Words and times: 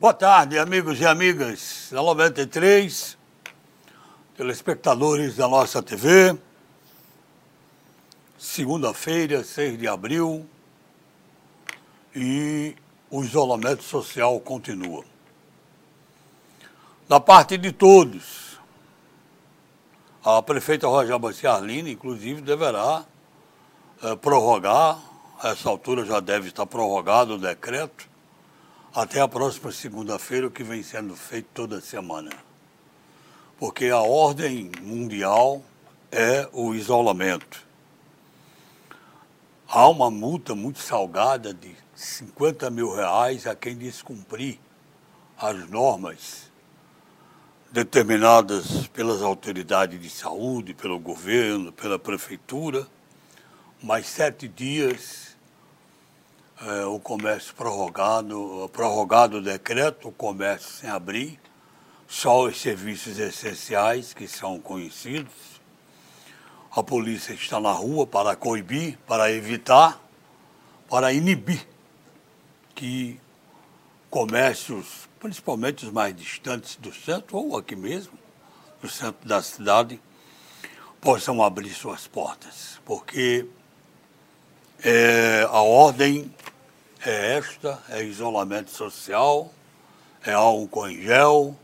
Boa 0.00 0.14
tarde, 0.14 0.56
amigos 0.56 1.00
e 1.00 1.04
amigas 1.04 1.88
da 1.90 2.00
93, 2.00 3.18
telespectadores 4.36 5.34
da 5.34 5.48
nossa 5.48 5.82
TV. 5.82 6.38
Segunda-feira, 8.38 9.42
6 9.42 9.76
de 9.76 9.88
abril, 9.88 10.48
e 12.14 12.76
o 13.10 13.24
isolamento 13.24 13.82
social 13.82 14.38
continua. 14.38 15.04
Da 17.08 17.18
parte 17.18 17.58
de 17.58 17.72
todos, 17.72 18.56
a 20.24 20.40
prefeita 20.40 20.86
Rojaba 20.86 21.32
Ciarline, 21.32 21.90
inclusive, 21.90 22.40
deverá 22.40 23.04
é, 24.00 24.14
prorrogar, 24.14 24.96
a 25.42 25.48
essa 25.48 25.68
altura 25.68 26.04
já 26.04 26.20
deve 26.20 26.50
estar 26.50 26.66
prorrogado 26.66 27.34
o 27.34 27.38
decreto, 27.38 28.07
até 28.94 29.20
a 29.20 29.28
próxima 29.28 29.70
segunda-feira, 29.70 30.46
o 30.46 30.50
que 30.50 30.62
vem 30.64 30.82
sendo 30.82 31.14
feito 31.14 31.48
toda 31.52 31.80
semana. 31.80 32.30
Porque 33.58 33.86
a 33.86 34.00
ordem 34.00 34.70
mundial 34.80 35.62
é 36.10 36.48
o 36.52 36.74
isolamento. 36.74 37.66
Há 39.68 39.88
uma 39.88 40.10
multa 40.10 40.54
muito 40.54 40.78
salgada 40.78 41.52
de 41.52 41.76
50 41.94 42.70
mil 42.70 42.94
reais 42.94 43.46
a 43.46 43.54
quem 43.54 43.76
descumprir 43.76 44.58
as 45.36 45.68
normas 45.68 46.50
determinadas 47.70 48.86
pelas 48.86 49.20
autoridades 49.20 50.00
de 50.00 50.08
saúde, 50.08 50.72
pelo 50.72 50.98
governo, 50.98 51.70
pela 51.70 51.98
prefeitura. 51.98 52.86
Mais 53.82 54.06
sete 54.06 54.48
dias 54.48 55.27
é, 56.60 56.84
o 56.84 56.98
comércio 56.98 57.54
prorrogado, 57.54 58.68
prorrogado 58.72 59.36
o 59.36 59.42
decreto, 59.42 60.08
o 60.08 60.12
comércio 60.12 60.68
sem 60.68 60.90
abrir, 60.90 61.38
só 62.06 62.44
os 62.44 62.60
serviços 62.60 63.18
essenciais 63.18 64.12
que 64.12 64.26
são 64.26 64.58
conhecidos. 64.58 65.32
A 66.70 66.82
polícia 66.82 67.32
está 67.32 67.60
na 67.60 67.72
rua 67.72 68.06
para 68.06 68.34
coibir, 68.34 68.98
para 69.06 69.30
evitar, 69.30 70.00
para 70.88 71.12
inibir 71.12 71.66
que 72.74 73.20
comércios, 74.10 75.08
principalmente 75.20 75.84
os 75.84 75.92
mais 75.92 76.14
distantes 76.14 76.76
do 76.76 76.92
centro, 76.92 77.36
ou 77.36 77.56
aqui 77.56 77.76
mesmo, 77.76 78.18
no 78.82 78.88
centro 78.88 79.28
da 79.28 79.42
cidade, 79.42 80.00
possam 81.00 81.42
abrir 81.42 81.70
suas 81.70 82.06
portas, 82.06 82.80
porque 82.84 83.46
é, 84.84 85.42
a 85.50 85.60
ordem 85.60 86.32
é 87.04 87.36
esta, 87.36 87.82
é 87.88 88.02
isolamento 88.04 88.70
social, 88.70 89.52
é 90.24 90.32
álcool 90.32 90.88
em 90.88 91.02
gel, 91.02 91.56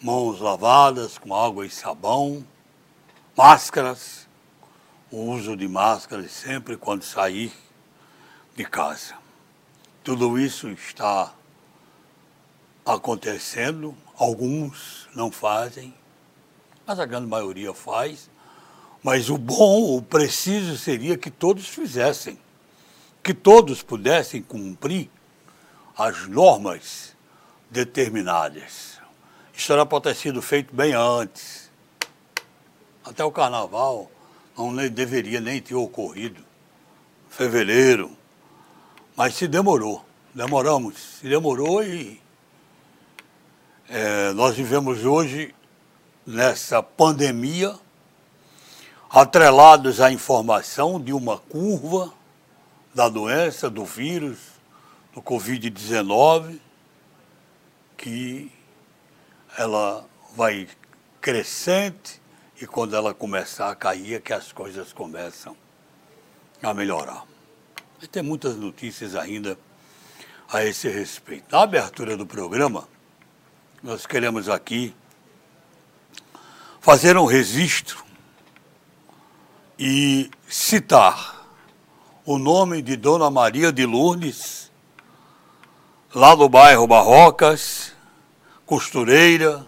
mãos 0.00 0.40
lavadas 0.40 1.18
com 1.18 1.34
água 1.34 1.66
e 1.66 1.70
sabão, 1.70 2.46
máscaras, 3.36 4.28
o 5.10 5.16
uso 5.32 5.56
de 5.56 5.66
máscaras 5.66 6.30
sempre 6.30 6.76
quando 6.76 7.02
sair 7.02 7.52
de 8.54 8.64
casa. 8.64 9.14
Tudo 10.04 10.38
isso 10.38 10.68
está 10.68 11.32
acontecendo, 12.84 13.96
alguns 14.16 15.08
não 15.14 15.30
fazem, 15.30 15.94
mas 16.86 17.00
a 17.00 17.06
grande 17.06 17.26
maioria 17.26 17.74
faz. 17.74 18.30
Mas 19.02 19.30
o 19.30 19.38
bom, 19.38 19.96
o 19.96 20.02
preciso 20.02 20.76
seria 20.76 21.16
que 21.16 21.30
todos 21.30 21.66
fizessem 21.68 22.38
que 23.28 23.34
todos 23.34 23.82
pudessem 23.82 24.40
cumprir 24.40 25.10
as 25.94 26.26
normas 26.26 27.14
determinadas. 27.70 28.98
Isso 29.52 29.70
era 29.70 29.84
para 29.84 30.00
ter 30.00 30.14
sido 30.14 30.40
feito 30.40 30.74
bem 30.74 30.94
antes. 30.94 31.70
Até 33.04 33.22
o 33.22 33.30
carnaval 33.30 34.10
não 34.56 34.74
deveria 34.88 35.42
nem 35.42 35.60
ter 35.60 35.74
ocorrido. 35.74 36.42
Fevereiro. 37.28 38.10
Mas 39.14 39.34
se 39.34 39.46
demorou. 39.46 40.02
Demoramos. 40.34 41.18
Se 41.20 41.28
demorou 41.28 41.82
e 41.82 42.18
é, 43.90 44.32
nós 44.32 44.56
vivemos 44.56 45.04
hoje 45.04 45.54
nessa 46.26 46.82
pandemia 46.82 47.74
atrelados 49.10 50.00
à 50.00 50.12
informação 50.12 51.00
de 51.00 51.12
uma 51.12 51.38
curva 51.38 52.12
da 52.94 53.08
doença, 53.08 53.70
do 53.70 53.84
vírus, 53.84 54.38
do 55.14 55.22
Covid-19, 55.22 56.58
que 57.96 58.52
ela 59.56 60.04
vai 60.36 60.68
crescente 61.20 62.20
e 62.60 62.66
quando 62.66 62.94
ela 62.94 63.14
começar 63.14 63.70
a 63.70 63.74
cair 63.74 64.14
é 64.14 64.20
que 64.20 64.32
as 64.32 64.52
coisas 64.52 64.92
começam 64.92 65.56
a 66.62 66.74
melhorar. 66.74 67.24
E 68.02 68.06
tem 68.06 68.22
muitas 68.22 68.56
notícias 68.56 69.14
ainda 69.14 69.58
a 70.50 70.64
esse 70.64 70.88
respeito. 70.88 71.44
Na 71.50 71.62
abertura 71.62 72.16
do 72.16 72.26
programa, 72.26 72.88
nós 73.82 74.06
queremos 74.06 74.48
aqui 74.48 74.94
fazer 76.80 77.16
um 77.16 77.26
registro 77.26 78.07
e 79.78 80.30
citar 80.48 81.46
o 82.26 82.36
nome 82.36 82.82
de 82.82 82.96
Dona 82.96 83.30
Maria 83.30 83.72
de 83.72 83.86
Lourdes, 83.86 84.70
lá 86.14 86.34
do 86.34 86.48
bairro 86.48 86.86
Barrocas, 86.86 87.92
costureira, 88.66 89.64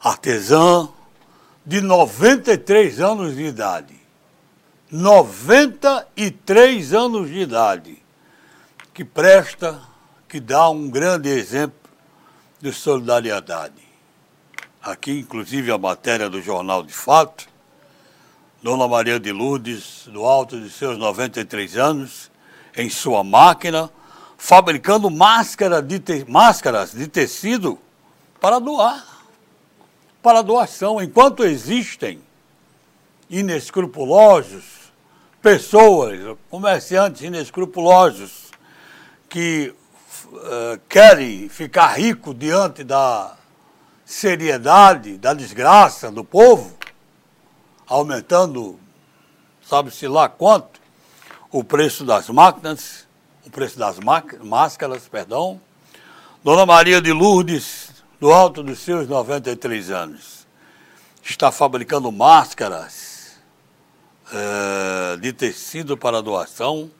artesã, 0.00 0.88
de 1.64 1.80
93 1.80 3.00
anos 3.00 3.34
de 3.34 3.44
idade. 3.44 3.94
93 4.90 6.92
anos 6.92 7.28
de 7.28 7.40
idade, 7.40 8.02
que 8.92 9.04
presta, 9.04 9.80
que 10.28 10.38
dá 10.38 10.68
um 10.68 10.88
grande 10.88 11.30
exemplo 11.30 11.90
de 12.60 12.72
solidariedade. 12.72 13.82
Aqui, 14.82 15.18
inclusive, 15.18 15.72
a 15.72 15.78
matéria 15.78 16.28
do 16.28 16.42
Jornal 16.42 16.82
de 16.82 16.92
Fato, 16.92 17.48
Dona 18.64 18.88
Maria 18.88 19.20
de 19.20 19.30
Lourdes, 19.30 20.08
do 20.10 20.24
alto 20.24 20.58
de 20.58 20.70
seus 20.70 20.96
93 20.96 21.76
anos, 21.76 22.30
em 22.74 22.88
sua 22.88 23.22
máquina, 23.22 23.90
fabricando 24.38 25.10
máscara 25.10 25.82
de 25.82 26.00
te... 26.00 26.24
máscaras 26.26 26.92
de 26.92 27.06
tecido 27.06 27.78
para 28.40 28.58
doar, 28.58 29.04
para 30.22 30.40
doação. 30.40 30.98
Enquanto 31.02 31.44
existem 31.44 32.22
inescrupulosos, 33.28 34.64
pessoas, 35.42 36.34
comerciantes 36.48 37.20
inescrupulosos, 37.20 38.50
que 39.28 39.74
uh, 40.32 40.80
querem 40.88 41.50
ficar 41.50 41.88
rico 41.88 42.32
diante 42.32 42.82
da 42.82 43.36
seriedade, 44.06 45.18
da 45.18 45.34
desgraça 45.34 46.10
do 46.10 46.24
povo, 46.24 46.73
aumentando, 47.86 48.78
sabe-se 49.62 50.08
lá 50.08 50.28
quanto, 50.28 50.80
o 51.50 51.62
preço 51.62 52.04
das 52.04 52.28
máquinas, 52.28 53.06
o 53.46 53.50
preço 53.50 53.78
das 53.78 53.98
máscaras, 54.42 55.08
perdão. 55.08 55.60
Dona 56.42 56.66
Maria 56.66 57.00
de 57.00 57.12
Lourdes, 57.12 57.90
do 58.20 58.32
alto 58.32 58.62
dos 58.62 58.80
seus 58.80 59.06
93 59.08 59.90
anos, 59.90 60.46
está 61.22 61.52
fabricando 61.52 62.10
máscaras 62.10 63.38
é, 64.32 65.16
de 65.18 65.32
tecido 65.32 65.96
para 65.96 66.22
doação, 66.22 66.90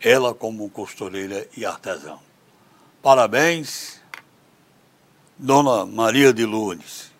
ela 0.00 0.34
como 0.34 0.68
costureira 0.68 1.46
e 1.56 1.64
artesã. 1.64 2.18
Parabéns, 3.02 4.00
Dona 5.38 5.86
Maria 5.86 6.32
de 6.32 6.44
Lourdes, 6.44 7.12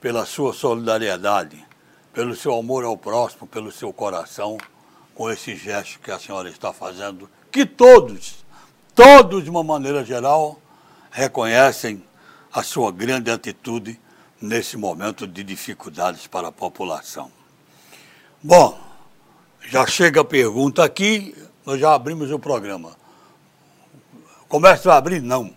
pela 0.00 0.26
sua 0.26 0.52
solidariedade 0.52 1.69
pelo 2.12 2.34
seu 2.34 2.54
amor 2.56 2.84
ao 2.84 2.96
próximo, 2.96 3.46
pelo 3.46 3.70
seu 3.70 3.92
coração, 3.92 4.58
com 5.14 5.30
esse 5.30 5.54
gesto 5.54 6.00
que 6.00 6.10
a 6.10 6.18
senhora 6.18 6.48
está 6.48 6.72
fazendo, 6.72 7.28
que 7.50 7.66
todos, 7.66 8.44
todos 8.94 9.44
de 9.44 9.50
uma 9.50 9.62
maneira 9.62 10.04
geral, 10.04 10.60
reconhecem 11.10 12.02
a 12.52 12.62
sua 12.62 12.90
grande 12.90 13.30
atitude 13.30 14.00
nesse 14.40 14.76
momento 14.76 15.26
de 15.26 15.42
dificuldades 15.44 16.26
para 16.26 16.48
a 16.48 16.52
população. 16.52 17.30
Bom, 18.42 18.78
já 19.68 19.86
chega 19.86 20.22
a 20.22 20.24
pergunta 20.24 20.82
aqui, 20.82 21.36
nós 21.64 21.78
já 21.78 21.94
abrimos 21.94 22.30
o 22.30 22.38
programa. 22.38 22.96
Comércio 24.48 24.88
vai 24.88 24.96
abrir? 24.96 25.20
Não. 25.20 25.54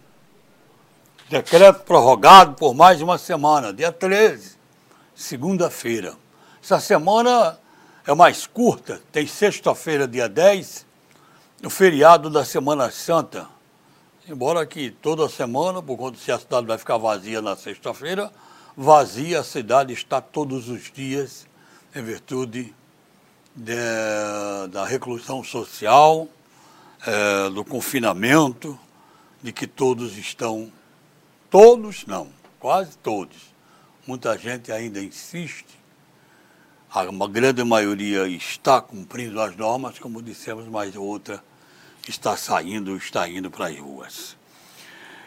Decreto 1.29 1.83
prorrogado 1.83 2.53
por 2.55 2.75
mais 2.75 3.01
uma 3.01 3.17
semana, 3.17 3.73
dia 3.73 3.91
13, 3.91 4.55
segunda-feira. 5.15 6.15
Essa 6.63 6.79
semana 6.79 7.59
é 8.07 8.15
mais 8.15 8.47
curta, 8.47 9.01
tem 9.11 9.27
sexta-feira, 9.27 10.07
dia 10.07 10.29
10, 10.29 10.85
o 11.61 11.69
feriado 11.69 12.29
da 12.29 12.45
Semana 12.45 12.89
Santa, 12.89 13.49
Embora 14.25 14.65
que 14.65 14.89
toda 14.89 15.27
semana, 15.27 15.83
por 15.83 15.97
conta 15.97 16.17
se 16.17 16.31
a 16.31 16.39
cidade 16.39 16.65
vai 16.65 16.77
ficar 16.77 16.95
vazia 16.95 17.41
na 17.41 17.57
sexta-feira, 17.57 18.31
vazia 18.77 19.41
a 19.41 19.43
cidade 19.43 19.91
está 19.91 20.21
todos 20.21 20.69
os 20.69 20.89
dias 20.89 21.45
em 21.93 22.01
virtude 22.01 22.73
de, 23.53 23.75
da 24.71 24.85
reclusão 24.85 25.43
social, 25.43 26.29
é, 27.05 27.49
do 27.49 27.65
confinamento, 27.65 28.79
de 29.41 29.51
que 29.51 29.67
todos 29.67 30.17
estão, 30.17 30.71
todos 31.49 32.05
não, 32.05 32.29
quase 32.61 32.97
todos, 32.99 33.53
muita 34.07 34.37
gente 34.37 34.71
ainda 34.71 35.03
insiste, 35.03 35.82
a 36.93 37.27
grande 37.27 37.63
maioria 37.63 38.27
está 38.27 38.79
cumprindo 38.79 39.41
as 39.41 39.55
normas, 39.55 39.97
como 39.97 40.21
dissemos, 40.21 40.67
mas 40.67 40.95
outra 40.95 41.43
está 42.07 42.37
saindo, 42.37 42.95
está 42.95 43.27
indo 43.27 43.49
para 43.49 43.65
as 43.65 43.79
ruas. 43.79 44.37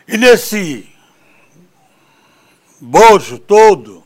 E 0.06 0.16
nesse 0.16 0.88
bojo 2.80 3.40
todo, 3.40 4.04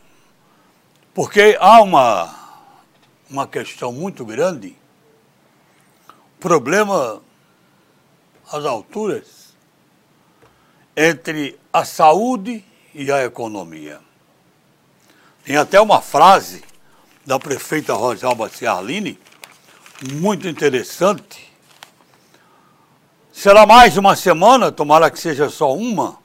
porque 1.13 1.55
há 1.61 1.83
uma, 1.83 2.35
uma 3.29 3.47
questão 3.47 3.93
muito 3.93 4.25
grande, 4.25 4.75
problema 6.39 7.21
às 8.51 8.65
alturas 8.65 9.55
entre 10.97 11.61
a 11.71 11.85
saúde 11.85 12.65
e 12.95 13.13
a 13.13 13.23
economia. 13.23 14.01
Tem 15.45 15.59
até 15.59 15.79
uma 15.79 16.01
frase 16.01 16.70
da 17.31 17.39
prefeita 17.39 17.95
Rosalba 17.95 18.49
Ciarline, 18.49 19.17
muito 20.15 20.49
interessante. 20.49 21.49
Será 23.33 23.65
mais 23.65 23.97
uma 23.97 24.17
semana, 24.17 24.73
tomara 24.73 25.09
que 25.13 25.21
seja 25.21 25.49
só 25.49 25.73
uma, 25.73 26.19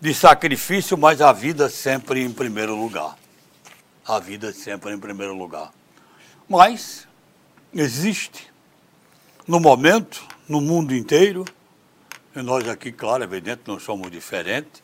de 0.00 0.14
sacrifício, 0.14 0.96
mas 0.96 1.20
a 1.20 1.30
vida 1.30 1.68
sempre 1.68 2.24
em 2.24 2.32
primeiro 2.32 2.74
lugar. 2.74 3.18
A 4.08 4.18
vida 4.18 4.50
sempre 4.50 4.94
em 4.94 4.98
primeiro 4.98 5.34
lugar. 5.34 5.70
Mas 6.48 7.06
existe, 7.74 8.50
no 9.46 9.60
momento, 9.60 10.24
no 10.48 10.62
mundo 10.62 10.94
inteiro, 10.94 11.44
e 12.34 12.40
nós 12.40 12.66
aqui, 12.66 12.90
claro, 12.90 13.22
evidente, 13.22 13.60
não 13.66 13.78
somos 13.78 14.10
diferentes, 14.10 14.82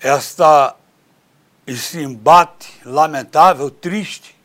esta, 0.00 0.74
esse 1.64 2.00
embate 2.00 2.80
lamentável, 2.84 3.70
triste, 3.70 4.35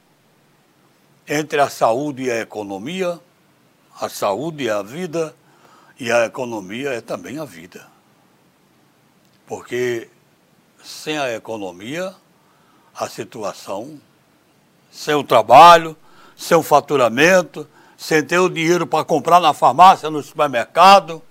entre 1.33 1.61
a 1.61 1.69
saúde 1.69 2.23
e 2.23 2.29
a 2.29 2.41
economia, 2.41 3.17
a 3.97 4.09
saúde 4.09 4.67
é 4.67 4.71
a 4.71 4.81
vida 4.81 5.33
e 5.97 6.11
a 6.11 6.25
economia 6.25 6.89
é 6.89 6.99
também 6.99 7.39
a 7.39 7.45
vida. 7.45 7.87
Porque 9.47 10.09
sem 10.83 11.17
a 11.17 11.33
economia, 11.33 12.13
a 12.93 13.07
situação, 13.07 13.97
sem 14.91 15.15
o 15.15 15.23
trabalho, 15.23 15.95
sem 16.35 16.57
o 16.57 16.61
faturamento, 16.61 17.65
sem 17.95 18.21
ter 18.21 18.39
o 18.39 18.49
dinheiro 18.49 18.85
para 18.85 19.05
comprar 19.05 19.39
na 19.39 19.53
farmácia, 19.53 20.09
no 20.09 20.21
supermercado, 20.21 21.23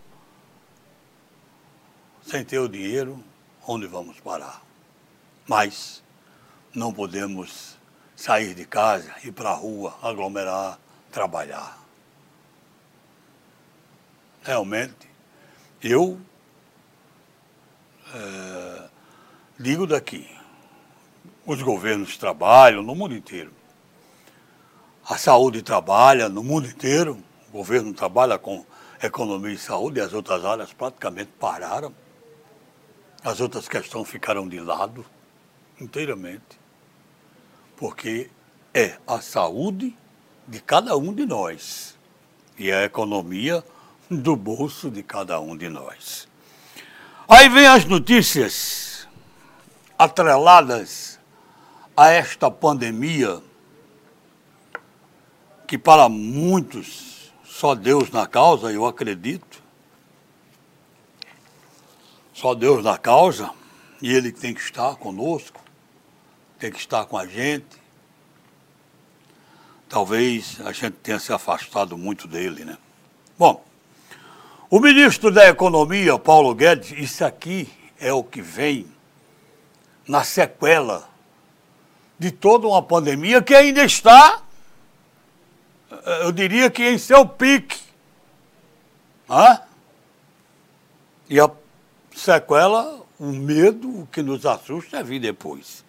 sem 2.22 2.42
ter 2.42 2.58
o 2.58 2.70
dinheiro, 2.70 3.22
onde 3.66 3.86
vamos 3.86 4.18
parar? 4.18 4.62
Mas 5.46 6.02
não 6.74 6.90
podemos 6.90 7.78
sair 8.20 8.54
de 8.54 8.66
casa, 8.66 9.14
ir 9.24 9.32
para 9.32 9.48
a 9.48 9.54
rua, 9.54 9.96
aglomerar, 10.02 10.78
trabalhar. 11.10 11.78
Realmente, 14.42 15.08
eu 15.82 16.20
é, 18.14 18.88
digo 19.58 19.86
daqui, 19.86 20.28
os 21.46 21.62
governos 21.62 22.18
trabalham 22.18 22.82
no 22.82 22.94
mundo 22.94 23.14
inteiro. 23.14 23.52
A 25.08 25.16
saúde 25.16 25.62
trabalha 25.62 26.28
no 26.28 26.42
mundo 26.42 26.68
inteiro, 26.68 27.18
o 27.48 27.52
governo 27.52 27.94
trabalha 27.94 28.38
com 28.38 28.66
economia 29.02 29.54
e 29.54 29.58
saúde 29.58 29.98
e 29.98 30.02
as 30.02 30.12
outras 30.12 30.44
áreas 30.44 30.74
praticamente 30.74 31.30
pararam. 31.40 31.94
As 33.24 33.40
outras 33.40 33.66
questões 33.66 34.10
ficaram 34.10 34.46
de 34.46 34.60
lado 34.60 35.06
inteiramente, 35.80 36.59
porque 37.80 38.30
é 38.74 38.98
a 39.06 39.22
saúde 39.22 39.96
de 40.46 40.60
cada 40.60 40.98
um 40.98 41.14
de 41.14 41.24
nós 41.24 41.98
e 42.58 42.70
a 42.70 42.84
economia 42.84 43.64
do 44.10 44.36
bolso 44.36 44.90
de 44.90 45.02
cada 45.02 45.40
um 45.40 45.56
de 45.56 45.70
nós. 45.70 46.28
Aí 47.26 47.48
vem 47.48 47.66
as 47.66 47.86
notícias 47.86 49.08
atreladas 49.98 51.18
a 51.96 52.08
esta 52.10 52.50
pandemia, 52.50 53.40
que 55.66 55.78
para 55.78 56.06
muitos 56.08 57.32
só 57.44 57.74
Deus 57.74 58.10
na 58.10 58.26
causa, 58.26 58.70
eu 58.70 58.84
acredito, 58.84 59.62
só 62.34 62.54
Deus 62.54 62.84
na 62.84 62.98
causa, 62.98 63.50
e 64.02 64.12
Ele 64.12 64.32
tem 64.32 64.52
que 64.52 64.60
estar 64.60 64.96
conosco, 64.96 65.59
tem 66.60 66.70
que 66.70 66.78
estar 66.78 67.06
com 67.06 67.16
a 67.16 67.26
gente. 67.26 67.80
Talvez 69.88 70.60
a 70.60 70.72
gente 70.72 70.92
tenha 71.02 71.18
se 71.18 71.32
afastado 71.32 71.96
muito 71.96 72.28
dele, 72.28 72.66
né? 72.66 72.76
Bom, 73.38 73.64
o 74.68 74.78
ministro 74.78 75.32
da 75.32 75.48
Economia, 75.48 76.18
Paulo 76.18 76.54
Guedes, 76.54 76.92
isso 76.92 77.24
aqui 77.24 77.68
é 77.98 78.12
o 78.12 78.22
que 78.22 78.42
vem 78.42 78.86
na 80.06 80.22
sequela 80.22 81.08
de 82.18 82.30
toda 82.30 82.68
uma 82.68 82.82
pandemia 82.82 83.42
que 83.42 83.54
ainda 83.54 83.82
está, 83.82 84.42
eu 86.20 86.30
diria 86.30 86.70
que 86.70 86.86
em 86.86 86.98
seu 86.98 87.26
pique. 87.26 87.80
Hã? 89.28 89.60
E 91.28 91.40
a 91.40 91.50
sequela, 92.14 93.00
o 93.18 93.26
medo, 93.26 94.02
o 94.02 94.06
que 94.06 94.22
nos 94.22 94.44
assusta 94.44 94.98
é 94.98 95.02
vir 95.02 95.20
depois. 95.20 95.88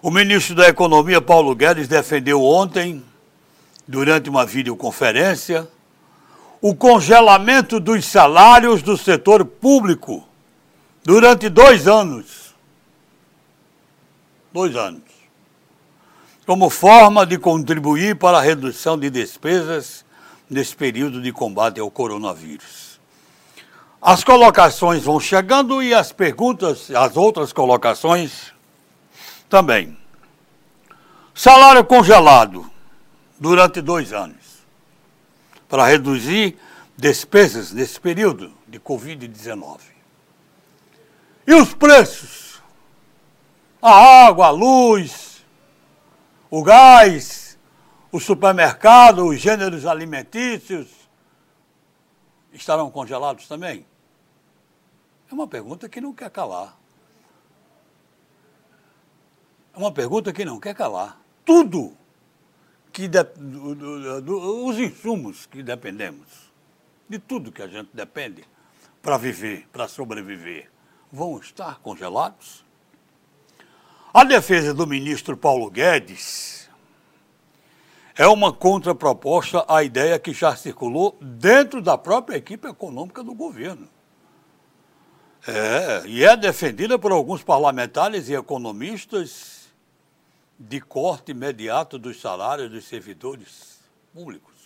O 0.00 0.10
ministro 0.12 0.54
da 0.54 0.68
Economia, 0.68 1.20
Paulo 1.20 1.54
Guedes, 1.56 1.88
defendeu 1.88 2.42
ontem, 2.42 3.04
durante 3.86 4.30
uma 4.30 4.46
videoconferência, 4.46 5.66
o 6.60 6.74
congelamento 6.74 7.80
dos 7.80 8.04
salários 8.04 8.80
do 8.80 8.96
setor 8.96 9.44
público 9.44 10.26
durante 11.02 11.48
dois 11.48 11.88
anos. 11.88 12.54
Dois 14.52 14.76
anos. 14.76 15.02
Como 16.46 16.70
forma 16.70 17.26
de 17.26 17.36
contribuir 17.36 18.16
para 18.16 18.38
a 18.38 18.42
redução 18.42 18.96
de 18.96 19.10
despesas 19.10 20.04
nesse 20.48 20.76
período 20.76 21.20
de 21.20 21.32
combate 21.32 21.80
ao 21.80 21.90
coronavírus. 21.90 23.00
As 24.00 24.22
colocações 24.22 25.02
vão 25.02 25.18
chegando 25.18 25.82
e 25.82 25.92
as 25.92 26.12
perguntas, 26.12 26.88
as 26.92 27.16
outras 27.16 27.52
colocações 27.52 28.52
também. 29.48 29.96
Salário 31.34 31.84
congelado 31.84 32.68
durante 33.38 33.80
dois 33.80 34.12
anos 34.12 34.64
para 35.68 35.86
reduzir 35.86 36.58
despesas 36.96 37.72
nesse 37.72 38.00
período 38.00 38.52
de 38.66 38.80
Covid-19. 38.80 39.80
E 41.46 41.54
os 41.54 41.72
preços? 41.74 42.60
A 43.80 44.26
água, 44.26 44.48
a 44.48 44.50
luz, 44.50 45.44
o 46.50 46.62
gás, 46.62 47.56
o 48.10 48.18
supermercado, 48.18 49.26
os 49.26 49.38
gêneros 49.38 49.86
alimentícios, 49.86 50.88
estarão 52.52 52.90
congelados 52.90 53.46
também? 53.46 53.86
É 55.30 55.34
uma 55.34 55.46
pergunta 55.46 55.88
que 55.88 56.00
não 56.00 56.12
quer 56.12 56.30
calar. 56.30 56.76
É 59.67 59.67
uma 59.78 59.92
pergunta 59.92 60.32
que 60.32 60.44
não 60.44 60.58
quer 60.58 60.74
calar. 60.74 61.20
Tudo 61.44 61.96
que 62.92 63.06
de, 63.06 63.22
do, 63.22 63.74
do, 63.74 64.20
do, 64.22 64.66
os 64.66 64.78
insumos 64.78 65.46
que 65.46 65.62
dependemos, 65.62 66.26
de 67.08 67.18
tudo 67.18 67.52
que 67.52 67.62
a 67.62 67.68
gente 67.68 67.90
depende 67.94 68.44
para 69.00 69.16
viver, 69.16 69.68
para 69.72 69.86
sobreviver, 69.86 70.68
vão 71.12 71.38
estar 71.38 71.78
congelados? 71.78 72.64
A 74.12 74.24
defesa 74.24 74.74
do 74.74 74.86
ministro 74.86 75.36
Paulo 75.36 75.70
Guedes 75.70 76.68
é 78.16 78.26
uma 78.26 78.52
contraproposta 78.52 79.64
à 79.68 79.84
ideia 79.84 80.18
que 80.18 80.32
já 80.32 80.56
circulou 80.56 81.16
dentro 81.20 81.80
da 81.80 81.96
própria 81.96 82.36
equipe 82.36 82.66
econômica 82.66 83.22
do 83.22 83.32
governo. 83.32 83.88
É, 85.46 86.02
e 86.06 86.24
é 86.24 86.36
defendida 86.36 86.98
por 86.98 87.12
alguns 87.12 87.44
parlamentares 87.44 88.28
e 88.28 88.34
economistas 88.34 89.57
de 90.58 90.80
corte 90.80 91.30
imediato 91.30 91.98
dos 91.98 92.20
salários 92.20 92.70
dos 92.70 92.84
servidores 92.84 93.78
públicos. 94.12 94.56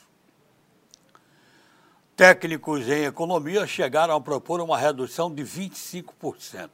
técnicos 2.17 2.89
em 2.89 3.05
economia 3.05 3.67
chegaram 3.67 4.15
a 4.15 4.21
propor 4.21 4.61
uma 4.61 4.79
redução 4.79 5.35
de 5.35 5.43
25%. 5.43 6.71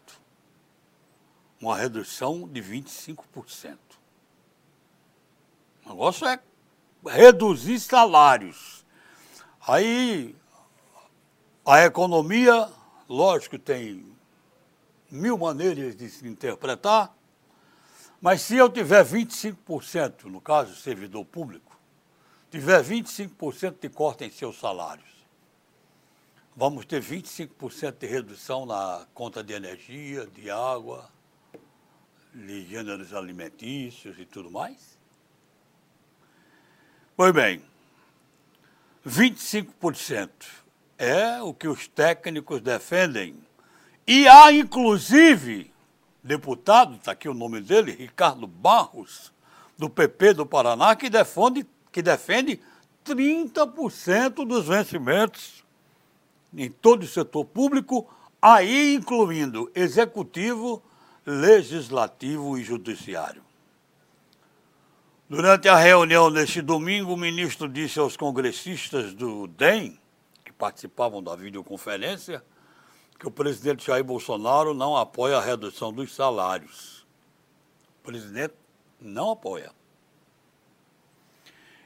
Uma 1.60 1.76
redução 1.76 2.46
de 2.46 2.60
25%. 2.62 3.78
O 5.84 5.88
negócio 5.88 6.26
é 6.26 6.38
reduzir 7.06 7.80
salários. 7.80 8.84
Aí 9.66 10.37
a 11.64 11.84
economia, 11.84 12.70
lógico, 13.08 13.58
tem 13.58 14.16
mil 15.10 15.37
maneiras 15.38 15.96
de 15.96 16.08
se 16.08 16.26
interpretar, 16.26 17.14
mas 18.20 18.42
se 18.42 18.56
eu 18.56 18.68
tiver 18.68 19.04
25%, 19.04 20.25
no 20.25 20.40
caso, 20.40 20.75
servidor 20.75 21.25
público, 21.25 21.78
tiver 22.50 22.82
25% 22.82 23.76
de 23.80 23.88
corte 23.88 24.25
em 24.25 24.30
seus 24.30 24.58
salários, 24.58 25.06
vamos 26.56 26.84
ter 26.84 27.00
25% 27.00 27.98
de 27.98 28.06
redução 28.06 28.66
na 28.66 29.06
conta 29.14 29.44
de 29.44 29.52
energia, 29.52 30.26
de 30.26 30.50
água, 30.50 31.08
de 32.34 32.66
gêneros 32.66 33.14
alimentícios 33.14 34.18
e 34.18 34.25
tudo 34.25 34.50
mais? 34.50 34.98
Pois 37.16 37.32
bem, 37.32 37.62
25% 39.06 40.30
é 40.96 41.40
o 41.40 41.54
que 41.54 41.68
os 41.68 41.87
técnicos 41.87 42.60
defendem. 42.60 43.37
E 44.06 44.26
há, 44.26 44.52
inclusive, 44.52 45.72
deputado, 46.22 46.94
está 46.96 47.12
aqui 47.12 47.28
o 47.28 47.34
nome 47.34 47.60
dele, 47.60 47.92
Ricardo 47.92 48.46
Barros, 48.46 49.32
do 49.76 49.88
PP 49.88 50.34
do 50.34 50.46
Paraná, 50.46 50.94
que 50.96 51.08
defende, 51.08 51.66
que 51.92 52.02
defende 52.02 52.60
30% 53.04 54.46
dos 54.46 54.66
vencimentos 54.66 55.64
em 56.54 56.70
todo 56.70 57.02
o 57.02 57.06
setor 57.06 57.44
público, 57.44 58.08
aí 58.40 58.94
incluindo 58.94 59.70
executivo, 59.75 60.82
legislativo 61.25 62.58
e 62.58 62.64
judiciário. 62.64 63.42
Durante 65.28 65.68
a 65.68 65.76
reunião 65.76 66.32
deste 66.32 66.62
domingo, 66.62 67.12
o 67.12 67.16
ministro 67.16 67.68
disse 67.68 67.98
aos 67.98 68.16
congressistas 68.16 69.12
do 69.12 69.46
DEM, 69.46 69.98
que 70.42 70.52
participavam 70.52 71.22
da 71.22 71.37
videoconferência, 71.37 72.42
que 73.18 73.26
o 73.26 73.30
presidente 73.30 73.87
Jair 73.87 74.04
Bolsonaro 74.04 74.72
não 74.72 74.96
apoia 74.96 75.38
a 75.38 75.40
redução 75.40 75.92
dos 75.92 76.14
salários. 76.14 77.04
O 78.00 78.04
presidente 78.04 78.54
não 79.00 79.32
apoia. 79.32 79.72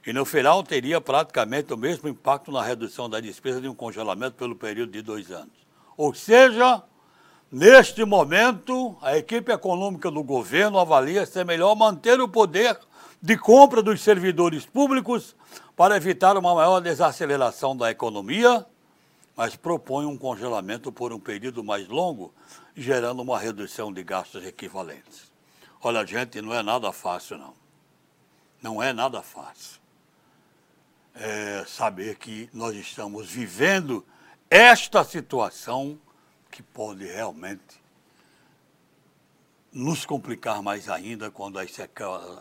E 0.06 0.12
no 0.12 0.24
final 0.24 0.62
teria 0.62 1.00
praticamente 1.00 1.72
o 1.72 1.76
mesmo 1.76 2.08
impacto 2.08 2.52
na 2.52 2.62
redução 2.62 3.08
da 3.08 3.20
despesa 3.20 3.60
de 3.60 3.68
um 3.68 3.74
congelamento 3.74 4.36
pelo 4.36 4.54
período 4.54 4.92
de 4.92 5.00
dois 5.00 5.30
anos. 5.30 5.54
Ou 5.96 6.12
seja, 6.12 6.82
neste 7.50 8.04
momento, 8.04 8.96
a 9.00 9.16
equipe 9.16 9.52
econômica 9.52 10.10
do 10.10 10.22
governo 10.22 10.78
avalia 10.78 11.24
ser 11.24 11.44
melhor 11.44 11.74
manter 11.76 12.20
o 12.20 12.28
poder 12.28 12.78
de 13.22 13.38
compra 13.38 13.80
dos 13.80 14.02
servidores 14.02 14.66
públicos 14.66 15.36
para 15.76 15.96
evitar 15.96 16.36
uma 16.36 16.54
maior 16.54 16.80
desaceleração 16.80 17.76
da 17.76 17.90
economia 17.90 18.66
mas 19.36 19.56
propõe 19.56 20.06
um 20.06 20.16
congelamento 20.16 20.92
por 20.92 21.12
um 21.12 21.18
período 21.18 21.64
mais 21.64 21.88
longo, 21.88 22.34
gerando 22.76 23.22
uma 23.22 23.38
redução 23.38 23.92
de 23.92 24.02
gastos 24.02 24.44
equivalentes. 24.44 25.32
Olha, 25.82 26.06
gente, 26.06 26.40
não 26.40 26.54
é 26.54 26.62
nada 26.62 26.92
fácil, 26.92 27.38
não. 27.38 27.54
Não 28.62 28.82
é 28.82 28.92
nada 28.92 29.22
fácil. 29.22 29.80
É 31.14 31.64
saber 31.66 32.16
que 32.16 32.48
nós 32.52 32.74
estamos 32.76 33.28
vivendo 33.28 34.06
esta 34.48 35.02
situação 35.02 35.98
que 36.50 36.62
pode 36.62 37.04
realmente 37.04 37.82
nos 39.72 40.04
complicar 40.04 40.62
mais 40.62 40.88
ainda 40.88 41.30
quando 41.30 41.58
as 41.58 41.70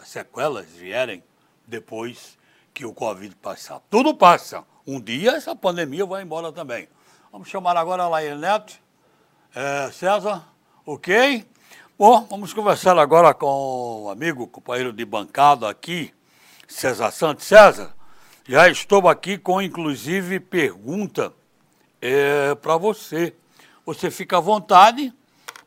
sequelas 0.03 0.67
vierem 0.67 1.23
depois 1.65 2.37
que 2.73 2.85
o 2.85 2.93
Covid 2.93 3.35
passar. 3.35 3.81
Tudo 3.89 4.13
passa. 4.13 4.63
Um 4.85 4.99
dia 4.99 5.31
essa 5.31 5.55
pandemia 5.55 6.05
vai 6.05 6.23
embora 6.23 6.51
também. 6.51 6.87
Vamos 7.31 7.47
chamar 7.47 7.77
agora 7.77 8.03
a 8.03 8.09
Laíra 8.09 8.35
Neto. 8.35 8.73
É, 9.53 9.91
César, 9.91 10.47
ok? 10.85 11.45
Bom, 11.97 12.25
vamos 12.29 12.53
conversar 12.53 12.97
agora 12.97 13.33
com 13.33 14.05
o 14.05 14.09
amigo, 14.09 14.47
companheiro 14.47 14.91
de 14.91 15.05
bancada 15.05 15.69
aqui, 15.69 16.13
César 16.67 17.11
Santos. 17.11 17.45
César, 17.45 17.93
já 18.47 18.69
estou 18.69 19.07
aqui 19.07 19.37
com, 19.37 19.61
inclusive, 19.61 20.39
pergunta 20.39 21.33
é, 22.01 22.55
para 22.55 22.77
você. 22.77 23.35
Você 23.85 24.09
fica 24.09 24.37
à 24.37 24.39
vontade 24.39 25.13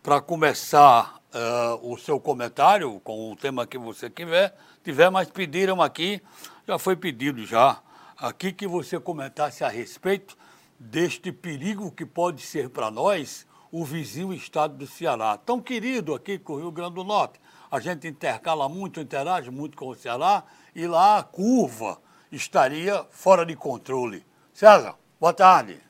para 0.02 0.20
começar 0.20 1.20
uh, 1.34 1.92
o 1.92 1.98
seu 1.98 2.20
comentário 2.20 3.00
com 3.00 3.32
o 3.32 3.36
tema 3.36 3.66
que 3.66 3.76
você 3.76 4.08
tiver, 4.08 4.54
tiver, 4.82 5.10
mas 5.10 5.28
pediram 5.28 5.82
aqui, 5.82 6.20
já 6.66 6.78
foi 6.78 6.96
pedido 6.96 7.44
já 7.44 7.82
aqui 8.16 8.52
que 8.52 8.66
você 8.66 8.98
comentasse 8.98 9.62
a 9.62 9.68
respeito 9.68 10.36
deste 10.78 11.30
perigo 11.30 11.90
que 11.90 12.06
pode 12.06 12.40
ser 12.40 12.70
para 12.70 12.90
nós 12.90 13.46
o 13.70 13.84
vizinho 13.84 14.32
estado 14.32 14.76
do 14.76 14.86
Ceará. 14.86 15.36
Tão 15.36 15.60
querido 15.60 16.14
aqui 16.14 16.38
com 16.38 16.54
o 16.54 16.58
Rio 16.58 16.70
Grande 16.70 16.94
do 16.94 17.04
Norte. 17.04 17.40
A 17.70 17.80
gente 17.80 18.06
intercala 18.06 18.68
muito, 18.68 19.00
interage 19.00 19.50
muito 19.50 19.76
com 19.76 19.88
o 19.88 19.94
Ceará 19.94 20.44
e 20.74 20.86
lá 20.86 21.18
a 21.18 21.22
curva 21.22 22.00
estaria 22.30 23.04
fora 23.10 23.44
de 23.44 23.56
controle. 23.56 24.24
César, 24.52 24.94
boa 25.20 25.32
tarde. 25.32 25.80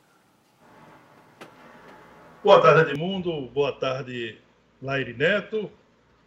Boa 2.42 2.60
tarde, 2.60 2.90
Edmundo. 2.90 3.48
Boa 3.48 3.72
tarde, 3.72 4.38
Laire 4.82 5.14
Neto. 5.14 5.70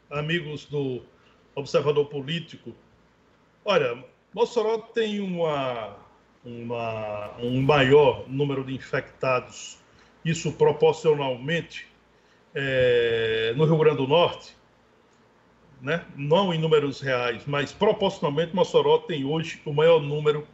Amigos 0.09 0.65
do 0.65 1.03
Observador 1.55 2.05
Político. 2.05 2.73
Olha, 3.65 4.03
Mossoró 4.33 4.77
tem 4.77 5.19
uma, 5.19 5.95
uma, 6.43 7.31
um 7.39 7.61
maior 7.61 8.27
número 8.27 8.63
de 8.63 8.73
infectados, 8.73 9.79
isso 10.23 10.51
proporcionalmente 10.51 11.87
é, 12.53 13.53
no 13.55 13.65
Rio 13.65 13.77
Grande 13.77 13.97
do 13.97 14.07
Norte, 14.07 14.55
né? 15.81 16.05
não 16.15 16.53
em 16.53 16.59
números 16.59 17.01
reais, 17.01 17.43
mas 17.45 17.71
proporcionalmente 17.71 18.55
Mossoró 18.55 18.99
tem 18.99 19.25
hoje 19.25 19.61
o 19.65 19.73
maior 19.73 20.01
número 20.01 20.47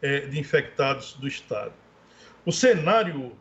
é, 0.00 0.20
de 0.20 0.38
infectados 0.38 1.14
do 1.14 1.26
estado. 1.26 1.72
O 2.44 2.52
cenário 2.52 3.36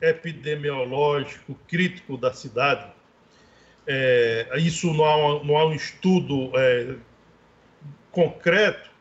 epidemiológico 0.00 1.54
crítico 1.68 2.16
da 2.16 2.32
cidade, 2.32 2.90
é, 3.86 4.48
isso 4.58 4.92
não 4.92 5.04
há, 5.04 5.44
não 5.44 5.56
há 5.56 5.66
um 5.66 5.72
estudo 5.72 6.50
é, 6.56 6.96
concreto, 8.10 8.91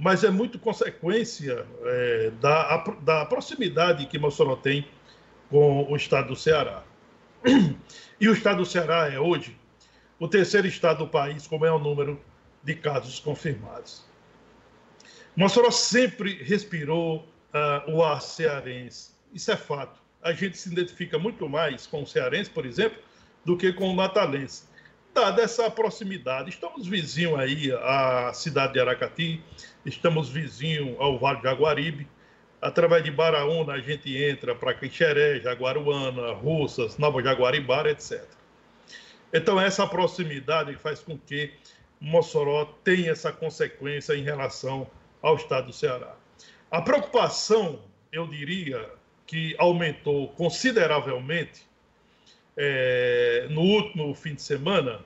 mas 0.00 0.24
é 0.24 0.30
muito 0.30 0.58
consequência 0.58 1.66
é, 1.84 2.32
da, 2.40 2.78
da 3.02 3.26
proximidade 3.26 4.06
que 4.06 4.18
Mossoró 4.18 4.56
tem 4.56 4.88
com 5.50 5.84
o 5.90 5.94
estado 5.94 6.28
do 6.28 6.36
Ceará. 6.36 6.82
E 8.18 8.28
o 8.28 8.32
estado 8.32 8.58
do 8.58 8.66
Ceará 8.66 9.10
é 9.12 9.18
hoje 9.18 9.56
o 10.18 10.26
terceiro 10.26 10.66
estado 10.66 10.98
do 11.04 11.08
país 11.08 11.46
com 11.46 11.58
maior 11.58 11.78
número 11.78 12.20
de 12.62 12.74
casos 12.74 13.18
confirmados. 13.18 14.02
Mossoró 15.36 15.70
sempre 15.70 16.42
respirou 16.42 17.28
uh, 17.54 17.90
o 17.90 18.02
ar 18.02 18.22
cearense. 18.22 19.12
Isso 19.32 19.50
é 19.52 19.56
fato. 19.56 20.00
A 20.22 20.32
gente 20.32 20.56
se 20.56 20.70
identifica 20.70 21.18
muito 21.18 21.48
mais 21.48 21.86
com 21.86 22.02
o 22.02 22.06
cearense, 22.06 22.50
por 22.50 22.64
exemplo, 22.64 22.98
do 23.44 23.56
que 23.56 23.72
com 23.72 23.90
o 23.90 23.94
matalense. 23.94 24.64
Dada 25.12 25.42
essa 25.42 25.68
proximidade, 25.68 26.50
estamos 26.50 26.86
vizinhos 26.86 27.38
aí 27.38 27.72
à 27.72 28.32
cidade 28.32 28.74
de 28.74 28.80
Aracati, 28.80 29.42
estamos 29.84 30.28
vizinhos 30.28 30.94
ao 31.00 31.18
Vale 31.18 31.38
de 31.38 31.44
Jaguaribe. 31.44 32.08
Através 32.62 33.02
de 33.02 33.10
Baraúna, 33.10 33.72
a 33.72 33.80
gente 33.80 34.16
entra 34.16 34.54
para 34.54 34.74
Quixeré, 34.74 35.40
Jaguaruana, 35.40 36.32
Russas, 36.34 36.96
Nova 36.96 37.22
Jaguaribara, 37.22 37.90
etc. 37.90 38.22
Então, 39.32 39.60
essa 39.60 39.86
proximidade 39.86 40.76
faz 40.76 41.00
com 41.00 41.18
que 41.18 41.54
Mossoró 42.00 42.66
tenha 42.84 43.10
essa 43.10 43.32
consequência 43.32 44.14
em 44.14 44.22
relação 44.22 44.86
ao 45.20 45.36
estado 45.36 45.66
do 45.66 45.72
Ceará. 45.72 46.14
A 46.70 46.82
preocupação, 46.82 47.82
eu 48.12 48.26
diria, 48.26 48.88
que 49.26 49.54
aumentou 49.58 50.28
consideravelmente 50.28 51.69
é, 52.56 53.46
no 53.50 53.60
último 53.60 54.14
fim 54.14 54.34
de 54.34 54.42
semana, 54.42 55.00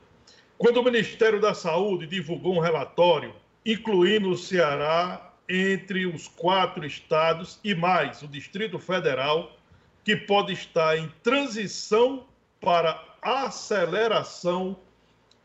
quando 0.58 0.78
o 0.78 0.84
Ministério 0.84 1.40
da 1.40 1.54
Saúde 1.54 2.06
divulgou 2.06 2.54
um 2.54 2.60
relatório 2.60 3.34
incluindo 3.64 4.30
o 4.30 4.36
Ceará 4.36 5.32
entre 5.48 6.06
os 6.06 6.28
quatro 6.28 6.84
estados 6.84 7.58
e 7.64 7.74
mais 7.74 8.22
o 8.22 8.28
Distrito 8.28 8.78
Federal, 8.78 9.56
que 10.04 10.14
pode 10.14 10.52
estar 10.52 10.98
em 10.98 11.10
transição 11.22 12.26
para 12.60 13.02
aceleração 13.22 14.76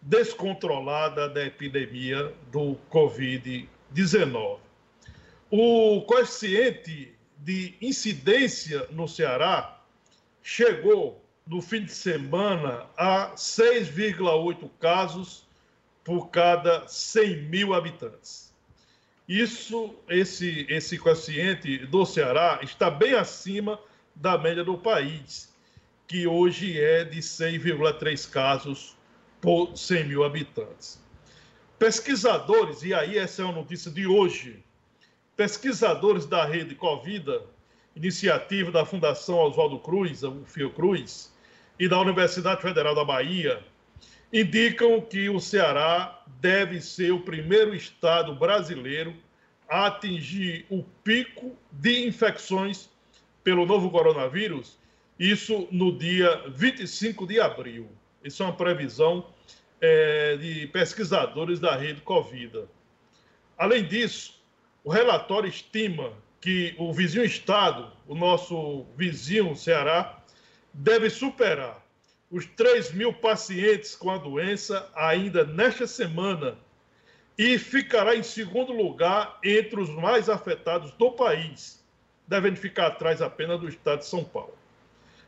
descontrolada 0.01 1.29
da 1.29 1.45
epidemia 1.45 2.33
do 2.51 2.77
Covid-19. 2.91 4.59
O 5.49 6.01
coeficiente 6.01 7.13
de 7.37 7.73
incidência 7.81 8.87
no 8.91 9.07
Ceará 9.07 9.81
chegou 10.43 11.23
no 11.49 11.63
fim 11.63 11.83
de 11.83 11.91
semana 11.91 12.85
a 12.95 13.31
6,8 13.35 14.69
casos 14.79 15.47
por 16.03 16.29
cada 16.29 16.87
100 16.87 17.49
mil 17.49 17.73
habitantes. 17.73 18.53
Isso, 19.27 19.95
esse, 20.07 20.67
esse 20.69 20.97
coeficiente 20.99 21.79
do 21.87 22.05
Ceará 22.05 22.59
está 22.61 22.91
bem 22.91 23.15
acima 23.15 23.79
da 24.15 24.37
média 24.37 24.63
do 24.63 24.77
país, 24.77 25.51
que 26.07 26.27
hoje 26.27 26.79
é 26.79 27.03
de 27.03 27.19
6,3 27.19 28.29
casos 28.29 28.95
por 29.41 29.75
100 29.75 30.07
mil 30.07 30.23
habitantes. 30.23 31.03
Pesquisadores, 31.79 32.83
e 32.83 32.93
aí 32.93 33.17
essa 33.17 33.41
é 33.41 33.45
uma 33.45 33.55
notícia 33.55 33.89
de 33.89 34.05
hoje, 34.05 34.63
pesquisadores 35.35 36.27
da 36.27 36.45
rede 36.45 36.75
Covida, 36.75 37.43
iniciativa 37.95 38.71
da 38.71 38.85
Fundação 38.85 39.37
Oswaldo 39.37 39.79
Cruz, 39.79 40.21
o 40.23 40.43
Fiocruz, 40.45 41.31
e 41.79 41.87
da 41.87 41.99
Universidade 41.99 42.61
Federal 42.61 42.93
da 42.93 43.05
Bahia, 43.05 43.63
indicam 44.31 45.01
que 45.01 45.29
o 45.29 45.39
Ceará 45.39 46.23
deve 46.39 46.81
ser 46.81 47.11
o 47.11 47.21
primeiro 47.21 47.73
estado 47.73 48.35
brasileiro 48.35 49.15
a 49.67 49.87
atingir 49.87 50.65
o 50.69 50.83
pico 51.03 51.55
de 51.71 52.05
infecções 52.07 52.89
pelo 53.43 53.65
novo 53.65 53.89
coronavírus, 53.89 54.77
isso 55.17 55.67
no 55.71 55.97
dia 55.97 56.43
25 56.49 57.25
de 57.25 57.39
abril. 57.39 57.89
Isso 58.23 58.43
é 58.43 58.45
uma 58.45 58.55
previsão 58.55 59.25
é, 59.81 60.37
de 60.37 60.67
pesquisadores 60.67 61.59
da 61.59 61.75
rede 61.75 62.01
Covida. 62.01 62.67
Além 63.57 63.85
disso, 63.85 64.41
o 64.83 64.91
relatório 64.91 65.49
estima 65.49 66.13
que 66.41 66.73
o 66.77 66.93
vizinho 66.93 67.25
estado, 67.25 67.91
o 68.07 68.15
nosso 68.15 68.85
vizinho 68.95 69.55
Ceará, 69.55 70.18
deve 70.73 71.09
superar 71.09 71.83
os 72.29 72.45
3 72.45 72.91
mil 72.93 73.11
pacientes 73.13 73.95
com 73.95 74.11
a 74.11 74.17
doença 74.17 74.89
ainda 74.95 75.43
nesta 75.43 75.87
semana 75.87 76.57
e 77.37 77.57
ficará 77.57 78.15
em 78.15 78.23
segundo 78.23 78.73
lugar 78.73 79.39
entre 79.43 79.79
os 79.79 79.89
mais 79.89 80.29
afetados 80.29 80.91
do 80.91 81.11
país, 81.11 81.83
devendo 82.27 82.57
ficar 82.57 82.87
atrás 82.87 83.21
apenas 83.21 83.59
do 83.59 83.69
estado 83.69 83.99
de 83.99 84.05
São 84.05 84.23
Paulo. 84.23 84.57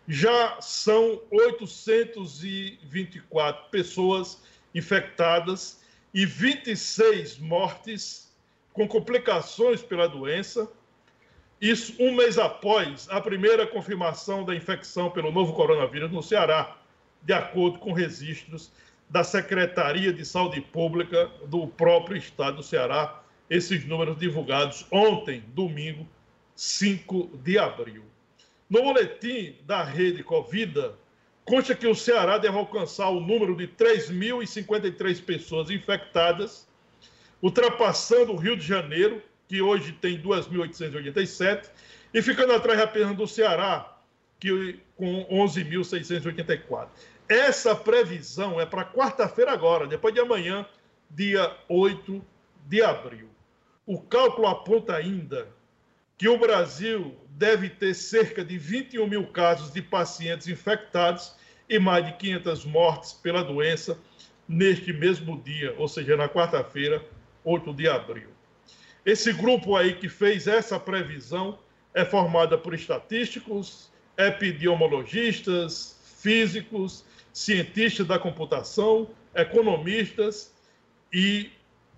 Já 0.07 0.59
são 0.59 1.21
824 1.31 3.69
pessoas 3.69 4.41
infectadas 4.75 5.79
e 6.13 6.25
26 6.25 7.39
mortes 7.39 8.29
com 8.73 8.87
complicações 8.87 9.81
pela 9.81 10.07
doença. 10.07 10.69
Isso 11.61 11.93
um 11.99 12.15
mês 12.15 12.39
após 12.39 13.07
a 13.11 13.21
primeira 13.21 13.67
confirmação 13.67 14.43
da 14.43 14.55
infecção 14.55 15.11
pelo 15.11 15.31
novo 15.31 15.53
coronavírus 15.53 16.11
no 16.11 16.23
Ceará, 16.23 16.75
de 17.21 17.33
acordo 17.33 17.77
com 17.77 17.93
registros 17.93 18.71
da 19.07 19.23
Secretaria 19.23 20.11
de 20.11 20.25
Saúde 20.25 20.59
Pública 20.59 21.29
do 21.45 21.67
próprio 21.67 22.17
estado 22.17 22.57
do 22.57 22.63
Ceará, 22.63 23.21
esses 23.47 23.85
números 23.85 24.17
divulgados 24.17 24.87
ontem, 24.89 25.43
domingo, 25.49 26.07
5 26.55 27.37
de 27.43 27.59
abril. 27.59 28.05
No 28.67 28.81
boletim 28.81 29.55
da 29.63 29.83
rede 29.83 30.23
Covida, 30.23 30.95
consta 31.45 31.75
que 31.75 31.85
o 31.85 31.93
Ceará 31.93 32.39
deve 32.39 32.57
alcançar 32.57 33.09
o 33.09 33.19
número 33.19 33.55
de 33.55 33.67
3.053 33.67 35.23
pessoas 35.23 35.69
infectadas, 35.69 36.67
ultrapassando 37.39 38.31
o 38.31 38.37
Rio 38.37 38.57
de 38.57 38.65
Janeiro, 38.65 39.21
que 39.51 39.61
hoje 39.61 39.91
tem 39.91 40.17
2.887, 40.17 41.69
e 42.13 42.21
ficando 42.21 42.53
atrás 42.53 42.79
apenas 42.79 43.17
do 43.17 43.27
Ceará, 43.27 43.97
que 44.39 44.79
com 44.95 45.25
11.684. 45.29 46.87
Essa 47.27 47.75
previsão 47.75 48.61
é 48.61 48.65
para 48.65 48.85
quarta-feira 48.85 49.51
agora, 49.51 49.85
depois 49.85 50.13
de 50.13 50.21
amanhã, 50.21 50.65
dia 51.09 51.53
8 51.67 52.23
de 52.65 52.81
abril. 52.81 53.27
O 53.85 53.99
cálculo 53.99 54.47
aponta 54.47 54.95
ainda 54.95 55.49
que 56.17 56.29
o 56.29 56.37
Brasil 56.37 57.13
deve 57.31 57.69
ter 57.69 57.93
cerca 57.93 58.45
de 58.45 58.57
21 58.57 59.05
mil 59.05 59.27
casos 59.27 59.73
de 59.73 59.81
pacientes 59.81 60.47
infectados 60.47 61.35
e 61.67 61.77
mais 61.77 62.05
de 62.05 62.13
500 62.13 62.63
mortes 62.63 63.11
pela 63.11 63.43
doença 63.43 63.99
neste 64.47 64.93
mesmo 64.93 65.41
dia, 65.41 65.75
ou 65.77 65.89
seja, 65.89 66.15
na 66.15 66.29
quarta-feira, 66.29 67.03
8 67.43 67.73
de 67.73 67.89
abril. 67.89 68.29
Esse 69.05 69.33
grupo 69.33 69.75
aí 69.75 69.95
que 69.95 70.07
fez 70.07 70.47
essa 70.47 70.79
previsão 70.79 71.57
é 71.93 72.05
formado 72.05 72.57
por 72.59 72.73
estatísticos, 72.73 73.91
epidemiologistas, 74.17 75.99
físicos, 76.19 77.03
cientistas 77.33 78.05
da 78.05 78.19
computação, 78.19 79.09
economistas 79.33 80.53
e 81.11 81.49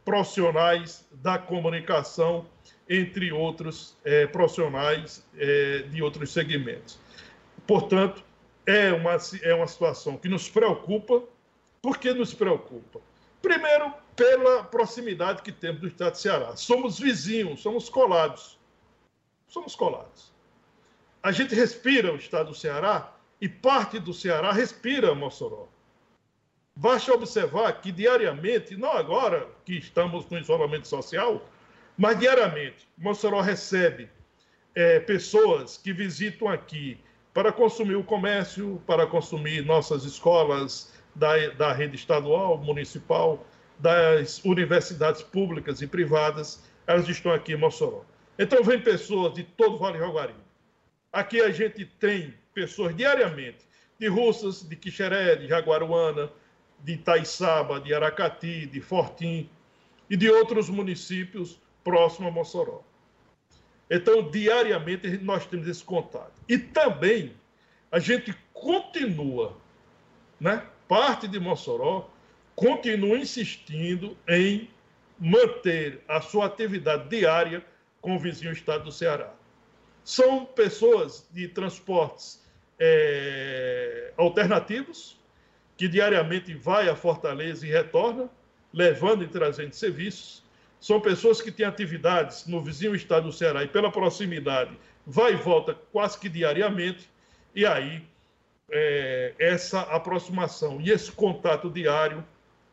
profissionais 0.05 1.05
da 1.11 1.37
comunicação, 1.37 2.45
entre 2.89 3.31
outros 3.31 3.97
é, 4.03 4.27
profissionais 4.27 5.25
é, 5.37 5.83
de 5.89 6.01
outros 6.01 6.31
segmentos. 6.31 6.99
Portanto, 7.65 8.23
é 8.65 8.91
uma, 8.91 9.17
é 9.41 9.53
uma 9.53 9.67
situação 9.67 10.17
que 10.17 10.27
nos 10.27 10.49
preocupa. 10.49 11.23
Por 11.81 11.97
que 11.97 12.13
nos 12.13 12.33
preocupa? 12.33 12.99
Primeiro, 13.41 13.93
pela 14.15 14.63
proximidade 14.63 15.41
que 15.41 15.51
temos 15.51 15.81
do 15.81 15.87
estado 15.87 16.13
de 16.13 16.19
Ceará. 16.19 16.55
Somos 16.55 16.99
vizinhos, 16.99 17.61
somos 17.61 17.89
colados. 17.89 18.59
Somos 19.47 19.75
colados. 19.75 20.33
A 21.21 21.31
gente 21.31 21.55
respira 21.55 22.11
o 22.11 22.17
estado 22.17 22.49
do 22.49 22.55
Ceará 22.55 23.13
e 23.39 23.47
parte 23.47 23.99
do 23.99 24.13
Ceará 24.13 24.51
respira 24.51 25.13
Mossoró. 25.13 25.67
Basta 26.75 27.13
observar 27.13 27.81
que 27.81 27.91
diariamente, 27.91 28.75
não 28.75 28.91
agora 28.91 29.47
que 29.63 29.77
estamos 29.77 30.27
no 30.29 30.39
isolamento 30.39 30.87
social, 30.87 31.47
mas 31.95 32.17
diariamente, 32.19 32.87
Mossoró 32.97 33.41
recebe 33.41 34.09
é, 34.73 34.99
pessoas 34.99 35.77
que 35.77 35.93
visitam 35.93 36.47
aqui 36.47 36.99
para 37.33 37.51
consumir 37.51 37.95
o 37.95 38.03
comércio, 38.03 38.81
para 38.87 39.05
consumir 39.05 39.63
nossas 39.63 40.03
escolas 40.03 40.93
da, 41.15 41.49
da 41.49 41.73
rede 41.73 41.95
estadual, 41.95 42.57
municipal, 42.57 43.45
das 43.79 44.43
universidades 44.43 45.21
públicas 45.21 45.81
e 45.81 45.87
privadas, 45.87 46.63
elas 46.87 47.07
estão 47.07 47.31
aqui 47.31 47.53
em 47.53 47.57
Mossoró. 47.57 48.03
Então, 48.37 48.63
vem 48.63 48.79
pessoas 48.79 49.33
de 49.33 49.43
todo 49.43 49.75
o 49.75 49.77
Vale 49.77 49.99
Jaguari. 49.99 50.35
Aqui 51.11 51.41
a 51.41 51.51
gente 51.51 51.85
tem 51.85 52.33
pessoas 52.53 52.95
diariamente 52.95 53.59
de 53.99 54.07
Russas, 54.07 54.61
de 54.63 54.75
Quixeré, 54.75 55.35
de 55.35 55.47
Jaguaruana, 55.47 56.31
de 56.83 56.93
Itaiçaba, 56.93 57.79
de 57.79 57.93
Aracati, 57.93 58.65
de 58.65 58.81
Fortim 58.81 59.49
e 60.09 60.17
de 60.17 60.29
outros 60.29 60.69
municípios 60.69 61.59
próximos 61.83 62.29
a 62.29 62.31
Mossoró. 62.31 62.81
Então, 63.89 64.29
diariamente, 64.29 65.07
nós 65.19 65.45
temos 65.45 65.67
esse 65.67 65.83
contato. 65.83 66.33
E 66.49 66.57
também 66.57 67.33
a 67.91 67.99
gente 67.99 68.35
continua, 68.53 69.55
né? 70.39 70.65
parte 70.87 71.27
de 71.27 71.39
Mossoró 71.39 72.09
continua 72.55 73.17
insistindo 73.17 74.17
em 74.27 74.69
manter 75.19 76.01
a 76.07 76.21
sua 76.21 76.45
atividade 76.45 77.07
diária 77.09 77.63
com 78.01 78.15
o 78.15 78.19
vizinho 78.19 78.51
estado 78.51 78.85
do 78.85 78.91
Ceará. 78.91 79.33
São 80.03 80.45
pessoas 80.45 81.27
de 81.31 81.47
transportes 81.47 82.43
é, 82.77 84.11
alternativos, 84.17 85.17
que 85.77 85.87
diariamente 85.87 86.53
vai 86.53 86.89
a 86.89 86.95
Fortaleza 86.95 87.65
e 87.65 87.69
retorna, 87.69 88.29
levando 88.73 89.23
e 89.23 89.27
trazendo 89.27 89.73
serviços. 89.73 90.43
São 90.79 90.99
pessoas 90.99 91.41
que 91.41 91.51
têm 91.51 91.65
atividades 91.65 92.45
no 92.45 92.61
vizinho 92.61 92.93
estado 92.93 93.27
do 93.27 93.31
Ceará 93.31 93.63
e 93.63 93.67
pela 93.67 93.91
proximidade 93.91 94.77
vai 95.05 95.33
e 95.33 95.37
volta 95.37 95.73
quase 95.91 96.19
que 96.19 96.27
diariamente, 96.29 97.09
e 97.55 97.65
aí 97.65 98.03
é, 98.69 99.33
essa 99.39 99.81
aproximação 99.81 100.81
e 100.81 100.91
esse 100.91 101.11
contato 101.11 101.69
diário 101.69 102.25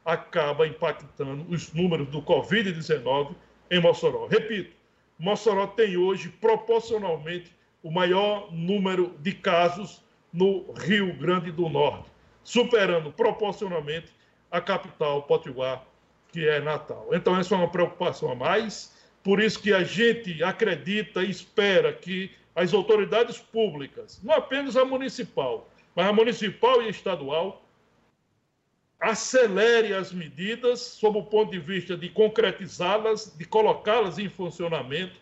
acaba 0.05 0.67
impactando 0.67 1.47
os 1.49 1.73
números 1.73 2.09
do 2.09 2.23
Covid-19 2.23 3.35
em 3.71 3.81
Mossoró. 3.81 4.27
Repito, 4.27 4.75
Mossoró 5.19 5.67
tem 5.67 5.97
hoje 5.97 6.29
proporcionalmente 6.29 7.55
o 7.83 7.91
maior 7.91 8.53
número 8.53 9.15
de 9.21 9.33
casos 9.33 10.03
no 10.33 10.73
Rio 10.73 11.15
Grande 11.17 11.51
do 11.51 11.69
Norte, 11.69 12.11
superando 12.43 13.13
proporcionalmente 13.13 14.13
a 14.51 14.61
capital 14.61 15.23
Potiguar, 15.23 15.85
que 16.29 16.49
é 16.49 16.61
Natal. 16.61 17.09
Então, 17.13 17.39
essa 17.39 17.55
é 17.55 17.59
uma 17.59 17.69
preocupação 17.69 18.31
a 18.31 18.35
mais, 18.35 18.97
por 19.23 19.41
isso 19.41 19.61
que 19.61 19.73
a 19.73 19.85
gente 19.85 20.43
acredita 20.43 21.23
e 21.23 21.31
espera 21.31 21.93
que 21.93 22.31
as 22.55 22.73
autoridades 22.73 23.39
públicas, 23.39 24.21
não 24.23 24.35
apenas 24.35 24.77
a 24.77 24.85
municipal, 24.85 25.69
mas 25.95 26.07
a 26.07 26.13
municipal 26.13 26.83
e 26.83 26.87
a 26.87 26.91
estadual, 26.91 27.63
acelere 29.01 29.95
as 29.95 30.13
medidas 30.13 30.81
sob 30.81 31.19
o 31.19 31.23
ponto 31.23 31.51
de 31.53 31.59
vista 31.59 31.97
de 31.97 32.11
concretizá-las, 32.11 33.35
de 33.37 33.47
colocá-las 33.47 34.19
em 34.19 34.29
funcionamento, 34.29 35.15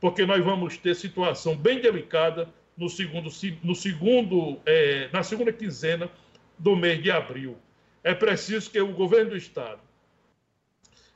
porque 0.00 0.24
nós 0.24 0.42
vamos 0.42 0.78
ter 0.78 0.94
situação 0.94 1.54
bem 1.54 1.80
delicada 1.80 2.48
no 2.76 2.88
segundo, 2.88 3.30
no 3.62 3.74
segundo, 3.74 4.58
é, 4.64 5.08
na 5.12 5.22
segunda 5.22 5.52
quinzena 5.52 6.10
do 6.58 6.74
mês 6.74 7.02
de 7.02 7.10
abril. 7.10 7.58
É 8.02 8.14
preciso 8.14 8.70
que 8.70 8.80
o 8.80 8.92
governo 8.92 9.30
do 9.30 9.36
Estado, 9.36 9.80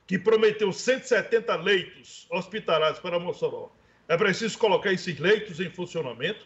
que 0.05 0.19
prometeu 0.19 0.71
170 0.71 1.55
leitos 1.55 2.27
hospitalares 2.29 2.99
para 2.99 3.17
Mossoró, 3.17 3.71
é 4.07 4.17
preciso 4.17 4.57
colocar 4.57 4.91
esses 4.91 5.17
leitos 5.17 5.59
em 5.59 5.69
funcionamento. 5.69 6.45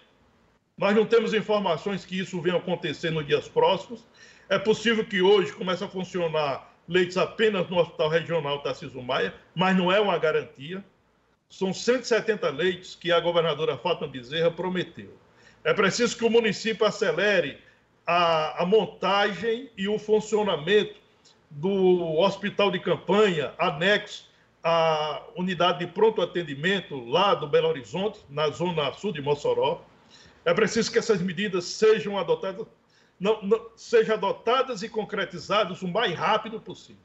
Nós 0.78 0.96
não 0.96 1.06
temos 1.06 1.34
informações 1.34 2.06
que 2.06 2.20
isso 2.20 2.40
venha 2.42 2.58
acontecer 2.58 3.10
nos 3.10 3.26
dias 3.26 3.48
próximos. 3.48 4.06
É 4.48 4.60
possível 4.60 5.04
que 5.04 5.22
hoje 5.22 5.52
comece 5.54 5.84
a 5.84 5.88
funcionar 5.88 6.72
leitos 6.88 7.18
apenas 7.18 7.68
no 7.70 7.78
Hospital 7.78 8.10
Regional 8.10 8.62
Tarcísio 8.62 9.02
Maia, 9.02 9.34
mas 9.56 9.76
não 9.76 9.92
é 9.92 10.00
uma 10.00 10.18
garantia. 10.18 10.84
São 11.50 11.74
170 11.74 12.50
leitos 12.50 12.96
que 12.96 13.12
a 13.12 13.20
governadora 13.20 13.78
Fátima 13.78 14.08
Bezerra 14.08 14.52
prometeu. 14.52 15.12
É 15.64 15.74
preciso 15.74 16.16
que 16.16 16.26
o 16.26 16.30
município 16.30 16.86
acelere 16.86 17.58
a, 18.06 18.62
a 18.62 18.66
montagem 18.66 19.70
e 19.76 19.88
o 19.88 19.98
funcionamento 19.98 20.96
do 21.50 22.20
hospital 22.20 22.70
de 22.70 22.80
campanha 22.80 23.54
anexo 23.58 24.30
à 24.64 25.24
unidade 25.36 25.80
de 25.80 25.88
pronto 25.88 26.22
atendimento 26.22 27.04
lá 27.10 27.34
do 27.34 27.48
Belo 27.48 27.68
Horizonte, 27.68 28.20
na 28.30 28.50
zona 28.50 28.92
sul 28.94 29.12
de 29.12 29.22
Mossoró. 29.22 29.82
É 30.44 30.54
preciso 30.54 30.92
que 30.92 31.00
essas 31.00 31.22
medidas 31.22 31.66
sejam 31.66 32.18
adotadas, 32.18 32.68
não, 33.20 33.42
não, 33.42 33.70
sejam 33.76 34.16
adotadas 34.16 34.84
e 34.84 34.90
concretizadas 34.90 35.82
o 35.82 35.88
mais 35.88 36.14
rápido 36.14 36.60
possível. 36.60 37.02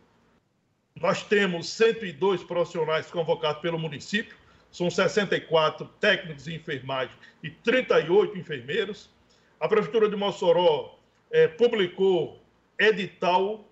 Nós 0.96 1.22
temos 1.22 1.68
102 1.70 2.42
profissionais 2.44 3.10
convocados 3.10 3.62
pelo 3.62 3.78
município, 3.78 4.36
são 4.70 4.90
64 4.90 5.86
técnicos 6.00 6.44
de 6.44 6.54
enfermagem 6.54 7.14
e 7.42 7.50
38 7.50 8.38
enfermeiros. 8.38 9.10
A 9.58 9.68
Prefeitura 9.68 10.08
de 10.08 10.16
Mossoró 10.16 10.98
é, 11.30 11.48
publicou 11.48 12.40
edital 12.78 13.64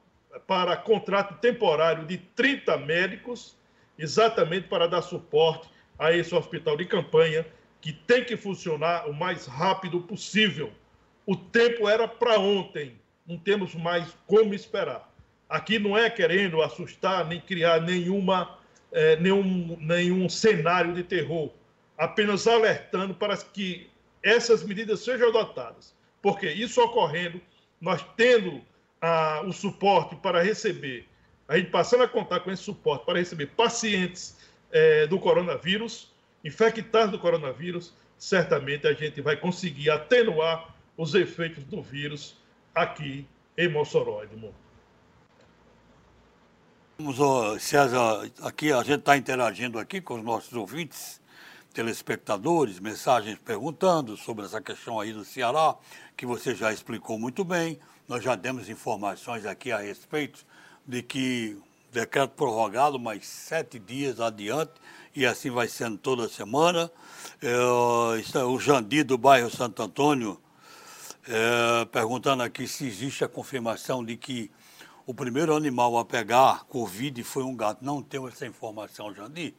para 0.46 0.76
contrato 0.76 1.40
temporário 1.40 2.04
de 2.06 2.18
30 2.18 2.76
médicos, 2.78 3.56
exatamente 3.98 4.68
para 4.68 4.86
dar 4.86 5.02
suporte 5.02 5.68
a 5.98 6.12
esse 6.12 6.34
hospital 6.34 6.76
de 6.76 6.84
campanha, 6.84 7.46
que 7.80 7.92
tem 7.92 8.24
que 8.24 8.36
funcionar 8.36 9.08
o 9.08 9.14
mais 9.14 9.46
rápido 9.46 10.00
possível. 10.00 10.72
O 11.28 11.36
tempo 11.36 11.86
era 11.86 12.08
para 12.08 12.38
ontem, 12.40 12.98
não 13.26 13.36
temos 13.36 13.74
mais 13.74 14.16
como 14.26 14.54
esperar. 14.54 15.12
Aqui 15.46 15.78
não 15.78 15.94
é 15.94 16.08
querendo 16.08 16.62
assustar 16.62 17.26
nem 17.26 17.38
criar 17.38 17.82
nenhuma, 17.82 18.56
é, 18.90 19.14
nenhum, 19.16 19.76
nenhum 19.78 20.26
cenário 20.26 20.94
de 20.94 21.02
terror, 21.02 21.50
apenas 21.98 22.46
alertando 22.46 23.12
para 23.12 23.36
que 23.36 23.90
essas 24.22 24.62
medidas 24.64 25.00
sejam 25.00 25.28
adotadas. 25.28 25.94
Porque 26.22 26.48
isso 26.48 26.80
ocorrendo, 26.80 27.38
nós 27.78 28.02
tendo 28.16 28.62
ah, 28.98 29.42
o 29.46 29.52
suporte 29.52 30.16
para 30.16 30.42
receber, 30.42 31.06
a 31.46 31.58
gente 31.58 31.68
passando 31.68 32.04
a 32.04 32.08
contar 32.08 32.40
com 32.40 32.50
esse 32.50 32.62
suporte 32.62 33.04
para 33.04 33.18
receber 33.18 33.48
pacientes 33.48 34.34
é, 34.72 35.06
do 35.06 35.18
coronavírus, 35.18 36.10
infectados 36.42 37.12
do 37.12 37.18
coronavírus, 37.18 37.92
certamente 38.16 38.86
a 38.86 38.94
gente 38.94 39.20
vai 39.20 39.36
conseguir 39.36 39.90
atenuar 39.90 40.77
os 40.98 41.14
efeitos 41.14 41.62
do 41.64 41.80
vírus 41.80 42.36
aqui 42.74 43.24
em 43.56 43.68
Mossoró. 43.72 44.22
Vamos, 46.98 47.62
César, 47.62 48.28
aqui 48.42 48.72
a 48.72 48.82
gente 48.82 48.98
está 48.98 49.16
interagindo 49.16 49.78
aqui 49.78 50.00
com 50.00 50.14
os 50.14 50.24
nossos 50.24 50.52
ouvintes, 50.52 51.20
telespectadores, 51.72 52.80
mensagens 52.80 53.38
perguntando 53.38 54.16
sobre 54.16 54.44
essa 54.44 54.60
questão 54.60 54.98
aí 54.98 55.12
do 55.12 55.24
Ceará, 55.24 55.76
que 56.16 56.26
você 56.26 56.52
já 56.52 56.72
explicou 56.72 57.16
muito 57.16 57.44
bem. 57.44 57.78
Nós 58.08 58.24
já 58.24 58.34
demos 58.34 58.68
informações 58.68 59.46
aqui 59.46 59.70
a 59.70 59.78
respeito 59.78 60.44
de 60.84 61.00
que 61.02 61.56
decreto 61.92 62.30
prorrogado 62.30 62.98
mais 62.98 63.24
sete 63.24 63.78
dias 63.78 64.20
adiante, 64.20 64.72
e 65.14 65.24
assim 65.24 65.50
vai 65.50 65.68
sendo 65.68 65.96
toda 65.96 66.28
semana. 66.28 66.90
É, 67.40 67.56
o 68.42 68.58
Jandir 68.58 69.04
do 69.04 69.16
bairro 69.16 69.48
Santo 69.48 69.80
Antônio 69.80 70.40
é, 71.28 71.84
perguntando 71.84 72.42
aqui 72.42 72.66
se 72.66 72.86
existe 72.86 73.22
a 73.22 73.28
confirmação 73.28 74.02
de 74.02 74.16
que 74.16 74.50
o 75.06 75.12
primeiro 75.12 75.54
animal 75.54 75.98
a 75.98 76.04
pegar 76.04 76.64
Covid 76.64 77.22
foi 77.22 77.42
um 77.42 77.54
gato. 77.54 77.84
Não 77.84 78.02
tenho 78.02 78.26
essa 78.26 78.46
informação, 78.46 79.14
Jandir. 79.14 79.54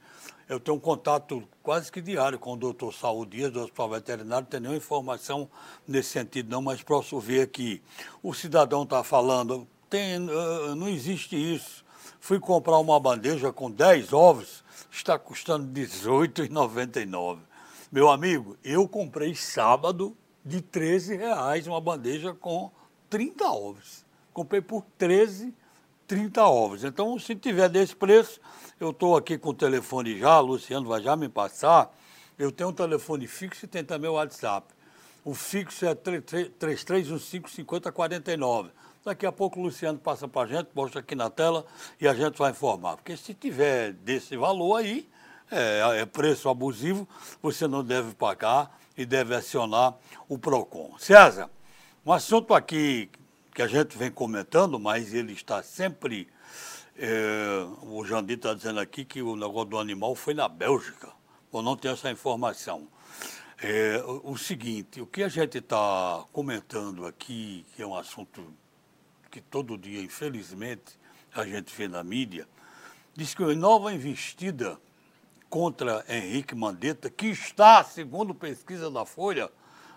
Eu 0.47 0.59
tenho 0.59 0.77
um 0.77 0.79
contato 0.79 1.47
quase 1.61 1.91
que 1.91 2.01
diário 2.01 2.39
com 2.39 2.53
o 2.53 2.57
doutor 2.57 2.91
Saúl 2.91 3.23
Dias, 3.23 3.51
do 3.51 3.61
Hospital 3.61 3.89
Veterinário, 3.89 4.45
não 4.45 4.49
tem 4.49 4.59
nenhuma 4.59 4.77
informação 4.77 5.47
nesse 5.87 6.09
sentido, 6.09 6.49
não, 6.49 6.59
mas 6.59 6.81
posso 6.81 7.19
ver 7.19 7.49
que 7.49 7.83
o 8.23 8.33
cidadão 8.33 8.81
está 8.81 9.03
falando, 9.03 9.67
tem, 9.87 10.17
uh, 10.27 10.75
não 10.75 10.89
existe 10.89 11.35
isso. 11.35 11.85
Fui 12.19 12.39
comprar 12.39 12.79
uma 12.79 12.99
bandeja 12.99 13.53
com 13.53 13.69
10 13.69 14.11
ovos, 14.11 14.63
está 14.89 15.19
custando 15.19 15.67
R$18,99. 15.67 17.37
Meu 17.91 18.09
amigo, 18.09 18.57
eu 18.63 18.87
comprei 18.87 19.35
sábado 19.35 20.17
de 20.43 20.57
R$ 20.57 21.17
reais 21.17 21.67
uma 21.67 21.81
bandeja 21.81 22.33
com 22.33 22.71
30 23.09 23.45
ovos 23.45 24.09
comprei 24.39 24.61
por 24.61 24.85
13, 24.97 25.53
30 26.07 26.45
ovos. 26.45 26.85
Então, 26.85 27.19
se 27.19 27.35
tiver 27.35 27.67
desse 27.67 27.93
preço, 27.93 28.39
eu 28.79 28.91
estou 28.91 29.17
aqui 29.17 29.37
com 29.37 29.49
o 29.49 29.53
telefone 29.53 30.17
já, 30.17 30.39
Luciano 30.39 30.87
vai 30.87 31.01
já 31.01 31.17
me 31.17 31.27
passar. 31.27 31.93
Eu 32.37 32.49
tenho 32.51 32.69
um 32.69 32.73
telefone 32.73 33.27
fixo 33.27 33.65
e 33.65 33.67
tem 33.67 33.83
também 33.83 34.09
o 34.09 34.13
WhatsApp. 34.13 34.65
O 35.25 35.35
fixo 35.35 35.85
é 35.85 35.93
33155049. 35.93 38.69
Daqui 39.03 39.25
a 39.25 39.31
pouco 39.31 39.59
o 39.59 39.63
Luciano 39.63 39.99
passa 39.99 40.25
para 40.25 40.43
a 40.43 40.47
gente, 40.47 40.69
mostra 40.73 41.01
aqui 41.01 41.15
na 41.15 41.29
tela 41.29 41.65
e 41.99 42.07
a 42.07 42.13
gente 42.13 42.37
vai 42.37 42.51
informar. 42.51 42.95
Porque 42.95 43.17
se 43.17 43.33
tiver 43.33 43.91
desse 43.91 44.37
valor 44.37 44.77
aí, 44.77 45.09
é, 45.51 45.99
é 46.01 46.05
preço 46.05 46.47
abusivo, 46.47 47.05
você 47.41 47.67
não 47.67 47.83
deve 47.83 48.15
pagar 48.15 48.79
e 48.99 49.05
deve 49.05 49.33
acionar 49.33 49.97
o 50.27 50.37
PROCON. 50.37 50.97
César, 50.99 51.49
um 52.05 52.11
assunto 52.11 52.53
aqui 52.53 53.09
que 53.55 53.61
a 53.61 53.67
gente 53.67 53.97
vem 53.97 54.11
comentando, 54.11 54.77
mas 54.77 55.13
ele 55.13 55.31
está 55.31 55.63
sempre. 55.63 56.27
É, 56.97 57.65
o 57.81 58.03
Jandir 58.03 58.35
está 58.35 58.53
dizendo 58.53 58.77
aqui 58.77 59.05
que 59.05 59.21
o 59.21 59.37
negócio 59.37 59.69
do 59.69 59.79
animal 59.79 60.15
foi 60.15 60.33
na 60.33 60.49
Bélgica. 60.49 61.13
Eu 61.53 61.61
não 61.61 61.77
tenho 61.77 61.93
essa 61.93 62.11
informação. 62.11 62.89
É, 63.61 64.03
o, 64.05 64.33
o, 64.33 64.37
seguinte, 64.37 64.99
o 64.99 65.07
que 65.07 65.23
a 65.23 65.29
gente 65.29 65.59
está 65.59 66.25
comentando 66.33 67.05
aqui, 67.05 67.65
que 67.73 67.81
é 67.81 67.87
um 67.87 67.95
assunto 67.95 68.53
que 69.31 69.39
todo 69.39 69.77
dia, 69.77 70.01
infelizmente, 70.01 70.99
a 71.33 71.45
gente 71.45 71.73
vê 71.73 71.87
na 71.87 72.03
mídia, 72.03 72.45
diz 73.15 73.33
que 73.33 73.43
uma 73.43 73.55
nova 73.55 73.93
investida 73.93 74.77
contra 75.49 76.05
Henrique 76.07 76.53
Mandetta, 76.53 77.09
que 77.09 77.27
está, 77.27 77.83
segundo 77.83 78.35
pesquisa 78.35 78.89
da 78.91 79.05
Folha, 79.05 79.49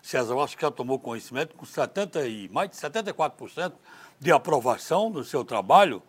César 0.03 0.35
que 0.49 0.63
já 0.63 0.71
tomou 0.71 0.99
conhecimento, 0.99 1.55
com 1.55 1.65
70 1.65 2.27
e, 2.27 2.49
mais 2.49 2.71
de 2.71 2.77
74% 2.77 3.73
de 4.19 4.33
aprovação 4.33 5.11
do 5.11 5.23
seu 5.23 5.45
trabalho, 5.45 6.03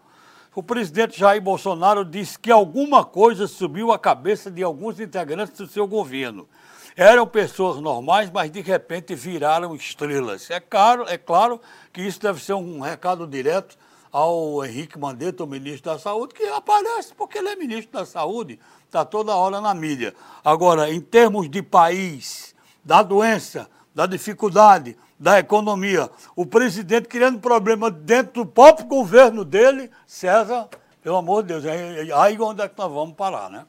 o 0.55 0.63
presidente 0.63 1.19
Jair 1.19 1.41
Bolsonaro 1.41 2.03
disse 2.03 2.37
que 2.37 2.51
alguma 2.51 3.03
coisa 3.03 3.47
subiu 3.47 3.91
a 3.91 3.99
cabeça 3.99 4.49
de 4.49 4.63
alguns 4.63 4.99
integrantes 4.99 5.57
do 5.57 5.67
seu 5.67 5.87
governo. 5.87 6.47
Eram 6.95 7.25
pessoas 7.25 7.79
normais, 7.79 8.29
mas 8.31 8.51
de 8.51 8.61
repente 8.61 9.15
viraram 9.15 9.75
estrelas. 9.75 10.49
É 10.49 10.59
claro, 10.59 11.05
é 11.07 11.17
claro 11.17 11.59
que 11.91 12.01
isso 12.01 12.19
deve 12.19 12.41
ser 12.43 12.53
um 12.53 12.79
recado 12.79 13.25
direto 13.25 13.77
ao 14.13 14.63
Henrique 14.63 14.99
Mandetta, 14.99 15.43
o 15.43 15.47
ministro 15.47 15.91
da 15.91 15.97
Saúde, 15.97 16.35
que 16.35 16.43
aparece 16.43 17.15
porque 17.15 17.39
ele 17.39 17.49
é 17.49 17.55
ministro 17.55 17.99
da 17.99 18.05
Saúde, 18.05 18.59
está 18.85 19.03
toda 19.03 19.35
hora 19.35 19.59
na 19.59 19.73
mídia. 19.73 20.13
Agora, 20.45 20.91
em 20.91 21.01
termos 21.01 21.49
de 21.49 21.63
país, 21.63 22.53
da 22.85 23.01
doença, 23.01 23.67
da 23.93 24.05
dificuldade, 24.05 24.95
da 25.19 25.39
economia. 25.39 26.09
O 26.35 26.45
presidente 26.45 27.07
criando 27.07 27.39
problema 27.39 27.89
dentro 27.89 28.43
do 28.43 28.45
próprio 28.45 28.85
governo 28.85 29.43
dele, 29.43 29.89
César, 30.05 30.69
pelo 31.01 31.15
amor 31.15 31.41
de 31.41 31.49
Deus, 31.49 31.65
aí 31.65 32.37
onde 32.39 32.61
é 32.61 32.67
que 32.67 32.77
nós 32.77 32.91
vamos 32.91 33.15
parar, 33.15 33.49
né? 33.49 33.65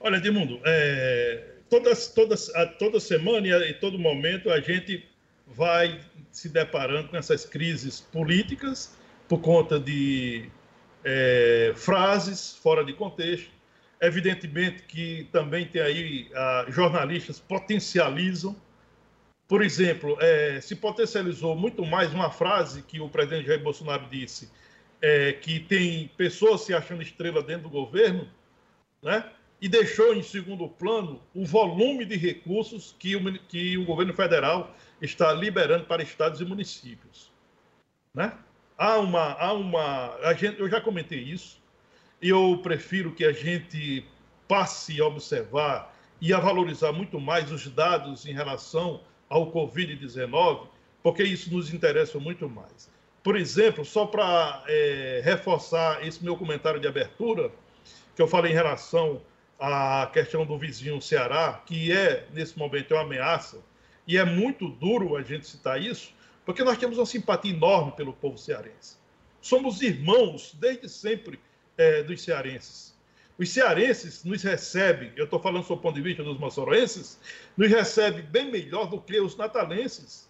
Olha, 0.00 0.16
Edmundo, 0.16 0.60
é, 0.64 1.54
toda, 1.68 1.94
toda, 2.14 2.36
toda 2.78 3.00
semana 3.00 3.46
e 3.46 3.74
todo 3.74 3.98
momento 3.98 4.50
a 4.50 4.60
gente 4.60 5.04
vai 5.46 6.00
se 6.38 6.48
deparando 6.48 7.08
com 7.08 7.16
essas 7.16 7.44
crises 7.44 8.00
políticas 8.00 8.96
por 9.28 9.40
conta 9.40 9.78
de 9.78 10.48
é, 11.04 11.72
frases 11.76 12.54
fora 12.56 12.84
de 12.84 12.92
contexto, 12.92 13.50
Evidentemente 14.00 14.84
que 14.84 15.28
também 15.32 15.66
tem 15.66 15.82
aí 15.82 16.30
ah, 16.34 16.66
jornalistas 16.68 17.40
potencializam. 17.40 18.54
Por 19.48 19.62
exemplo, 19.62 20.16
é, 20.20 20.60
se 20.60 20.76
potencializou 20.76 21.56
muito 21.56 21.84
mais 21.84 22.12
uma 22.12 22.30
frase 22.30 22.82
que 22.82 23.00
o 23.00 23.08
presidente 23.08 23.46
Jair 23.46 23.62
Bolsonaro 23.62 24.06
disse, 24.08 24.50
é, 25.02 25.32
que 25.32 25.58
tem 25.58 26.08
pessoas 26.16 26.60
se 26.60 26.72
achando 26.72 27.02
estrela 27.02 27.42
dentro 27.42 27.64
do 27.64 27.70
governo, 27.70 28.28
né? 29.02 29.24
E 29.60 29.68
deixou 29.68 30.14
em 30.14 30.22
segundo 30.22 30.68
plano 30.68 31.20
o 31.34 31.44
volume 31.44 32.04
de 32.04 32.16
recursos 32.16 32.94
que 32.98 33.16
o, 33.16 33.38
que 33.40 33.76
o 33.76 33.84
governo 33.84 34.14
federal 34.14 34.74
está 35.02 35.32
liberando 35.32 35.84
para 35.84 36.02
estados 36.02 36.40
e 36.40 36.44
municípios. 36.44 37.32
Né? 38.14 38.32
Há 38.76 38.98
uma. 38.98 39.32
Há 39.32 39.52
uma 39.52 40.14
a 40.16 40.34
gente, 40.34 40.60
eu 40.60 40.68
já 40.68 40.80
comentei 40.80 41.18
isso, 41.18 41.60
eu 42.22 42.60
prefiro 42.62 43.12
que 43.12 43.24
a 43.24 43.32
gente 43.32 44.04
passe 44.46 45.00
a 45.00 45.06
observar 45.06 45.94
e 46.20 46.32
a 46.32 46.38
valorizar 46.38 46.92
muito 46.92 47.20
mais 47.20 47.50
os 47.52 47.68
dados 47.68 48.26
em 48.26 48.32
relação 48.32 49.00
ao 49.28 49.52
Covid-19, 49.52 50.68
porque 51.02 51.22
isso 51.22 51.52
nos 51.52 51.72
interessa 51.72 52.18
muito 52.18 52.48
mais. 52.48 52.90
Por 53.22 53.36
exemplo, 53.36 53.84
só 53.84 54.06
para 54.06 54.64
é, 54.66 55.20
reforçar 55.24 56.06
esse 56.06 56.24
meu 56.24 56.36
comentário 56.36 56.80
de 56.80 56.88
abertura, 56.88 57.50
que 58.16 58.22
eu 58.22 58.26
falei 58.26 58.52
em 58.52 58.54
relação 58.54 59.20
à 59.58 60.08
questão 60.12 60.46
do 60.46 60.56
vizinho 60.56 61.00
Ceará, 61.02 61.62
que 61.66 61.92
é, 61.92 62.26
nesse 62.32 62.56
momento, 62.58 62.94
uma 62.94 63.02
ameaça, 63.02 63.58
e 64.06 64.16
é 64.16 64.24
muito 64.24 64.68
duro 64.68 65.16
a 65.16 65.22
gente 65.22 65.46
citar 65.46 65.82
isso, 65.82 66.12
porque 66.44 66.62
nós 66.64 66.78
temos 66.78 66.96
uma 66.96 67.06
simpatia 67.06 67.52
enorme 67.52 67.92
pelo 67.92 68.12
povo 68.12 68.38
cearense. 68.38 68.96
Somos 69.40 69.82
irmãos, 69.82 70.54
desde 70.58 70.88
sempre, 70.88 71.38
é, 71.76 72.02
dos 72.02 72.22
cearenses. 72.22 72.96
Os 73.38 73.50
cearenses 73.50 74.24
nos 74.24 74.42
recebem, 74.42 75.12
eu 75.14 75.24
estou 75.24 75.38
falando 75.38 75.66
do 75.66 75.76
ponto 75.76 75.94
de 75.94 76.00
vista 76.00 76.24
dos 76.24 76.38
moçoroenses, 76.38 77.20
nos 77.56 77.70
recebem 77.70 78.22
bem 78.22 78.50
melhor 78.50 78.88
do 78.88 79.00
que 79.00 79.20
os 79.20 79.36
natalenses. 79.36 80.28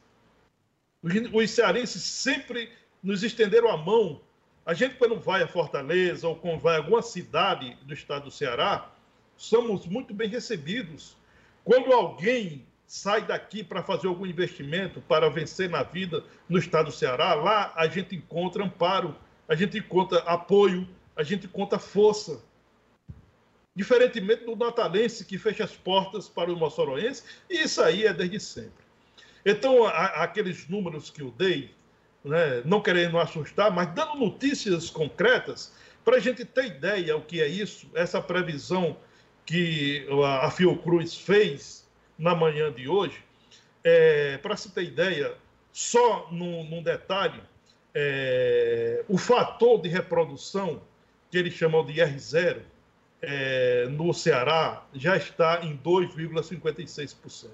Os 1.32 1.50
cearenses 1.50 2.02
sempre 2.02 2.70
nos 3.02 3.22
estenderam 3.22 3.70
a 3.70 3.76
mão. 3.76 4.20
A 4.66 4.74
gente, 4.74 4.96
quando 4.96 5.18
vai 5.18 5.42
a 5.42 5.48
Fortaleza 5.48 6.28
ou 6.28 6.36
quando 6.36 6.58
vai 6.58 6.74
a 6.74 6.78
alguma 6.78 7.00
cidade 7.00 7.78
do 7.82 7.94
estado 7.94 8.24
do 8.24 8.30
Ceará, 8.30 8.92
somos 9.38 9.86
muito 9.86 10.12
bem 10.12 10.28
recebidos. 10.28 11.16
Quando 11.64 11.92
alguém 11.92 12.66
sai 12.86 13.24
daqui 13.24 13.62
para 13.62 13.82
fazer 13.82 14.08
algum 14.08 14.26
investimento, 14.26 15.00
para 15.02 15.30
vencer 15.30 15.70
na 15.70 15.82
vida 15.82 16.24
no 16.48 16.58
estado 16.58 16.86
do 16.86 16.92
Ceará, 16.92 17.34
lá 17.34 17.72
a 17.76 17.86
gente 17.86 18.16
encontra 18.16 18.64
amparo, 18.64 19.14
a 19.48 19.54
gente 19.54 19.78
encontra 19.78 20.18
apoio, 20.20 20.86
a 21.16 21.22
gente 21.22 21.46
encontra 21.46 21.78
força. 21.78 22.42
Diferentemente 23.76 24.44
do 24.44 24.56
natalense 24.56 25.24
que 25.24 25.38
fecha 25.38 25.62
as 25.62 25.76
portas 25.76 26.28
para 26.28 26.52
o 26.52 26.56
moçoroense, 26.56 27.22
e 27.48 27.62
isso 27.62 27.80
aí 27.80 28.06
é 28.06 28.12
desde 28.12 28.40
sempre. 28.40 28.84
Então, 29.46 29.86
a, 29.86 30.24
aqueles 30.24 30.68
números 30.68 31.10
que 31.10 31.22
eu 31.22 31.30
dei, 31.30 31.72
né, 32.24 32.60
não 32.64 32.80
querendo 32.80 33.18
assustar, 33.18 33.70
mas 33.70 33.94
dando 33.94 34.16
notícias 34.16 34.90
concretas, 34.90 35.72
para 36.04 36.16
a 36.16 36.20
gente 36.20 36.44
ter 36.44 36.66
ideia 36.66 37.16
o 37.16 37.20
que 37.20 37.40
é 37.40 37.46
isso, 37.46 37.88
essa 37.94 38.20
previsão 38.20 38.96
que 39.48 40.06
a 40.42 40.50
Fiocruz 40.50 41.16
fez 41.16 41.88
na 42.18 42.34
manhã 42.34 42.70
de 42.70 42.86
hoje, 42.86 43.24
é, 43.82 44.36
para 44.36 44.54
se 44.58 44.70
ter 44.72 44.82
ideia, 44.82 45.34
só 45.72 46.28
num, 46.30 46.68
num 46.68 46.82
detalhe, 46.82 47.40
é, 47.94 49.02
o 49.08 49.16
fator 49.16 49.80
de 49.80 49.88
reprodução, 49.88 50.82
que 51.30 51.38
eles 51.38 51.54
chamam 51.54 51.82
de 51.82 51.94
R0, 51.94 52.60
é, 53.22 53.86
no 53.86 54.12
Ceará, 54.12 54.86
já 54.92 55.16
está 55.16 55.64
em 55.64 55.78
2,56%. 55.78 57.48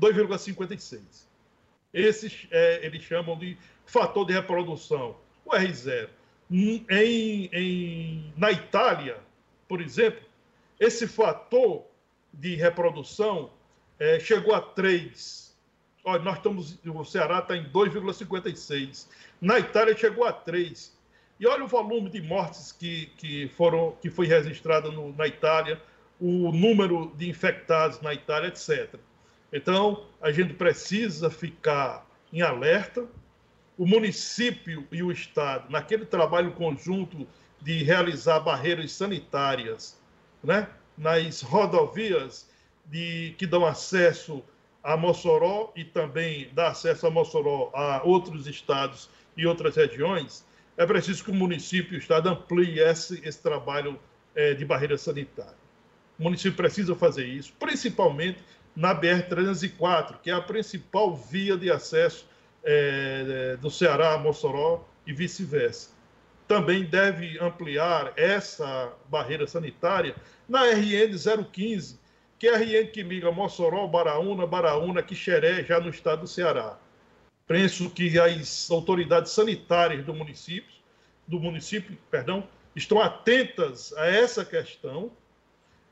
2,56%. 0.00 1.00
Esses 1.92 2.46
é, 2.52 2.86
eles 2.86 3.02
chamam 3.02 3.36
de 3.36 3.58
fator 3.84 4.24
de 4.24 4.32
reprodução, 4.32 5.16
o 5.44 5.50
R0. 5.50 6.10
Em, 6.48 7.50
em, 7.52 8.32
na 8.36 8.52
Itália, 8.52 9.18
por 9.66 9.80
exemplo, 9.80 10.22
esse 10.78 11.06
fator 11.06 11.84
de 12.32 12.56
reprodução 12.56 13.50
é, 13.98 14.18
chegou 14.18 14.54
a 14.54 14.60
3. 14.60 15.54
Olha, 16.04 16.22
nós 16.22 16.36
estamos, 16.36 16.78
o 16.84 17.04
Ceará 17.04 17.38
está 17.38 17.56
em 17.56 17.64
2,56. 17.70 19.08
Na 19.40 19.58
Itália 19.58 19.96
chegou 19.96 20.24
a 20.24 20.32
3. 20.32 20.92
E 21.38 21.46
olha 21.46 21.64
o 21.64 21.68
volume 21.68 22.10
de 22.10 22.20
mortes 22.20 22.72
que, 22.72 23.06
que, 23.16 23.48
foram, 23.48 23.96
que 24.00 24.10
foi 24.10 24.26
registrado 24.26 24.92
no, 24.92 25.14
na 25.16 25.26
Itália, 25.26 25.80
o 26.20 26.52
número 26.52 27.12
de 27.16 27.28
infectados 27.28 28.00
na 28.00 28.14
Itália, 28.14 28.48
etc. 28.48 28.94
Então, 29.52 30.06
a 30.20 30.30
gente 30.30 30.54
precisa 30.54 31.30
ficar 31.30 32.06
em 32.32 32.42
alerta. 32.42 33.06
O 33.76 33.86
município 33.86 34.86
e 34.92 35.02
o 35.02 35.10
Estado, 35.10 35.70
naquele 35.70 36.06
trabalho 36.06 36.52
conjunto 36.52 37.26
de 37.60 37.82
realizar 37.82 38.40
barreiras 38.40 38.92
sanitárias 38.92 39.98
né, 40.44 40.68
nas 40.96 41.40
rodovias 41.40 42.48
de, 42.86 43.34
que 43.38 43.46
dão 43.46 43.64
acesso 43.64 44.42
a 44.82 44.96
Mossoró 44.96 45.72
e 45.74 45.82
também 45.82 46.50
dá 46.52 46.68
acesso 46.68 47.06
a 47.06 47.10
Mossoró 47.10 47.70
a 47.74 48.02
outros 48.04 48.46
estados 48.46 49.08
e 49.36 49.46
outras 49.46 49.76
regiões, 49.76 50.44
é 50.76 50.84
preciso 50.84 51.24
que 51.24 51.30
o 51.30 51.34
município 51.34 51.94
e 51.94 51.96
o 51.96 51.98
Estado 51.98 52.28
amplie 52.28 52.80
esse, 52.80 53.20
esse 53.26 53.40
trabalho 53.40 53.98
é, 54.34 54.52
de 54.54 54.64
barreira 54.64 54.98
sanitária. 54.98 55.56
O 56.18 56.24
município 56.24 56.56
precisa 56.56 56.94
fazer 56.94 57.26
isso, 57.26 57.52
principalmente 57.58 58.38
na 58.76 58.94
BR-304, 58.94 60.20
que 60.20 60.30
é 60.30 60.34
a 60.34 60.40
principal 60.40 61.16
via 61.16 61.56
de 61.56 61.70
acesso 61.70 62.26
é, 62.62 63.56
do 63.60 63.70
Ceará 63.70 64.14
a 64.14 64.18
Mossoró 64.18 64.84
e 65.06 65.12
vice-versa. 65.12 65.93
Também 66.46 66.84
deve 66.84 67.38
ampliar 67.38 68.12
essa 68.16 68.92
barreira 69.08 69.46
sanitária 69.46 70.14
na 70.48 70.64
RN 70.66 71.16
015, 71.52 71.98
que 72.38 72.48
é 72.48 72.54
a 72.54 72.58
RN 72.58 72.86
que 72.88 73.02
liga 73.02 73.32
Mossoró, 73.32 73.86
Baraúna, 73.86 74.46
Baraúna, 74.46 75.02
Quixeré, 75.02 75.64
já 75.64 75.80
no 75.80 75.88
estado 75.88 76.20
do 76.20 76.26
Ceará. 76.26 76.78
Penso 77.46 77.90
que 77.90 78.18
as 78.18 78.70
autoridades 78.70 79.32
sanitárias 79.32 80.04
do 80.04 80.14
município, 80.14 80.74
do 81.26 81.40
município, 81.40 81.96
perdão, 82.10 82.46
estão 82.76 83.00
atentas 83.00 83.92
a 83.96 84.06
essa 84.06 84.44
questão 84.44 85.10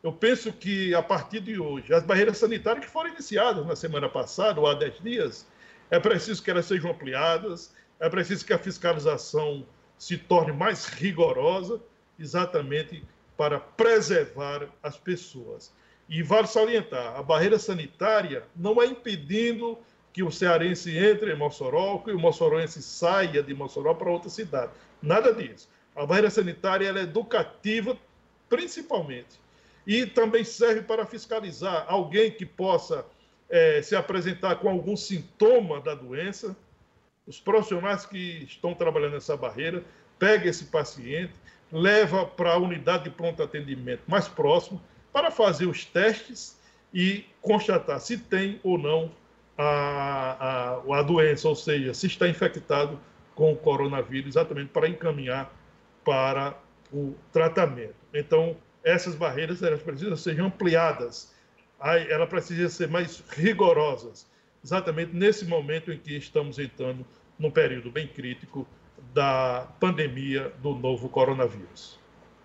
eu 0.02 0.12
penso 0.12 0.52
que 0.52 0.92
a 0.94 1.02
partir 1.02 1.40
de 1.40 1.60
hoje, 1.60 1.94
as 1.94 2.02
barreiras 2.02 2.38
sanitárias 2.38 2.84
que 2.84 2.90
foram 2.90 3.10
iniciadas 3.10 3.64
na 3.64 3.76
semana 3.76 4.08
passada, 4.08 4.60
ou 4.60 4.66
há 4.66 4.74
10 4.74 5.00
dias, 5.00 5.46
é 5.90 6.00
preciso 6.00 6.42
que 6.42 6.50
elas 6.50 6.66
sejam 6.66 6.90
ampliadas, 6.90 7.72
é 8.00 8.08
preciso 8.08 8.44
que 8.44 8.52
a 8.52 8.58
fiscalização 8.58 9.64
se 10.02 10.18
torne 10.18 10.52
mais 10.52 10.86
rigorosa, 10.86 11.80
exatamente 12.18 13.04
para 13.36 13.60
preservar 13.60 14.66
as 14.82 14.98
pessoas. 14.98 15.72
E 16.08 16.24
vale 16.24 16.48
salientar, 16.48 17.14
a 17.16 17.22
barreira 17.22 17.56
sanitária 17.56 18.42
não 18.56 18.82
é 18.82 18.86
impedindo 18.86 19.78
que 20.12 20.24
o 20.24 20.32
cearense 20.32 20.98
entre 20.98 21.32
em 21.32 21.36
Mossoró, 21.36 21.98
que 21.98 22.10
o 22.10 22.18
moçoroense 22.18 22.82
saia 22.82 23.44
de 23.44 23.54
Mossoró 23.54 23.94
para 23.94 24.10
outra 24.10 24.28
cidade. 24.28 24.72
Nada 25.00 25.32
disso. 25.32 25.68
A 25.94 26.04
barreira 26.04 26.30
sanitária 26.30 26.88
é 26.88 27.02
educativa, 27.02 27.96
principalmente 28.48 29.40
e 29.86 30.04
também 30.04 30.42
serve 30.42 30.82
para 30.82 31.06
fiscalizar 31.06 31.84
alguém 31.86 32.32
que 32.32 32.44
possa 32.44 33.06
é, 33.48 33.80
se 33.82 33.94
apresentar 33.94 34.56
com 34.56 34.68
algum 34.68 34.96
sintoma 34.96 35.80
da 35.80 35.94
doença. 35.94 36.56
Os 37.26 37.38
profissionais 37.38 38.04
que 38.04 38.44
estão 38.44 38.74
trabalhando 38.74 39.12
nessa 39.12 39.36
barreira 39.36 39.84
pega 40.18 40.48
esse 40.48 40.66
paciente, 40.66 41.32
leva 41.70 42.26
para 42.26 42.54
a 42.54 42.58
unidade 42.58 43.04
de 43.04 43.10
pronto 43.10 43.42
atendimento 43.42 44.02
mais 44.06 44.28
próximo 44.28 44.80
para 45.12 45.30
fazer 45.30 45.66
os 45.66 45.84
testes 45.84 46.60
e 46.92 47.24
constatar 47.40 48.00
se 48.00 48.18
tem 48.18 48.60
ou 48.62 48.76
não 48.76 49.10
a, 49.56 50.80
a, 50.86 50.98
a 50.98 51.02
doença, 51.02 51.48
ou 51.48 51.54
seja, 51.54 51.94
se 51.94 52.06
está 52.06 52.28
infectado 52.28 52.98
com 53.34 53.52
o 53.52 53.56
coronavírus, 53.56 54.30
exatamente 54.30 54.68
para 54.68 54.88
encaminhar 54.88 55.52
para 56.04 56.58
o 56.92 57.14
tratamento. 57.32 57.94
Então, 58.12 58.56
essas 58.84 59.14
barreiras 59.14 59.62
elas 59.62 59.82
precisam 59.82 60.16
ser 60.16 60.40
ampliadas, 60.40 61.32
elas 61.80 62.28
precisam 62.28 62.68
ser 62.68 62.88
mais 62.88 63.22
rigorosas, 63.30 64.26
exatamente 64.64 65.14
nesse 65.14 65.44
momento 65.44 65.92
em 65.92 65.98
que 65.98 66.16
estamos 66.16 66.58
entrando 66.58 67.04
num 67.38 67.50
período 67.50 67.90
bem 67.90 68.06
crítico 68.06 68.66
da 69.12 69.66
pandemia 69.80 70.52
do 70.62 70.74
novo 70.74 71.08
coronavírus. 71.08 71.98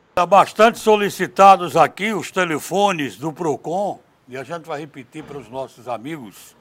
Está 0.09 0.25
bastante 0.25 0.79
solicitados 0.79 1.77
aqui 1.77 2.11
os 2.11 2.31
telefones 2.31 3.17
do 3.17 3.31
PROCON, 3.31 4.01
e 4.27 4.35
a 4.35 4.43
gente 4.43 4.65
vai 4.65 4.79
repetir 4.79 5.23
para 5.23 5.37
os 5.37 5.47
nossos 5.47 5.87
amigos, 5.87 6.55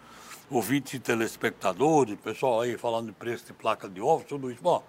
ouvintes 0.50 0.94
e 0.94 1.00
telespectadores, 1.00 2.16
pessoal 2.20 2.60
aí 2.60 2.76
falando 2.76 3.06
de 3.06 3.12
preço 3.12 3.46
de 3.46 3.52
placa 3.54 3.88
de 3.88 4.00
ovos, 4.00 4.26
tudo 4.26 4.50
isso. 4.50 4.62
Bom, 4.62 4.84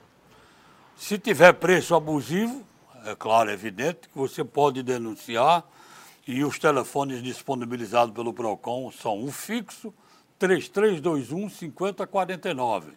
se 0.98 1.18
tiver 1.18 1.54
preço 1.54 1.96
abusivo, 1.96 2.64
é 3.06 3.16
claro, 3.16 3.50
é 3.50 3.54
evidente, 3.54 4.10
que 4.10 4.18
você 4.18 4.44
pode 4.44 4.84
denunciar 4.84 5.64
e 6.28 6.44
os 6.44 6.60
telefones 6.60 7.24
disponibilizados 7.24 8.14
pelo 8.14 8.34
PROCON 8.34 8.92
são 8.92 9.18
um 9.18 9.32
fixo 9.32 9.94
3321 10.40 11.50
5049. 11.50 12.94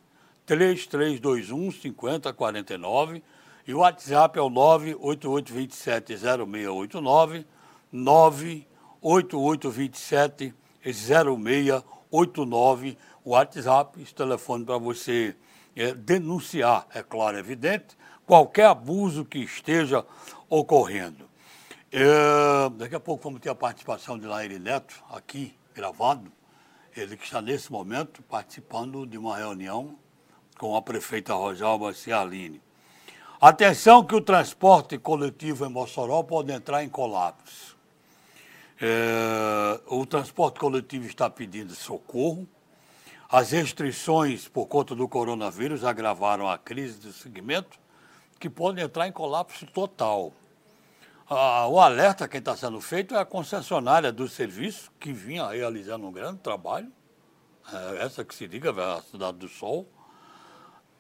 3321 0.47 1.71
5049 1.71 3.23
e 3.67 3.75
o 3.75 3.79
WhatsApp 3.79 4.39
é 4.39 4.43
o 4.43 4.51
988270689 4.51 7.45
98827 7.93 10.55
0689, 10.83 12.97
o 13.25 13.31
WhatsApp, 13.31 14.03
esse 14.03 14.15
telefone 14.15 14.65
para 14.65 14.79
você 14.79 15.37
é, 15.77 15.93
denunciar, 15.93 16.87
é 16.95 17.03
claro, 17.03 17.37
é 17.37 17.41
evidente, 17.41 17.97
qualquer 18.27 18.67
abuso 18.67 19.25
que 19.25 19.41
esteja 19.41 20.05
ocorrendo. 20.49 21.29
É, 21.93 22.71
daqui 22.77 22.95
a 22.95 23.01
pouco 23.01 23.25
vamos 23.25 23.41
ter 23.41 23.51
a 23.51 23.55
participação 23.55 24.19
de 24.19 24.27
Laíri 24.27 24.59
Neto 24.59 25.03
aqui, 25.11 25.55
gravado. 25.75 26.33
Ele 26.97 27.17
que 27.17 27.25
está 27.25 27.41
nesse 27.41 27.71
momento 27.71 28.23
participando 28.23 29.07
de 29.07 29.17
uma 29.17 29.37
reunião 29.37 29.97
com 30.59 30.75
a 30.75 30.83
prefeita 30.83 31.33
Rosalba 31.35 31.93
Cialine. 31.95 32.61
Atenção 33.41 34.05
que 34.05 34.15
o 34.15 34.21
transporte 34.21 34.99
coletivo 34.99 35.65
em 35.65 35.69
Mossoró 35.69 36.23
pode 36.23 36.53
entrar 36.53 36.83
em 36.85 36.89
colapso. 36.89 37.77
É, 38.81 39.81
o 39.87 40.05
transporte 40.05 40.59
coletivo 40.59 41.07
está 41.07 41.31
pedindo 41.31 41.75
socorro. 41.75 42.47
As 43.31 43.53
restrições 43.53 44.49
por 44.49 44.67
conta 44.67 44.95
do 44.95 45.07
coronavírus 45.07 45.85
agravaram 45.85 46.49
a 46.49 46.59
crise 46.59 46.99
do 46.99 47.13
segmento, 47.13 47.79
que 48.39 48.51
pode 48.51 48.81
entrar 48.81 49.07
em 49.07 49.13
colapso 49.13 49.65
total. 49.67 50.33
Ah, 51.33 51.69
o 51.69 51.79
alerta 51.79 52.27
que 52.27 52.39
está 52.39 52.57
sendo 52.57 52.81
feito 52.81 53.15
é 53.15 53.21
a 53.21 53.25
concessionária 53.25 54.11
do 54.11 54.27
serviço, 54.27 54.91
que 54.99 55.13
vinha 55.13 55.47
realizando 55.47 56.05
um 56.05 56.11
grande 56.11 56.41
trabalho, 56.41 56.91
é 57.73 58.05
essa 58.05 58.25
que 58.25 58.35
se 58.35 58.49
liga 58.49 58.73
à 58.73 59.01
Cidade 59.01 59.39
do 59.39 59.47
Sol, 59.47 59.87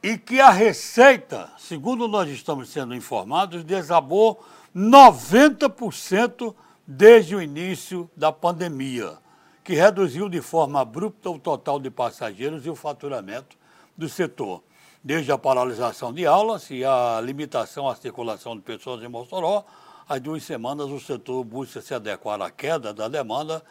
e 0.01 0.16
que 0.16 0.40
a 0.40 0.51
receita, 0.51 1.51
segundo 1.59 2.07
nós 2.07 2.31
estamos 2.31 2.69
sendo 2.69 2.95
informados, 2.95 3.64
desabou 3.64 4.40
90% 4.73 6.55
desde 6.87 7.35
o 7.35 7.43
início 7.43 8.09
da 8.16 8.31
pandemia, 8.31 9.19
que 9.64 9.75
reduziu 9.75 10.29
de 10.29 10.40
forma 10.40 10.81
abrupta 10.81 11.29
o 11.29 11.40
total 11.40 11.81
de 11.81 11.90
passageiros 11.90 12.64
e 12.64 12.71
o 12.71 12.77
faturamento 12.77 13.59
do 13.97 14.09
setor. 14.09 14.62
Desde 15.03 15.33
a 15.33 15.38
paralisação 15.38 16.12
de 16.12 16.25
aulas 16.25 16.71
e 16.71 16.85
a 16.85 17.21
limitação 17.21 17.88
à 17.88 17.97
circulação 17.97 18.55
de 18.55 18.62
pessoas 18.62 19.03
em 19.03 19.09
Mossoró, 19.09 19.64
Há 20.11 20.18
duas 20.18 20.42
semanas, 20.42 20.90
o 20.90 20.99
setor 20.99 21.44
busca 21.44 21.81
se 21.81 21.94
adequar 21.94 22.42
à 22.42 22.51
queda 22.51 22.92
da 22.92 23.07
demanda 23.07 23.62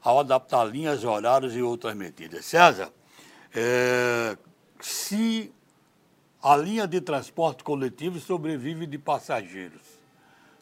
ao 0.00 0.20
adaptar 0.20 0.62
linhas, 0.62 1.02
horários 1.02 1.56
e 1.56 1.60
outras 1.60 1.96
medidas. 1.96 2.44
César, 2.44 2.92
é, 3.52 4.38
se 4.80 5.52
a 6.40 6.56
linha 6.56 6.86
de 6.86 7.00
transporte 7.00 7.64
coletivo 7.64 8.20
sobrevive 8.20 8.86
de 8.86 8.96
passageiros, 8.96 9.82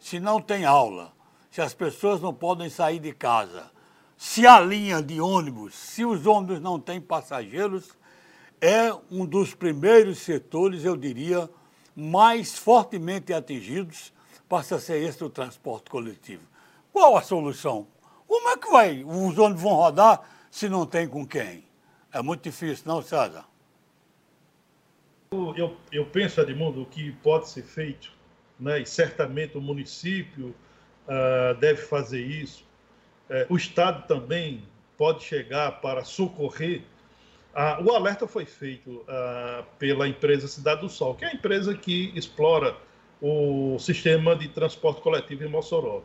se 0.01 0.18
não 0.18 0.40
tem 0.40 0.64
aula, 0.64 1.12
se 1.51 1.61
as 1.61 1.75
pessoas 1.75 2.18
não 2.18 2.33
podem 2.33 2.70
sair 2.70 2.99
de 2.99 3.12
casa, 3.12 3.70
se 4.16 4.46
a 4.46 4.59
linha 4.59 5.03
de 5.03 5.20
ônibus, 5.20 5.75
se 5.75 6.03
os 6.03 6.25
ônibus 6.25 6.62
não 6.62 6.81
têm 6.81 6.99
passageiros, 6.99 7.90
é 8.59 8.90
um 9.11 9.27
dos 9.27 9.53
primeiros 9.53 10.16
setores, 10.16 10.83
eu 10.83 10.96
diria, 10.96 11.46
mais 11.94 12.57
fortemente 12.57 13.35
atingidos 13.35 14.15
passa 14.48 14.76
a 14.76 14.80
ser 14.80 15.02
esse 15.02 15.22
o 15.22 15.30
transporte 15.30 15.90
coletivo. 15.90 16.42
Qual 16.92 17.16
a 17.16 17.22
solução? 17.22 17.87
Como 18.26 18.48
é 18.48 18.56
que 18.56 18.70
vai? 18.70 19.04
Os 19.04 19.38
ônibus 19.38 19.62
vão 19.62 19.74
rodar 19.74 20.22
se 20.50 20.68
não 20.68 20.87
tem 20.87 21.06
com 21.09 21.26
quem? 21.26 21.64
É 22.12 22.22
muito 22.22 22.42
difícil, 22.42 22.85
não, 22.87 23.02
César? 23.02 23.44
Eu, 25.32 25.76
eu 25.92 26.06
penso, 26.06 26.40
Edmundo, 26.40 26.82
o 26.82 26.87
que 26.87 27.12
pode 27.22 27.48
ser 27.48 27.62
feito, 27.62 28.11
né, 28.59 28.80
e 28.80 28.87
certamente 28.87 29.59
o 29.59 29.61
município 29.61 30.54
uh, 31.06 31.54
deve 31.59 31.82
fazer 31.82 32.22
isso, 32.22 32.64
uh, 33.28 33.52
o 33.52 33.56
Estado 33.56 34.06
também 34.06 34.62
pode 34.96 35.24
chegar 35.24 35.80
para 35.80 36.04
socorrer. 36.04 36.82
Uh, 37.54 37.85
o 37.85 37.94
alerta 37.94 38.26
foi 38.26 38.44
feito 38.44 39.04
ah, 39.09 39.64
pela 39.78 40.06
empresa 40.06 40.46
Cidade 40.46 40.82
do 40.82 40.88
Sol, 40.88 41.14
que 41.14 41.24
é 41.24 41.28
a 41.28 41.35
empresa 41.35 41.74
que 41.74 42.12
explora 42.14 42.76
o 43.20 43.79
sistema 43.79 44.37
de 44.37 44.48
transporte 44.48 45.00
coletivo 45.00 45.44
em 45.44 45.48
Mossoró. 45.48 46.02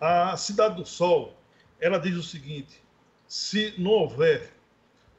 A 0.00 0.36
Cidade 0.36 0.76
do 0.76 0.86
Sol, 0.86 1.36
ela 1.80 1.98
diz 1.98 2.16
o 2.16 2.22
seguinte: 2.22 2.82
se 3.26 3.74
não 3.78 3.90
houver 3.90 4.52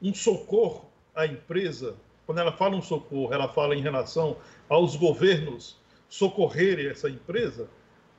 um 0.02 0.14
socorro 0.14 0.90
à 1.14 1.26
empresa, 1.26 1.96
quando 2.26 2.38
ela 2.38 2.52
fala 2.52 2.76
um 2.76 2.82
socorro, 2.82 3.32
ela 3.32 3.48
fala 3.48 3.74
em 3.74 3.80
relação 3.80 4.36
aos 4.68 4.96
governos 4.96 5.78
socorrerem 6.08 6.88
essa 6.88 7.08
empresa, 7.08 7.68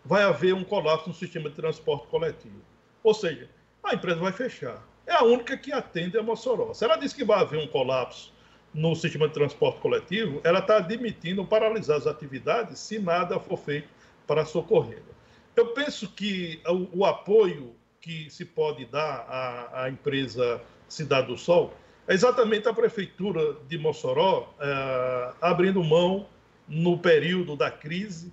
vai 0.05 0.23
haver 0.23 0.53
um 0.53 0.63
colapso 0.63 1.09
no 1.09 1.15
sistema 1.15 1.49
de 1.49 1.55
transporte 1.55 2.07
coletivo. 2.07 2.61
Ou 3.03 3.13
seja, 3.13 3.49
a 3.83 3.93
empresa 3.93 4.19
vai 4.19 4.31
fechar. 4.31 4.85
É 5.05 5.13
a 5.13 5.23
única 5.23 5.57
que 5.57 5.73
atende 5.73 6.17
a 6.17 6.23
Mossoró. 6.23 6.73
Se 6.73 6.85
ela 6.85 6.95
diz 6.95 7.11
que 7.13 7.25
vai 7.25 7.39
haver 7.39 7.59
um 7.59 7.67
colapso 7.67 8.31
no 8.73 8.95
sistema 8.95 9.27
de 9.27 9.33
transporte 9.33 9.79
coletivo, 9.79 10.39
ela 10.43 10.59
está 10.59 10.77
admitindo 10.77 11.45
paralisar 11.45 11.97
as 11.97 12.07
atividades 12.07 12.79
se 12.79 12.99
nada 12.99 13.39
for 13.39 13.57
feito 13.57 13.89
para 14.25 14.45
socorrê-la. 14.45 15.11
Eu 15.55 15.73
penso 15.73 16.07
que 16.09 16.61
o, 16.65 16.99
o, 16.99 17.05
apoio 17.05 17.75
que 17.99 18.29
se 18.29 18.45
pode 18.45 18.85
dar 18.85 19.25
à, 19.27 19.83
à, 19.83 19.89
empresa 19.89 20.61
Cidade 20.87 21.27
do 21.27 21.37
Sol 21.37 21.73
é 22.07 22.13
exatamente 22.13 22.67
a 22.67 22.73
Prefeitura 22.73 23.55
de 23.67 23.77
Mossoró 23.77 24.53
é, 24.59 25.33
abrindo 25.41 25.83
mão 25.83 26.25
no 26.67 26.97
período 26.97 27.55
da 27.55 27.69
crise, 27.69 28.31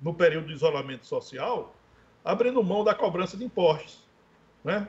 no 0.00 0.12
período 0.12 0.48
do 0.48 0.52
isolamento 0.52 1.06
social, 1.06 1.74
abrindo 2.24 2.62
mão 2.62 2.84
da 2.84 2.94
cobrança 2.94 3.36
de 3.36 3.44
impostos. 3.44 4.06
Né? 4.62 4.86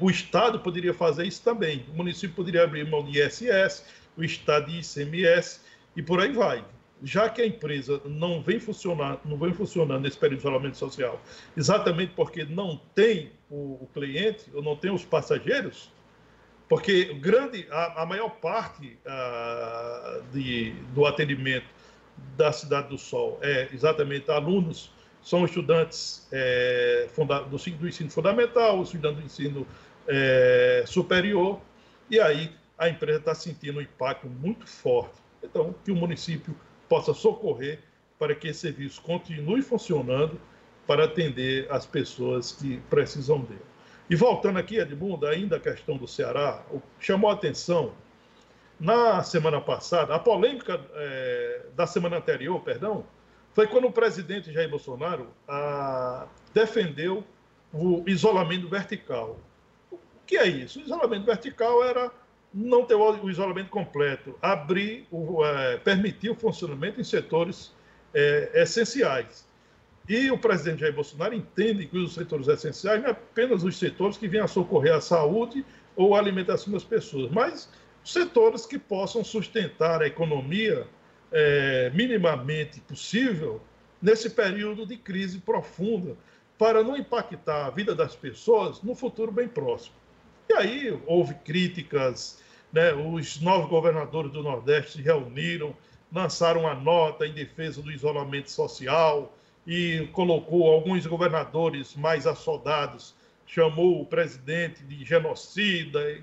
O 0.00 0.10
Estado 0.10 0.58
poderia 0.60 0.92
fazer 0.92 1.26
isso 1.26 1.42
também. 1.42 1.86
O 1.92 1.96
município 1.96 2.34
poderia 2.34 2.64
abrir 2.64 2.88
mão 2.88 3.04
de 3.04 3.20
ISS, 3.20 3.84
o 4.16 4.24
Estado 4.24 4.66
de 4.66 4.80
ICMS 4.80 5.60
e 5.94 6.02
por 6.02 6.20
aí 6.20 6.32
vai. 6.32 6.64
Já 7.02 7.28
que 7.28 7.42
a 7.42 7.46
empresa 7.46 8.00
não 8.06 8.42
vem 8.42 8.58
funcionar, 8.58 9.20
não 9.24 9.36
vem 9.36 9.52
funcionando 9.52 10.02
nesse 10.02 10.16
período 10.16 10.40
de 10.40 10.46
isolamento 10.46 10.78
social, 10.78 11.20
exatamente 11.56 12.14
porque 12.16 12.44
não 12.44 12.80
tem 12.94 13.32
o, 13.50 13.82
o 13.82 13.88
cliente 13.92 14.50
ou 14.54 14.62
não 14.62 14.74
tem 14.74 14.90
os 14.90 15.04
passageiros, 15.04 15.90
porque 16.68 17.14
grande, 17.14 17.66
a, 17.70 18.02
a 18.02 18.06
maior 18.06 18.30
parte 18.30 18.98
de, 20.32 20.70
do 20.94 21.04
atendimento 21.06 21.66
da 22.36 22.50
Cidade 22.50 22.88
do 22.88 22.98
Sol 22.98 23.38
é 23.42 23.68
exatamente 23.72 24.30
alunos 24.30 24.90
são 25.26 25.44
estudantes 25.44 26.24
é, 26.30 27.08
do, 27.16 27.56
do, 27.56 27.88
ensino 27.88 28.08
fundamental, 28.08 28.80
estudantes 28.80 29.18
do 29.18 29.26
ensino 29.26 29.66
é, 30.06 30.84
superior, 30.86 31.60
e 32.08 32.20
aí 32.20 32.52
a 32.78 32.88
empresa 32.88 33.18
está 33.18 33.34
sentindo 33.34 33.80
um 33.80 33.82
impacto 33.82 34.28
muito 34.28 34.68
forte. 34.68 35.16
Então, 35.42 35.74
que 35.84 35.90
o 35.90 35.96
município 35.96 36.54
possa 36.88 37.12
socorrer 37.12 37.80
para 38.16 38.36
que 38.36 38.46
esse 38.46 38.60
serviço 38.60 39.02
continue 39.02 39.62
funcionando 39.62 40.40
para 40.86 41.06
atender 41.06 41.66
as 41.72 41.84
pessoas 41.84 42.52
que 42.52 42.78
precisam 42.88 43.40
dele. 43.40 43.60
E 44.08 44.14
voltando 44.14 44.60
aqui, 44.60 44.78
Edmundo, 44.78 45.26
ainda 45.26 45.56
a 45.56 45.60
questão 45.60 45.96
do 45.96 46.06
Ceará, 46.06 46.64
chamou 47.00 47.30
a 47.30 47.32
atenção 47.32 47.94
na 48.78 49.24
semana 49.24 49.60
passada, 49.60 50.14
a 50.14 50.20
polêmica 50.20 50.80
é, 50.94 51.66
da 51.74 51.84
semana 51.84 52.18
anterior, 52.18 52.60
perdão, 52.60 53.04
foi 53.56 53.66
quando 53.66 53.86
o 53.86 53.90
presidente 53.90 54.52
Jair 54.52 54.68
Bolsonaro 54.68 55.28
ah, 55.48 56.26
defendeu 56.52 57.24
o 57.72 58.04
isolamento 58.06 58.68
vertical. 58.68 59.40
O 59.90 59.98
que 60.26 60.36
é 60.36 60.46
isso? 60.46 60.78
O 60.78 60.82
isolamento 60.82 61.24
vertical 61.24 61.82
era 61.82 62.12
não 62.52 62.84
ter 62.84 62.96
o 62.96 63.30
isolamento 63.30 63.70
completo, 63.70 64.36
abrir, 64.42 65.06
o, 65.10 65.42
é, 65.42 65.78
permitir 65.78 66.28
o 66.28 66.34
funcionamento 66.34 67.00
em 67.00 67.04
setores 67.04 67.72
é, 68.12 68.50
essenciais. 68.62 69.48
E 70.06 70.30
o 70.30 70.36
presidente 70.36 70.80
Jair 70.80 70.94
Bolsonaro 70.94 71.32
entende 71.32 71.86
que 71.86 71.96
os 71.96 72.12
setores 72.12 72.48
essenciais 72.48 73.00
não 73.00 73.08
é 73.08 73.12
apenas 73.12 73.64
os 73.64 73.78
setores 73.78 74.18
que 74.18 74.28
vêm 74.28 74.42
a 74.42 74.46
socorrer 74.46 74.94
a 74.94 75.00
saúde 75.00 75.64
ou 75.96 76.14
a 76.14 76.18
alimentação 76.18 76.74
das 76.74 76.84
pessoas, 76.84 77.30
mas 77.30 77.70
setores 78.04 78.66
que 78.66 78.78
possam 78.78 79.24
sustentar 79.24 80.02
a 80.02 80.06
economia 80.06 80.86
é, 81.38 81.90
minimamente 81.90 82.80
possível 82.80 83.60
nesse 84.00 84.30
período 84.30 84.86
de 84.86 84.96
crise 84.96 85.38
profunda, 85.38 86.16
para 86.56 86.82
não 86.82 86.96
impactar 86.96 87.66
a 87.66 87.70
vida 87.70 87.94
das 87.94 88.16
pessoas 88.16 88.80
no 88.82 88.94
futuro 88.94 89.30
bem 89.30 89.46
próximo. 89.46 89.94
E 90.48 90.54
aí 90.54 90.98
houve 91.04 91.34
críticas, 91.34 92.42
né, 92.72 92.94
os 92.94 93.38
novos 93.42 93.68
governadores 93.68 94.32
do 94.32 94.42
Nordeste 94.42 94.92
se 94.92 95.02
reuniram, 95.02 95.76
lançaram 96.10 96.62
uma 96.62 96.74
nota 96.74 97.26
em 97.26 97.34
defesa 97.34 97.82
do 97.82 97.92
isolamento 97.92 98.50
social 98.50 99.36
e 99.66 100.08
colocou 100.12 100.72
alguns 100.72 101.04
governadores 101.04 101.94
mais 101.96 102.26
assodados, 102.26 103.14
chamou 103.46 104.00
o 104.00 104.06
presidente 104.06 104.82
de 104.84 105.04
genocida 105.04 106.00
e, 106.10 106.22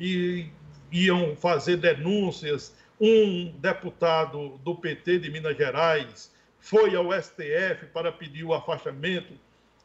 e 0.00 0.50
iam 0.90 1.36
fazer 1.36 1.76
denúncias 1.76 2.72
um 3.00 3.52
deputado 3.58 4.58
do 4.58 4.74
PT 4.74 5.18
de 5.18 5.30
Minas 5.30 5.56
Gerais 5.56 6.32
foi 6.58 6.94
ao 6.94 7.12
STF 7.12 7.86
para 7.92 8.12
pedir 8.12 8.44
o 8.44 8.54
afastamento 8.54 9.34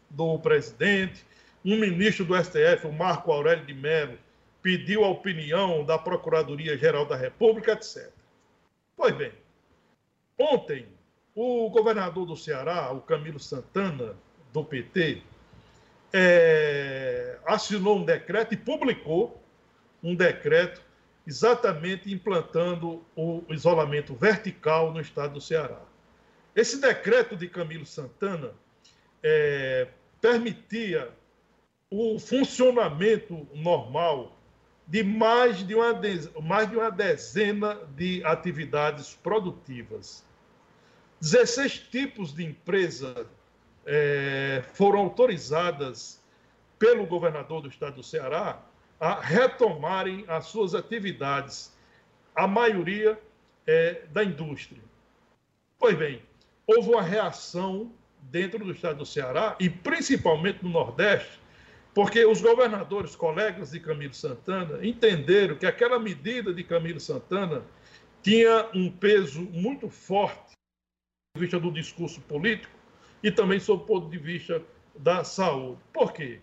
do 0.09 0.37
presidente. 0.39 1.25
Um 1.63 1.77
ministro 1.77 2.23
do 2.25 2.35
STF, 2.41 2.87
o 2.87 2.93
Marco 2.93 3.31
Aurélio 3.31 3.65
de 3.65 3.73
Mello, 3.73 4.17
pediu 4.61 5.03
a 5.03 5.09
opinião 5.09 5.83
da 5.83 5.97
Procuradoria-Geral 5.97 7.05
da 7.05 7.15
República, 7.15 7.73
etc. 7.73 8.09
Pois 8.95 9.15
bem, 9.15 9.31
ontem, 10.37 10.85
o 11.35 11.69
governador 11.69 12.25
do 12.25 12.35
Ceará, 12.35 12.91
o 12.91 13.01
Camilo 13.01 13.39
Santana, 13.39 14.15
do 14.51 14.63
PT, 14.63 15.21
é, 16.11 17.37
assinou 17.45 17.97
um 17.97 18.03
decreto 18.03 18.53
e 18.53 18.57
publicou 18.57 19.41
um 20.03 20.15
decreto 20.15 20.81
exatamente 21.29 22.11
implantando 22.11 23.05
o 23.15 23.43
isolamento 23.49 24.15
vertical 24.15 24.91
no 24.91 24.99
estado 24.99 25.35
do 25.35 25.41
Ceará. 25.41 25.79
Esse 26.55 26.81
decreto 26.81 27.37
de 27.37 27.47
Camilo 27.47 27.85
Santana 27.85 28.51
é, 29.21 29.89
permitia 30.19 31.13
o 31.87 32.17
funcionamento 32.17 33.47
normal 33.53 34.35
de 34.87 35.03
mais 35.03 35.59
de, 35.59 35.75
uma 35.75 35.93
mais 36.41 36.67
de 36.67 36.75
uma 36.75 36.89
dezena 36.89 37.75
de 37.95 38.23
atividades 38.25 39.13
produtivas. 39.13 40.25
16 41.21 41.77
tipos 41.91 42.33
de 42.33 42.43
empresa 42.43 43.27
é, 43.85 44.63
foram 44.73 45.01
autorizadas 45.01 46.19
pelo 46.79 47.05
governador 47.05 47.61
do 47.61 47.69
estado 47.69 47.97
do 47.97 48.03
Ceará 48.03 48.65
a 48.99 49.19
retomarem 49.19 50.25
as 50.27 50.45
suas 50.47 50.75
atividades, 50.75 51.73
a 52.35 52.47
maioria 52.47 53.19
é, 53.65 54.01
da 54.11 54.23
indústria. 54.23 54.81
Pois 55.77 55.97
bem, 55.97 56.21
houve 56.67 56.89
uma 56.89 57.01
reação 57.01 57.91
dentro 58.23 58.63
do 58.63 58.71
estado 58.71 58.97
do 58.97 59.05
Ceará 59.05 59.55
e 59.59 59.69
principalmente 59.69 60.63
no 60.63 60.69
Nordeste, 60.69 61.39
porque 61.93 62.25
os 62.25 62.41
governadores, 62.41 63.15
colegas 63.15 63.71
de 63.71 63.79
Camilo 63.79 64.13
Santana, 64.13 64.85
entenderam 64.85 65.55
que 65.55 65.65
aquela 65.65 65.97
medida 65.97 66.53
de 66.53 66.63
Camilo 66.63 66.99
Santana 66.99 67.63
tinha 68.21 68.67
um 68.73 68.91
peso 68.91 69.41
muito 69.41 69.89
forte 69.89 70.53
do 71.35 71.39
vista 71.39 71.59
do 71.59 71.71
discurso 71.71 72.21
político 72.21 72.73
e 73.23 73.31
também 73.31 73.59
sob 73.59 73.83
o 73.83 73.85
ponto 73.85 74.09
de 74.09 74.17
vista 74.17 74.61
da 74.95 75.23
saúde. 75.23 75.79
Por 75.93 76.11
quê? 76.11 76.41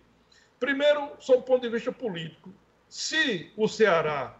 Primeiro, 0.59 1.11
sob 1.19 1.39
o 1.39 1.43
ponto 1.43 1.61
de 1.61 1.69
vista 1.69 1.91
político, 1.91 2.53
se 2.89 3.51
o 3.55 3.67
Ceará, 3.67 4.37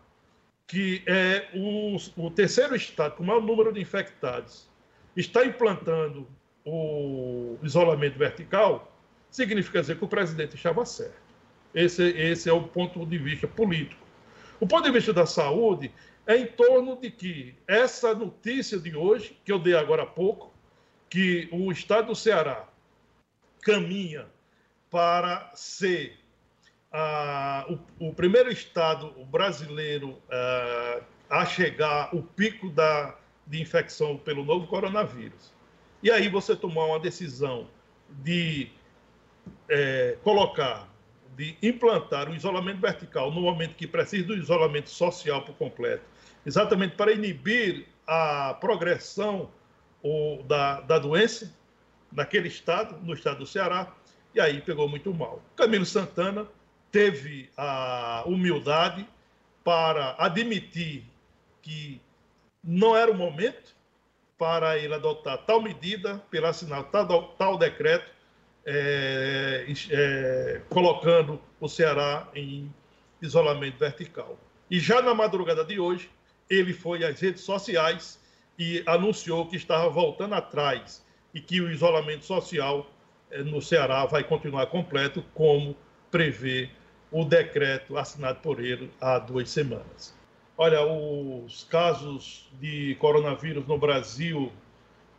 que 0.66 1.04
é 1.06 1.48
o, 1.54 1.98
o 2.18 2.32
terceiro 2.32 2.76
estado 2.76 3.16
com 3.16 3.24
o 3.24 3.26
maior 3.26 3.42
número 3.42 3.72
de 3.72 3.80
infectados, 3.80 4.68
está 5.16 5.46
implantando 5.46 6.28
o 6.66 7.58
isolamento 7.64 8.18
vertical, 8.18 8.92
significa 9.30 9.82
dizer 9.82 9.98
que 9.98 10.06
o 10.06 10.08
presidente 10.08 10.56
estava 10.56 10.86
certo. 10.86 11.28
Esse, 11.74 12.04
esse 12.04 12.50
é 12.50 12.54
o 12.54 12.64
ponto 12.64 13.06
de 13.06 13.18
vista 13.18 13.48
político. 13.48 14.06
O 14.60 14.68
ponto 14.68 14.86
de 14.86 14.92
vista 14.92 15.14
da 15.14 15.26
saúde 15.26 15.92
é 16.26 16.36
em 16.36 16.48
torno 16.48 16.98
de 16.98 17.12
que 17.12 17.56
essa 17.68 18.14
notícia 18.14 18.80
de 18.80 18.96
hoje, 18.96 19.38
que 19.46 19.52
eu 19.52 19.60
dei 19.60 19.76
agora 19.76 20.04
há 20.04 20.06
pouco, 20.06 20.54
que 21.10 21.48
o 21.52 21.72
estado 21.72 22.08
do 22.08 22.16
Ceará 22.16 22.68
caminha 23.62 24.26
para 24.98 25.52
ser 25.54 26.18
uh, 26.92 27.80
o, 28.00 28.08
o, 28.08 28.14
primeiro 28.16 28.52
estado 28.52 29.12
brasileiro 29.26 30.10
uh, 30.10 31.04
a 31.30 31.46
chegar 31.46 32.10
o 32.16 32.24
pico 32.24 32.72
da, 32.72 33.16
de 33.46 33.62
infecção 33.62 34.18
pelo 34.18 34.44
novo 34.44 34.66
coronavírus. 34.66 35.54
E 36.02 36.10
aí 36.10 36.28
você 36.28 36.56
tomar 36.56 36.86
uma 36.86 37.00
decisão 37.00 37.68
de 38.24 38.72
é, 39.70 40.18
colocar, 40.24 40.90
de 41.36 41.56
implantar 41.62 42.28
o 42.28 42.36
isolamento 42.36 42.82
vertical 42.82 43.32
no 43.32 43.42
momento 43.42 43.76
que 43.76 43.86
precisa 43.86 44.26
do 44.26 44.36
isolamento 44.36 44.90
social 44.90 45.44
por 45.44 45.54
completo, 45.58 46.06
exatamente 46.44 46.96
para 46.96 47.12
inibir 47.12 47.86
a 48.08 48.56
progressão 48.60 49.52
da, 50.48 50.82
da 50.82 50.98
doença 50.98 51.56
naquele 52.12 52.48
estado, 52.48 52.98
no 53.06 53.14
estado 53.14 53.38
do 53.40 53.46
Ceará, 53.46 53.96
e 54.38 54.40
aí 54.40 54.62
pegou 54.62 54.88
muito 54.88 55.12
mal. 55.12 55.42
Camilo 55.56 55.86
Santana 55.86 56.48
teve 56.92 57.50
a 57.58 58.24
humildade 58.28 59.06
para 59.64 60.16
admitir 60.20 61.04
que 61.60 62.00
não 62.64 62.96
era 62.96 63.10
o 63.12 63.16
momento 63.16 63.76
para 64.38 64.78
ele 64.78 64.94
adotar 64.94 65.40
tal 65.40 65.60
medida, 65.60 66.20
pela 66.30 66.50
assinar 66.50 66.84
tal, 66.92 67.30
tal 67.30 67.58
decreto, 67.58 68.12
é, 68.64 69.66
é, 69.90 70.62
colocando 70.70 71.42
o 71.60 71.68
Ceará 71.68 72.30
em 72.36 72.72
isolamento 73.20 73.80
vertical. 73.80 74.38
E 74.70 74.80
já 74.80 75.02
na 75.02 75.16
madrugada 75.16 75.66
de 75.66 75.80
hoje, 75.80 76.12
ele 76.48 76.74
foi 76.74 77.04
às 77.04 77.20
redes 77.20 77.42
sociais 77.42 78.22
e 78.60 78.84
anunciou 78.86 79.48
que 79.48 79.56
estava 79.56 79.90
voltando 79.90 80.36
atrás 80.36 81.04
e 81.34 81.42
que 81.42 81.60
o 81.60 81.72
isolamento 81.72 82.24
social 82.24 82.88
no 83.46 83.62
Ceará 83.62 84.06
vai 84.06 84.24
continuar 84.24 84.68
completo, 84.68 85.24
como 85.34 85.76
prevê 86.10 86.70
o 87.12 87.24
decreto 87.24 87.98
assinado 87.98 88.40
por 88.40 88.64
ele 88.64 88.92
há 89.00 89.20
duas 89.20 89.50
semanas. 89.50 90.16
Olha, 90.58 90.82
os 90.84 91.64
casos 91.66 92.50
de 92.60 92.96
coronavírus 93.00 93.68
no 93.68 93.78
Brasil, 93.78 94.52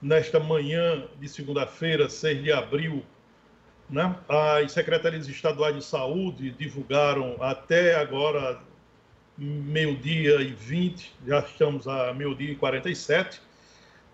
nesta 0.03 0.41
manhã 0.41 1.07
de 1.21 1.29
segunda-feira, 1.29 2.09
6 2.09 2.43
de 2.43 2.53
abril, 2.53 3.05
né? 3.89 4.17
as 4.29 4.73
secretarias 4.73 5.29
estaduais 5.29 5.77
de 5.77 5.85
saúde 5.85 6.51
divulgaram 6.51 7.37
até 7.41 7.95
agora, 7.95 8.61
meio-dia 9.37 10.41
e 10.41 10.53
20, 10.53 11.15
já 11.27 11.39
estamos 11.39 11.87
a 11.87 12.13
meio-dia 12.13 12.53
e 12.53 12.57
47. 12.57 13.41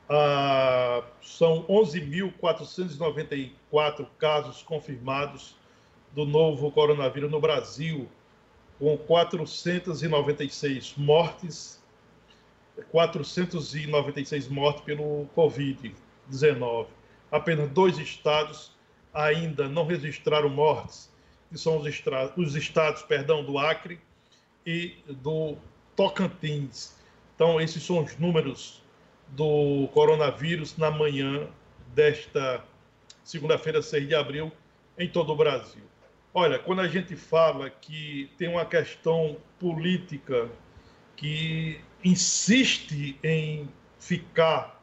Ah, 0.09 1.05
são 1.23 1.65
11.494 1.65 4.07
casos 4.19 4.63
confirmados 4.63 5.57
do 6.13 6.25
novo 6.27 6.71
coronavírus 6.71 7.31
no 7.31 7.41
Brasil, 7.41 8.07
com 8.79 8.99
496 8.99 10.95
mortes, 10.97 11.83
496 12.91 14.49
mortes 14.49 14.83
pelo 14.83 15.27
Covid-19. 15.35 16.87
Apenas 17.33 17.71
dois 17.71 17.97
estados 17.99 18.73
ainda 19.13 19.69
não 19.69 19.87
registraram 19.87 20.51
mortes, 20.51 21.11
que 21.51 21.57
são 21.57 21.79
os, 21.79 21.87
os 22.37 22.55
estados, 22.55 23.03
perdão, 23.03 23.43
do 23.45 23.59
Acre 23.59 23.99
e 24.67 24.97
do 25.09 25.57
Tocantins. 25.97 26.95
Então, 27.35 27.59
esses 27.61 27.83
são 27.83 28.05
os 28.05 28.17
números 28.19 28.84
do 29.29 29.89
coronavírus 29.93 30.77
na 30.77 30.91
manhã 30.91 31.47
desta 31.95 32.63
segunda-feira, 33.23 33.83
6 33.83 34.09
de 34.09 34.15
abril, 34.15 34.53
em 34.99 35.09
todo 35.09 35.33
o 35.33 35.37
Brasil. 35.37 35.83
Olha, 36.33 36.59
quando 36.59 36.81
a 36.81 36.89
gente 36.89 37.15
fala 37.17 37.71
que 37.71 38.31
tem 38.37 38.49
uma 38.49 38.65
questão 38.65 39.37
política 39.59 40.49
que 41.17 41.81
insiste 42.05 43.19
em 43.23 43.69
ficar 43.99 44.83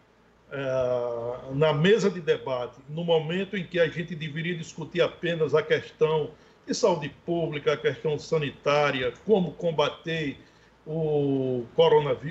uh, 0.49 1.53
na 1.53 1.73
mesa 1.73 2.09
de 2.09 2.21
debate, 2.21 2.77
no 2.89 3.03
momento 3.03 3.57
em 3.57 3.65
que 3.65 3.79
a 3.79 3.87
gente 3.87 4.15
deveria 4.15 4.55
discutir 4.55 5.01
apenas 5.01 5.53
a 5.53 5.61
questão 5.61 6.31
de 6.65 6.73
saúde 6.73 7.09
pública, 7.25 7.73
a 7.73 7.77
questão 7.77 8.17
sanitária, 8.17 9.13
como 9.25 9.51
combater 9.53 10.37
o, 10.85 11.65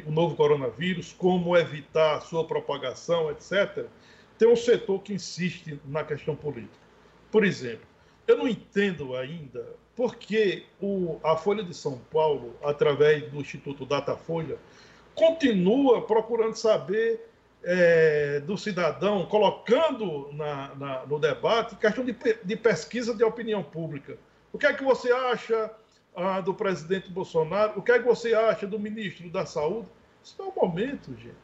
o 0.06 0.10
novo 0.10 0.36
coronavírus, 0.36 1.12
como 1.12 1.56
evitar 1.56 2.16
a 2.16 2.20
sua 2.20 2.44
propagação, 2.44 3.30
etc., 3.30 3.86
tem 4.38 4.48
um 4.48 4.56
setor 4.56 5.00
que 5.02 5.12
insiste 5.12 5.78
na 5.84 6.02
questão 6.02 6.34
política. 6.34 6.80
Por 7.30 7.44
exemplo, 7.44 7.86
eu 8.26 8.38
não 8.38 8.48
entendo 8.48 9.14
ainda 9.14 9.66
por 9.94 10.16
que 10.16 10.64
o, 10.80 11.20
a 11.22 11.36
Folha 11.36 11.62
de 11.62 11.74
São 11.74 11.98
Paulo, 12.10 12.56
através 12.62 13.30
do 13.30 13.40
Instituto 13.40 13.84
Datafolha, 13.84 14.56
continua 15.14 16.02
procurando 16.02 16.54
saber 16.54 17.28
é, 17.62 18.40
do 18.40 18.56
cidadão, 18.56 19.26
colocando 19.26 20.30
na, 20.32 20.74
na, 20.74 21.06
no 21.06 21.18
debate 21.18 21.76
questão 21.76 22.04
de, 22.04 22.16
de, 22.42 22.56
pesquisa 22.56 23.14
de 23.14 23.22
opinião 23.22 23.62
pública. 23.62 24.16
O 24.52 24.58
que 24.58 24.66
é 24.66 24.72
que 24.72 24.82
você 24.82 25.12
acha 25.12 25.70
ah, 26.16 26.40
do 26.40 26.54
presidente 26.54 27.10
Bolsonaro? 27.10 27.78
O 27.78 27.82
que 27.82 27.92
é 27.92 27.98
que 27.98 28.04
você 28.04 28.34
acha 28.34 28.66
do 28.66 28.78
ministro 28.78 29.30
da 29.30 29.46
Saúde? 29.46 29.88
Isso 30.22 30.36
não 30.38 30.46
é 30.46 30.50
o 30.50 30.66
momento, 30.66 31.10
gente. 31.16 31.34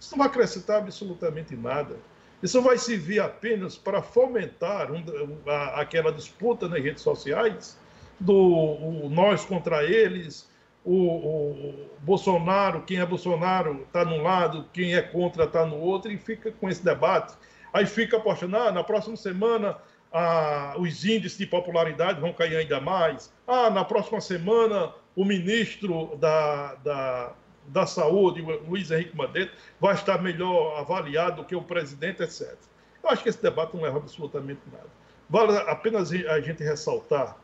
Isso 0.00 0.12
não 0.12 0.18
vai 0.18 0.28
acrescentar 0.28 0.78
absolutamente 0.78 1.56
nada. 1.56 1.96
Isso 2.42 2.62
vai 2.62 2.78
servir 2.78 3.20
apenas 3.20 3.76
para 3.76 4.00
fomentar 4.00 4.92
um, 4.92 5.02
a, 5.46 5.80
aquela 5.80 6.12
disputa 6.12 6.68
nas 6.68 6.82
redes 6.82 7.02
sociais 7.02 7.78
do 8.20 9.08
nós 9.10 9.44
contra 9.44 9.84
eles, 9.84 10.48
o, 10.84 10.94
o 10.94 11.90
Bolsonaro, 12.00 12.82
quem 12.82 12.98
é 12.98 13.06
Bolsonaro 13.06 13.82
está 13.86 14.04
num 14.04 14.22
lado, 14.22 14.66
quem 14.72 14.94
é 14.94 15.02
contra 15.02 15.44
está 15.44 15.66
no 15.66 15.76
outro, 15.76 16.10
e 16.10 16.16
fica 16.16 16.50
com 16.50 16.68
esse 16.68 16.84
debate. 16.84 17.34
Aí 17.72 17.86
fica 17.86 18.16
apostando, 18.16 18.56
ah, 18.56 18.72
na 18.72 18.82
próxima 18.82 19.16
semana 19.16 19.76
ah, 20.12 20.74
os 20.78 21.04
índices 21.04 21.38
de 21.38 21.46
popularidade 21.46 22.20
vão 22.20 22.32
cair 22.32 22.56
ainda 22.56 22.80
mais. 22.80 23.32
Ah, 23.46 23.70
na 23.70 23.84
próxima 23.84 24.20
semana 24.20 24.92
o 25.14 25.24
ministro 25.24 26.16
da, 26.16 26.74
da, 26.76 27.32
da 27.66 27.86
Saúde, 27.86 28.40
Luiz 28.40 28.90
Henrique 28.90 29.16
Mandetta, 29.16 29.52
vai 29.80 29.94
estar 29.94 30.22
melhor 30.22 30.78
avaliado 30.78 31.42
do 31.42 31.44
que 31.44 31.56
o 31.56 31.62
presidente, 31.62 32.22
etc. 32.22 32.56
Eu 33.02 33.10
acho 33.10 33.22
que 33.22 33.28
esse 33.28 33.42
debate 33.42 33.74
não 33.74 33.82
leva 33.82 33.98
absolutamente 33.98 34.60
nada. 34.72 34.88
Vale 35.28 35.56
apenas 35.70 36.10
a 36.12 36.40
gente 36.40 36.62
ressaltar 36.62 37.36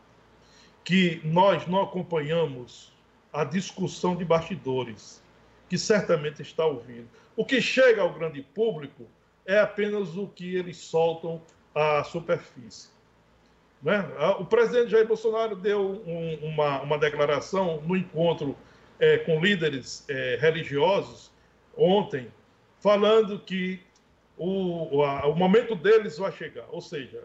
que 0.84 1.20
nós 1.24 1.66
não 1.66 1.82
acompanhamos 1.82 2.92
a 3.32 3.44
discussão 3.44 4.14
de 4.14 4.24
bastidores, 4.24 5.22
que 5.68 5.76
certamente 5.76 6.42
está 6.42 6.64
ouvindo. 6.64 7.08
O 7.36 7.44
que 7.44 7.60
chega 7.60 8.02
ao 8.02 8.12
grande 8.12 8.42
público 8.42 9.06
é 9.44 9.58
apenas 9.58 10.16
o 10.16 10.28
que 10.28 10.54
eles 10.54 10.76
soltam 10.76 11.42
à 11.74 12.04
superfície. 12.04 12.88
Né? 13.82 14.02
O 14.38 14.46
presidente 14.46 14.90
Jair 14.90 15.06
Bolsonaro 15.06 15.54
deu 15.56 16.02
um, 16.06 16.34
uma, 16.42 16.80
uma 16.80 16.98
declaração 16.98 17.82
no 17.82 17.96
encontro 17.96 18.56
é, 18.98 19.18
com 19.18 19.40
líderes 19.40 20.04
é, 20.08 20.38
religiosos 20.40 21.30
ontem, 21.76 22.28
falando 22.80 23.38
que 23.38 23.80
o, 24.38 25.02
a, 25.02 25.26
o 25.26 25.34
momento 25.34 25.74
deles 25.74 26.16
vai 26.16 26.32
chegar. 26.32 26.66
Ou 26.70 26.80
seja, 26.80 27.22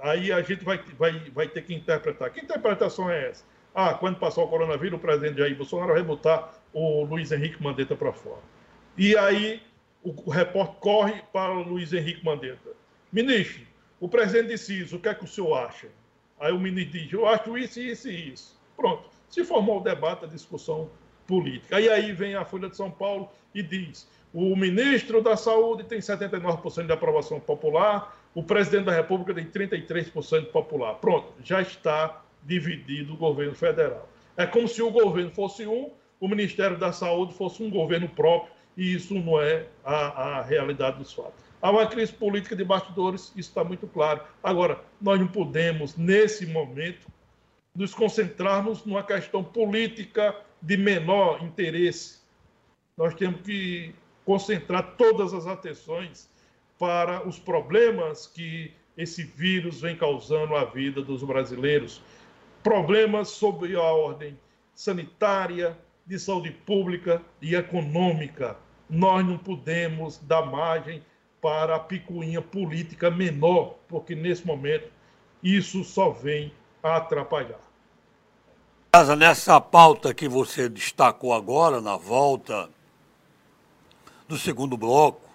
aí 0.00 0.32
a 0.32 0.40
gente 0.40 0.64
vai, 0.64 0.78
vai, 0.98 1.30
vai 1.30 1.48
ter 1.48 1.62
que 1.62 1.74
interpretar. 1.74 2.30
Que 2.30 2.40
interpretação 2.40 3.10
é 3.10 3.28
essa? 3.28 3.44
Ah, 3.74 3.92
quando 3.92 4.18
passar 4.18 4.42
o 4.42 4.48
coronavírus, 4.48 4.98
o 4.98 5.02
presidente 5.02 5.38
Jair 5.38 5.54
Bolsonaro 5.54 5.92
vai 5.92 6.02
botar 6.02 6.54
o 6.72 7.04
Luiz 7.04 7.30
Henrique 7.30 7.62
Mandetta 7.62 7.94
para 7.94 8.12
fora. 8.12 8.40
E 8.96 9.14
aí 9.16 9.62
o, 10.02 10.14
o 10.24 10.30
repórter 10.30 10.76
corre 10.76 11.22
para 11.32 11.52
o 11.52 11.62
Luiz 11.62 11.92
Henrique 11.92 12.24
Mandetta. 12.24 12.70
Ministro, 13.12 13.62
o 14.00 14.08
presidente 14.08 14.48
disse 14.48 14.80
isso, 14.80 14.96
o 14.96 15.00
que 15.00 15.08
é 15.08 15.14
que 15.14 15.24
o 15.24 15.28
senhor 15.28 15.54
acha? 15.54 15.88
Aí 16.38 16.52
o 16.52 16.58
ministro 16.58 16.98
diz, 16.98 17.12
eu 17.12 17.26
acho 17.26 17.56
isso, 17.56 17.80
isso 17.80 18.08
e 18.08 18.32
isso. 18.32 18.60
Pronto. 18.76 19.08
Se 19.28 19.44
formou 19.44 19.80
o 19.80 19.82
debate, 19.82 20.24
a 20.24 20.28
discussão 20.28 20.90
política. 21.26 21.80
E 21.80 21.88
aí 21.88 22.12
vem 22.12 22.34
a 22.34 22.44
Folha 22.44 22.68
de 22.68 22.76
São 22.76 22.90
Paulo 22.90 23.28
e 23.54 23.62
diz: 23.62 24.08
o 24.32 24.54
ministro 24.54 25.22
da 25.22 25.36
Saúde 25.36 25.84
tem 25.84 25.98
79% 25.98 26.86
de 26.86 26.92
aprovação 26.92 27.40
popular, 27.40 28.16
o 28.34 28.42
presidente 28.42 28.84
da 28.84 28.92
República 28.92 29.34
tem 29.34 29.46
33% 29.46 30.46
popular. 30.46 30.94
Pronto, 30.96 31.32
já 31.42 31.60
está 31.62 32.22
dividido 32.44 33.14
o 33.14 33.16
governo 33.16 33.54
federal. 33.54 34.08
É 34.36 34.46
como 34.46 34.68
se 34.68 34.82
o 34.82 34.90
governo 34.90 35.30
fosse 35.30 35.66
um, 35.66 35.90
o 36.20 36.28
Ministério 36.28 36.78
da 36.78 36.92
Saúde 36.92 37.34
fosse 37.34 37.62
um 37.62 37.70
governo 37.70 38.08
próprio, 38.08 38.52
e 38.76 38.94
isso 38.94 39.14
não 39.14 39.40
é 39.40 39.66
a, 39.82 40.38
a 40.38 40.42
realidade 40.42 40.98
dos 40.98 41.12
fatos. 41.12 41.45
Há 41.60 41.70
uma 41.70 41.86
crise 41.86 42.12
política 42.12 42.54
de 42.54 42.64
bastidores, 42.64 43.32
isso 43.36 43.48
está 43.48 43.64
muito 43.64 43.86
claro. 43.86 44.20
Agora, 44.42 44.80
nós 45.00 45.18
não 45.18 45.26
podemos, 45.26 45.96
nesse 45.96 46.46
momento, 46.46 47.06
nos 47.74 47.94
concentrarmos 47.94 48.84
numa 48.84 49.02
questão 49.02 49.42
política 49.42 50.34
de 50.60 50.76
menor 50.76 51.42
interesse. 51.42 52.20
Nós 52.96 53.14
temos 53.14 53.40
que 53.42 53.94
concentrar 54.24 54.94
todas 54.96 55.32
as 55.34 55.46
atenções 55.46 56.28
para 56.78 57.26
os 57.26 57.38
problemas 57.38 58.26
que 58.26 58.72
esse 58.96 59.22
vírus 59.22 59.80
vem 59.80 59.96
causando 59.96 60.56
à 60.56 60.64
vida 60.64 61.02
dos 61.02 61.22
brasileiros. 61.22 62.02
Problemas 62.62 63.28
sobre 63.28 63.76
a 63.76 63.82
ordem 63.82 64.38
sanitária, 64.74 65.76
de 66.06 66.18
saúde 66.18 66.50
pública 66.50 67.20
e 67.42 67.54
econômica. 67.54 68.56
Nós 68.88 69.26
não 69.26 69.36
podemos 69.36 70.18
dar 70.18 70.46
margem 70.46 71.02
para 71.40 71.76
a 71.76 71.80
picuinha 71.80 72.40
política 72.42 73.10
menor, 73.10 73.76
porque 73.88 74.14
nesse 74.14 74.46
momento 74.46 74.90
isso 75.42 75.84
só 75.84 76.10
vem 76.10 76.52
atrapalhar. 76.82 77.60
Nessa 79.18 79.60
pauta 79.60 80.14
que 80.14 80.26
você 80.26 80.68
destacou 80.68 81.34
agora, 81.34 81.80
na 81.82 81.96
volta 81.96 82.70
do 84.26 84.38
segundo 84.38 84.76
bloco, 84.76 85.28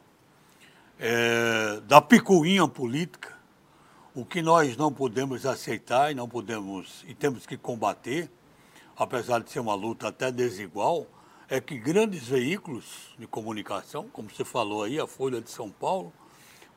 é, 0.99 1.79
da 1.81 2.01
picuinha 2.01 2.67
política, 2.67 3.37
o 4.13 4.25
que 4.25 4.41
nós 4.41 4.75
não 4.75 4.91
podemos 4.91 5.45
aceitar 5.45 6.11
e 6.11 6.15
não 6.15 6.27
podemos 6.27 7.05
e 7.07 7.13
temos 7.13 7.45
que 7.45 7.55
combater, 7.55 8.29
apesar 8.97 9.41
de 9.41 9.49
ser 9.49 9.59
uma 9.59 9.73
luta 9.73 10.07
até 10.07 10.31
desigual, 10.31 11.07
é 11.51 11.59
que 11.59 11.77
grandes 11.77 12.29
veículos 12.29 13.13
de 13.19 13.27
comunicação, 13.27 14.07
como 14.13 14.29
você 14.29 14.45
falou 14.45 14.85
aí, 14.85 14.97
a 14.97 15.05
Folha 15.05 15.41
de 15.41 15.51
São 15.51 15.69
Paulo, 15.69 16.13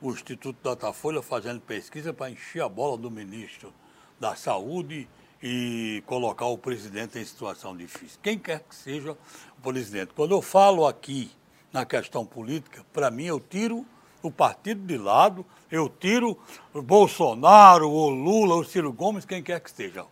o 0.01 0.11
Instituto 0.11 0.57
Datafolha 0.61 1.21
fazendo 1.21 1.61
pesquisa 1.61 2.13
para 2.13 2.29
encher 2.29 2.61
a 2.61 2.67
bola 2.67 2.97
do 2.97 3.09
ministro 3.09 3.71
da 4.19 4.35
Saúde 4.35 5.07
e 5.41 6.03
colocar 6.05 6.47
o 6.47 6.57
presidente 6.57 7.17
em 7.17 7.23
situação 7.23 7.75
difícil. 7.75 8.19
Quem 8.21 8.37
quer 8.37 8.65
que 8.67 8.75
seja 8.75 9.13
o 9.13 9.61
presidente. 9.61 10.11
Quando 10.13 10.33
eu 10.33 10.41
falo 10.41 10.85
aqui 10.85 11.31
na 11.71 11.85
questão 11.85 12.25
política, 12.25 12.85
para 12.91 13.09
mim 13.09 13.23
eu 13.23 13.39
tiro 13.39 13.85
o 14.21 14.29
partido 14.29 14.85
de 14.85 14.97
lado, 14.97 15.45
eu 15.71 15.87
tiro 15.87 16.37
o 16.73 16.81
Bolsonaro, 16.81 17.89
o 17.89 18.09
Lula, 18.09 18.55
o 18.55 18.65
Ciro 18.65 18.91
Gomes, 18.91 19.23
quem 19.23 19.41
quer 19.41 19.61
que 19.61 19.71
seja. 19.71 20.05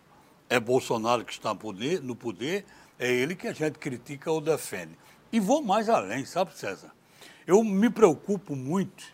É 0.48 0.60
Bolsonaro 0.60 1.24
que 1.24 1.32
está 1.32 1.54
no 2.02 2.14
poder, 2.14 2.64
é 2.98 3.10
ele 3.10 3.34
que 3.34 3.48
a 3.48 3.52
gente 3.52 3.78
critica 3.78 4.30
ou 4.30 4.40
defende. 4.40 4.96
E 5.32 5.40
vou 5.40 5.62
mais 5.62 5.88
além, 5.88 6.24
sabe, 6.24 6.56
César? 6.56 6.92
Eu 7.46 7.62
me 7.64 7.90
preocupo 7.90 8.54
muito, 8.54 9.04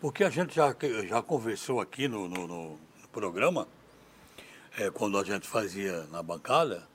porque 0.00 0.24
a 0.24 0.30
gente 0.30 0.54
já, 0.54 0.74
já 1.06 1.22
conversou 1.22 1.80
aqui 1.80 2.06
no, 2.06 2.28
no, 2.28 2.46
no 2.46 2.78
programa 3.12 3.66
é, 4.78 4.90
quando 4.90 5.18
a 5.18 5.24
gente 5.24 5.46
fazia 5.46 6.04
na 6.10 6.22
bancada, 6.22 6.86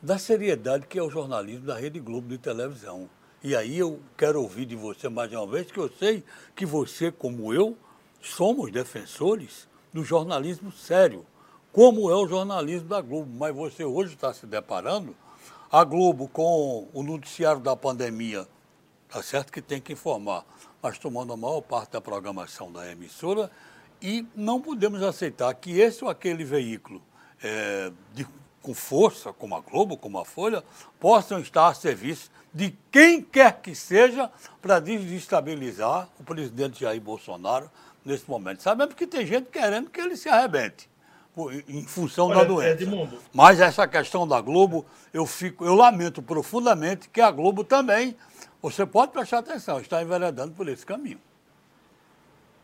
da 0.00 0.18
seriedade 0.18 0.86
que 0.86 0.98
é 0.98 1.02
o 1.02 1.10
jornalismo 1.10 1.66
da 1.66 1.76
Rede 1.76 2.00
Globo 2.00 2.28
de 2.28 2.38
televisão. 2.38 3.08
E 3.42 3.56
aí 3.56 3.78
eu 3.78 4.00
quero 4.16 4.40
ouvir 4.40 4.66
de 4.66 4.76
você 4.76 5.08
mais 5.08 5.32
uma 5.32 5.46
vez, 5.46 5.70
que 5.70 5.78
eu 5.78 5.88
sei 5.88 6.24
que 6.54 6.66
você, 6.66 7.10
como 7.10 7.52
eu, 7.52 7.76
somos 8.20 8.70
defensores 8.70 9.68
do 9.92 10.04
jornalismo 10.04 10.70
sério, 10.72 11.26
como 11.72 12.10
é 12.10 12.14
o 12.14 12.28
jornalismo 12.28 12.88
da 12.88 13.00
Globo. 13.00 13.30
Mas 13.38 13.54
você 13.54 13.84
hoje 13.84 14.14
está 14.14 14.32
se 14.32 14.46
deparando, 14.46 15.16
a 15.70 15.82
Globo 15.84 16.28
com 16.28 16.86
o 16.92 17.02
noticiário 17.02 17.60
da 17.60 17.74
pandemia, 17.74 18.46
tá 19.08 19.22
certo 19.22 19.50
que 19.50 19.62
tem 19.62 19.80
que 19.80 19.94
informar, 19.94 20.44
mas 20.82 20.98
tomando 20.98 21.32
a 21.32 21.36
maior 21.36 21.62
parte 21.62 21.92
da 21.92 22.00
programação 22.00 22.70
da 22.70 22.90
emissora, 22.90 23.50
e 24.00 24.26
não 24.34 24.60
podemos 24.60 25.02
aceitar 25.02 25.54
que 25.54 25.78
esse 25.78 26.04
ou 26.04 26.10
aquele 26.10 26.44
veículo 26.44 27.00
é, 27.42 27.90
de, 28.12 28.26
com 28.60 28.74
força, 28.74 29.32
como 29.32 29.54
a 29.54 29.60
Globo, 29.60 29.96
como 29.96 30.18
a 30.18 30.24
Folha, 30.24 30.62
possam 31.00 31.38
estar 31.38 31.68
a 31.68 31.74
serviço 31.74 32.30
de 32.52 32.76
quem 32.90 33.22
quer 33.22 33.62
que 33.62 33.74
seja 33.74 34.30
para 34.60 34.78
desestabilizar 34.78 36.08
o 36.20 36.24
presidente 36.24 36.80
Jair 36.80 37.00
Bolsonaro 37.00 37.70
nesse 38.04 38.28
momento. 38.28 38.62
Sabemos 38.62 38.94
que 38.94 39.06
tem 39.06 39.24
gente 39.24 39.48
querendo 39.48 39.88
que 39.88 40.00
ele 40.00 40.16
se 40.16 40.28
arrebente 40.28 40.91
em 41.68 41.82
função 41.84 42.26
Olha, 42.26 42.36
da 42.36 42.44
doença. 42.44 42.82
Edmundo. 42.82 43.18
Mas 43.32 43.60
essa 43.60 43.88
questão 43.88 44.26
da 44.28 44.40
Globo, 44.40 44.84
eu 45.12 45.24
fico, 45.24 45.64
eu 45.64 45.74
lamento 45.74 46.22
profundamente 46.22 47.08
que 47.08 47.20
a 47.20 47.30
Globo 47.30 47.64
também, 47.64 48.16
você 48.60 48.84
pode 48.84 49.12
prestar 49.12 49.38
atenção, 49.38 49.80
está 49.80 50.02
enveredando 50.02 50.52
por 50.52 50.68
esse 50.68 50.84
caminho. 50.84 51.20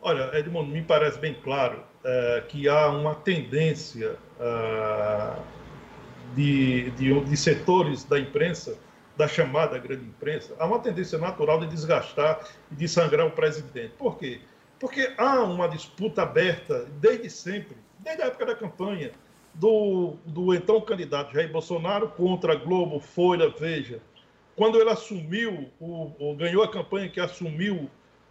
Olha, 0.01 0.31
Edmundo, 0.37 0.71
me 0.71 0.83
parece 0.83 1.19
bem 1.19 1.35
claro 1.43 1.83
é, 2.05 2.45
que 2.49 2.69
há 2.69 2.89
uma 2.89 3.15
tendência 3.17 4.17
é, 4.39 5.33
de, 6.35 6.91
de, 6.93 7.21
de, 7.21 7.37
setores 7.37 8.05
da 8.05 8.19
imprensa, 8.19 8.79
da 9.17 9.27
chamada 9.27 9.77
grande 9.79 10.05
imprensa, 10.05 10.55
há 10.59 10.67
uma 10.67 10.79
tendência 10.79 11.19
natural 11.19 11.59
de 11.61 11.67
desgastar 11.67 12.41
e 12.71 12.77
de 12.77 12.87
sangrar 12.87 13.27
o 13.27 13.31
presidente. 13.33 13.95
Por 13.99 14.17
quê? 14.17 14.41
Porque 14.79 15.13
há 15.19 15.43
uma 15.43 15.69
disputa 15.69 16.23
aberta 16.23 16.87
desde 17.01 17.29
sempre, 17.29 17.77
desde 18.01 18.23
a 18.23 18.27
época 18.27 18.47
da 18.47 18.55
campanha, 18.55 19.13
do, 19.55 20.17
do 20.25 20.55
então 20.55 20.81
candidato 20.81 21.35
Jair 21.35 21.51
Bolsonaro 21.51 22.09
contra 22.09 22.55
Globo, 22.55 23.01
Folha, 23.01 23.51
Veja. 23.51 24.01
Quando 24.57 24.81
ele 24.81 24.91
assumiu, 24.91 25.71
o, 25.81 26.13
o 26.19 26.35
ganhou 26.35 26.63
a 26.63 26.71
campanha 26.71 27.09
que 27.09 27.21
assumiu 27.21 27.89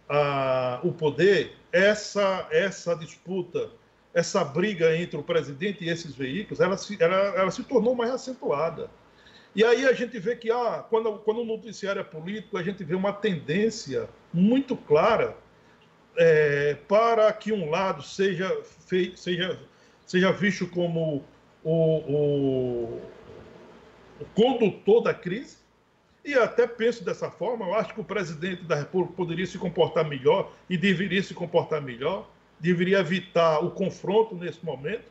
a, 0.08 0.80
o 0.82 0.92
poder, 0.92 1.56
essa, 1.72 2.46
essa 2.50 2.94
disputa, 2.94 3.70
essa 4.12 4.44
briga 4.44 4.96
entre 4.96 5.18
o 5.18 5.22
presidente 5.22 5.84
e 5.84 5.88
esses 5.88 6.14
veículos, 6.14 6.60
ela 6.60 6.76
se, 6.76 6.96
ela, 7.00 7.16
ela 7.16 7.50
se 7.50 7.62
tornou 7.62 7.94
mais 7.94 8.10
acentuada. 8.10 8.90
E 9.54 9.64
aí 9.64 9.86
a 9.86 9.92
gente 9.92 10.18
vê 10.18 10.36
que 10.36 10.50
ah, 10.50 10.84
quando, 10.88 11.18
quando 11.18 11.40
o 11.40 11.44
noticiário 11.44 12.00
é 12.00 12.04
político, 12.04 12.56
a 12.56 12.62
gente 12.62 12.84
vê 12.84 12.94
uma 12.94 13.12
tendência 13.12 14.08
muito 14.32 14.76
clara 14.76 15.36
é, 16.18 16.76
para 16.88 17.32
que 17.32 17.52
um 17.52 17.70
lado 17.70 18.02
seja, 18.02 18.60
seja, 19.14 19.58
seja 20.04 20.32
visto 20.32 20.66
como 20.66 21.24
o, 21.62 21.72
o, 21.72 23.00
o 24.20 24.24
condutor 24.34 25.00
da 25.00 25.14
crise, 25.14 25.58
e 26.24 26.34
até 26.34 26.66
penso 26.66 27.04
dessa 27.04 27.30
forma, 27.30 27.64
eu 27.64 27.74
acho 27.74 27.94
que 27.94 28.00
o 28.00 28.04
presidente 28.04 28.64
da 28.64 28.74
República 28.74 29.14
poderia 29.14 29.46
se 29.46 29.56
comportar 29.56 30.04
melhor 30.04 30.52
e 30.68 30.76
deveria 30.76 31.22
se 31.22 31.32
comportar 31.32 31.80
melhor, 31.80 32.28
deveria 32.58 32.98
evitar 32.98 33.64
o 33.64 33.70
confronto 33.70 34.34
nesse 34.34 34.62
momento, 34.64 35.04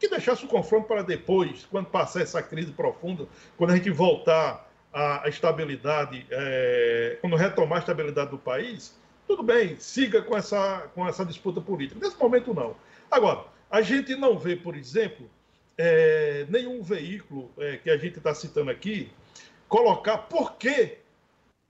que 0.00 0.08
deixasse 0.08 0.44
o 0.44 0.48
confronto 0.48 0.88
para 0.88 1.02
depois, 1.02 1.66
quando 1.70 1.86
passar 1.86 2.22
essa 2.22 2.42
crise 2.42 2.72
profunda, 2.72 3.26
quando 3.58 3.72
a 3.72 3.76
gente 3.76 3.90
voltar 3.90 4.70
à 4.92 5.24
estabilidade, 5.26 6.26
é, 6.30 7.18
quando 7.20 7.36
retomar 7.36 7.76
a 7.76 7.80
estabilidade 7.80 8.30
do 8.30 8.38
país, 8.38 8.98
tudo 9.26 9.42
bem, 9.42 9.76
siga 9.78 10.22
com 10.22 10.36
essa, 10.36 10.90
com 10.94 11.06
essa 11.06 11.24
disputa 11.24 11.60
política. 11.60 11.98
Nesse 12.00 12.18
momento, 12.18 12.54
não. 12.54 12.76
Agora, 13.10 13.44
a 13.70 13.82
gente 13.82 14.14
não 14.14 14.38
vê, 14.38 14.54
por 14.56 14.76
exemplo, 14.76 15.28
é, 15.76 16.46
nenhum 16.48 16.82
veículo 16.82 17.50
é, 17.58 17.76
que 17.76 17.90
a 17.90 17.96
gente 17.96 18.18
está 18.18 18.34
citando 18.34 18.70
aqui 18.70 19.10
colocar 19.68 20.18
por 20.18 20.56
que, 20.56 20.98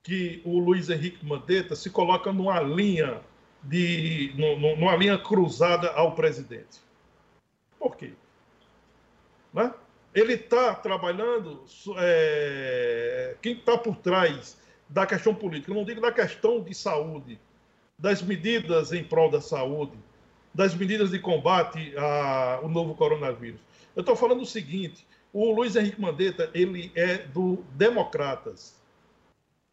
que 0.03 0.41
o 0.45 0.59
Luiz 0.59 0.91
Henrique 0.91 1.25
Mandetta 1.25 1.75
se 1.75 1.91
coloca 1.91 2.33
numa 2.33 2.61
linha 2.61 3.21
de 3.63 4.33
numa 4.37 4.95
linha 4.95 5.19
cruzada 5.19 5.91
ao 5.91 6.15
presidente. 6.15 6.81
Por 7.79 7.97
quê? 7.97 8.13
Né? 9.53 9.73
Ele 10.15 10.35
está 10.35 10.75
trabalhando, 10.75 11.65
é, 11.99 13.37
quem 13.43 13.55
está 13.55 13.77
por 13.77 13.97
trás 13.97 14.57
da 14.89 15.05
questão 15.05 15.35
política, 15.35 15.73
eu 15.73 15.75
não 15.75 15.85
digo 15.85 16.01
da 16.01 16.13
questão 16.13 16.63
de 16.63 16.75
saúde, 16.75 17.41
das 17.99 18.23
medidas 18.23 18.93
em 18.93 19.03
prol 19.03 19.31
da 19.31 19.41
saúde, 19.41 19.93
das 20.55 20.75
medidas 20.75 21.11
de 21.11 21.19
combate 21.19 21.95
ao 21.97 22.69
novo 22.69 22.95
coronavírus. 22.95 23.61
Eu 23.95 24.01
estou 24.01 24.17
falando 24.17 24.43
o 24.43 24.47
seguinte: 24.47 25.07
o 25.33 25.51
Luiz 25.53 25.77
Henrique 25.77 26.01
Mandetta, 26.01 26.51
ele 26.55 26.93
é 26.95 27.19
do 27.19 27.65
Democratas. 27.73 28.77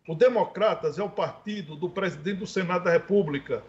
O 0.07 0.13
Democratas 0.13 0.99
é 0.99 1.03
o 1.03 1.09
partido 1.09 1.75
do 1.75 1.89
presidente 1.89 2.39
do 2.39 2.47
Senado 2.47 2.83
da 2.83 2.91
República, 2.91 3.63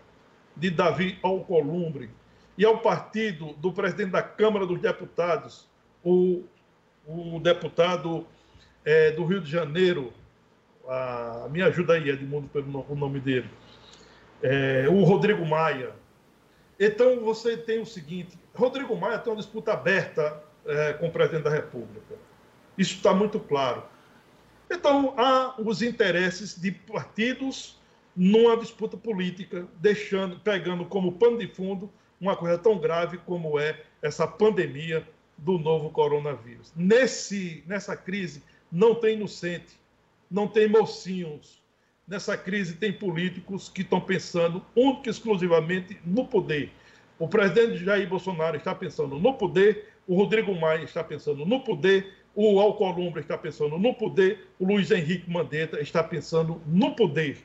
de 0.57 0.71
Davi 0.71 1.19
Alcolumbre. 1.23 2.11
E 2.59 2.65
é 2.65 2.69
o 2.69 2.79
partido 2.79 3.53
do 3.55 3.73
presidente 3.73 4.11
da 4.11 4.23
Câmara 4.23 4.67
dos 4.67 4.81
Deputados, 4.81 5.69
o, 6.03 6.43
o 7.07 7.41
deputado 7.41 8.27
é, 8.85 9.11
do 9.13 9.25
Rio 9.25 9.41
de 9.41 9.51
Janeiro. 9.51 10.13
A, 10.89 11.49
me 11.51 11.63
ajuda 11.63 11.95
aí, 11.95 12.09
Edmundo, 12.09 12.49
pelo 12.49 12.85
o 12.89 12.95
nome 12.95 13.21
dele. 13.21 13.49
É, 14.47 14.87
o 14.91 15.03
Rodrigo 15.05 15.45
Maia. 15.47 15.93
Então 16.79 17.21
você 17.21 17.57
tem 17.57 17.81
o 17.81 17.87
seguinte: 17.87 18.39
Rodrigo 18.55 18.95
Maia 18.95 19.19
tem 19.19 19.33
uma 19.33 19.39
disputa 19.39 19.73
aberta 19.73 20.43
é, 20.67 20.93
com 20.93 21.07
o 21.09 21.11
presidente 21.11 21.45
da 21.45 21.51
República. 21.51 22.15
Isso 22.77 22.97
está 22.97 23.15
muito 23.15 23.41
claro. 23.41 23.85
Então, 24.71 25.15
há 25.17 25.55
os 25.59 25.83
interesses 25.83 26.61
de 26.61 26.73
partidos 26.73 27.81
numa 28.15 28.57
disputa 28.57 28.97
política, 28.97 29.67
deixando, 29.81 30.39
pegando 30.41 30.85
como 30.85 31.13
pano 31.13 31.39
de 31.39 31.49
fundo 31.49 31.91
uma 32.21 32.37
coisa 32.37 32.59
tão 32.59 32.79
grave 32.79 33.19
como 33.19 33.59
é 33.59 33.83
essa 34.03 34.27
pandemia 34.27 35.07
do 35.39 35.59
novo 35.59 35.91
coronavírus. 35.91 36.73
Nesse, 36.77 37.65
nessa 37.67 37.97
crise 37.97 38.43
não 38.71 38.95
tem 38.95 39.17
inocente, 39.17 39.79
não 40.31 40.47
tem 40.47 40.69
mocinhos. 40.69 41.64
Nessa 42.07 42.37
crise 42.37 42.77
tem 42.77 42.93
políticos 42.93 43.69
que 43.69 43.83
estão 43.83 44.01
pensando 44.01 44.65
única 44.77 45.09
e 45.09 45.11
exclusivamente 45.11 45.99
no 46.05 46.27
poder. 46.27 46.71
O 47.19 47.29
presidente 47.29 47.85
Jair 47.85 48.09
Bolsonaro 48.09 48.57
está 48.57 48.75
pensando 48.75 49.19
no 49.19 49.35
poder 49.35 49.95
o 50.07 50.17
Rodrigo 50.17 50.55
Maia 50.55 50.83
está 50.83 51.03
pensando 51.03 51.47
no 51.47 51.61
poder, 51.61 52.13
o 52.35 52.61
Alcolumbre 52.61 53.21
está 53.21 53.39
pensando 53.39 53.79
no 53.79 53.95
poder, 53.95 54.49
o 54.59 54.67
Luiz 54.67 54.91
Henrique 54.91 55.31
Mandetta 55.31 55.81
está 55.81 56.03
pensando 56.03 56.61
no 56.67 56.95
poder. 56.95 57.39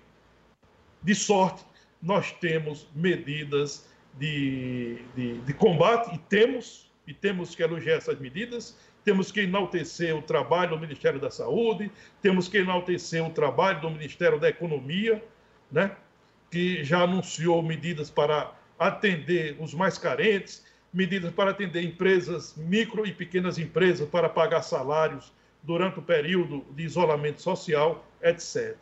De 1.01 1.15
sorte, 1.15 1.63
nós 2.01 2.31
temos 2.33 2.87
medidas 2.93 3.87
de, 4.17 4.97
de, 5.15 5.37
de 5.39 5.53
combate, 5.53 6.15
e 6.15 6.17
temos, 6.17 6.91
e 7.07 7.13
temos 7.13 7.55
que 7.55 7.63
elogiar 7.63 7.97
essas 7.97 8.19
medidas, 8.19 8.77
temos 9.09 9.31
que 9.31 9.39
enaltecer 9.39 10.15
o 10.15 10.21
trabalho 10.21 10.69
do 10.69 10.79
Ministério 10.79 11.19
da 11.19 11.31
Saúde, 11.31 11.91
temos 12.21 12.47
que 12.47 12.59
enaltecer 12.59 13.25
o 13.25 13.31
trabalho 13.31 13.81
do 13.81 13.89
Ministério 13.89 14.39
da 14.39 14.47
Economia, 14.47 15.23
né, 15.71 15.95
que 16.51 16.83
já 16.83 17.01
anunciou 17.01 17.63
medidas 17.63 18.11
para 18.11 18.53
atender 18.77 19.57
os 19.59 19.73
mais 19.73 19.97
carentes, 19.97 20.63
medidas 20.93 21.33
para 21.33 21.49
atender 21.49 21.81
empresas, 21.81 22.55
micro 22.55 23.03
e 23.03 23.11
pequenas 23.11 23.57
empresas, 23.57 24.07
para 24.07 24.29
pagar 24.29 24.61
salários 24.61 25.33
durante 25.63 25.97
o 25.97 26.03
período 26.03 26.63
de 26.75 26.83
isolamento 26.83 27.41
social, 27.41 28.05
etc. 28.21 28.77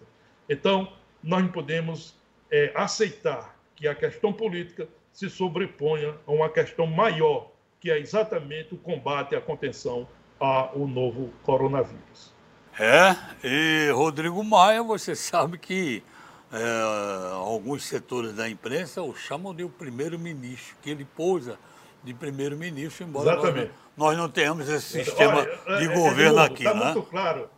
Então, 0.50 0.92
nós 1.24 1.42
não 1.42 1.52
podemos 1.54 2.18
é, 2.52 2.74
aceitar 2.76 3.58
que 3.78 3.88
a 3.88 3.96
questão 3.96 4.34
política 4.34 4.90
se 5.14 5.30
sobreponha 5.30 6.16
a 6.28 6.32
uma 6.34 6.50
questão 6.50 6.86
maior, 6.86 7.50
que 7.80 7.90
é 7.90 7.98
exatamente 7.98 8.74
o 8.74 8.78
combate 8.78 9.34
a 9.34 9.40
contenção 9.40 10.06
ao 10.40 10.88
novo 10.88 11.32
coronavírus. 11.44 12.34
É, 12.80 13.16
e 13.44 13.92
Rodrigo 13.92 14.44
Maia, 14.44 14.84
você 14.84 15.16
sabe 15.16 15.58
que 15.58 16.04
é, 16.52 17.32
alguns 17.34 17.84
setores 17.84 18.34
da 18.34 18.48
imprensa 18.48 19.02
o 19.02 19.16
chamam 19.16 19.54
de 19.54 19.64
o 19.64 19.70
primeiro-ministro, 19.70 20.78
que 20.82 20.90
ele 20.90 21.06
pousa 21.06 21.58
de 22.04 22.14
primeiro-ministro, 22.14 23.06
embora 23.06 23.36
nós, 23.36 23.70
nós, 23.98 24.18
não 24.18 24.30
tenhamos 24.30 24.70
esse 24.70 25.04
sistema 25.04 25.46
Olha, 25.66 25.78
de 25.80 25.92
é, 25.92 25.94
governo 25.94 26.40
Edmundo, 26.40 26.42
aqui. 26.42 26.64
Está 26.64 26.74
né? 26.74 26.86
muito 26.86 27.02
claro, 27.04 27.50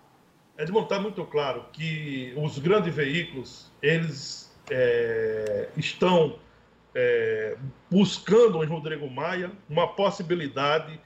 Edmundo, 0.58 0.84
está 0.84 1.00
muito 1.00 1.26
claro 1.26 1.66
que 1.72 2.34
os 2.38 2.58
grandes 2.58 2.96
veículos, 2.96 3.72
eles 3.82 4.52
é, 4.72 5.70
estão 5.78 6.40
é, 6.96 7.58
buscando 7.92 8.64
em 8.64 8.68
Rodrigo 8.68 9.10
Maia 9.10 9.52
uma 9.70 9.88
possibilidade 9.88 10.94
é, 10.94 11.00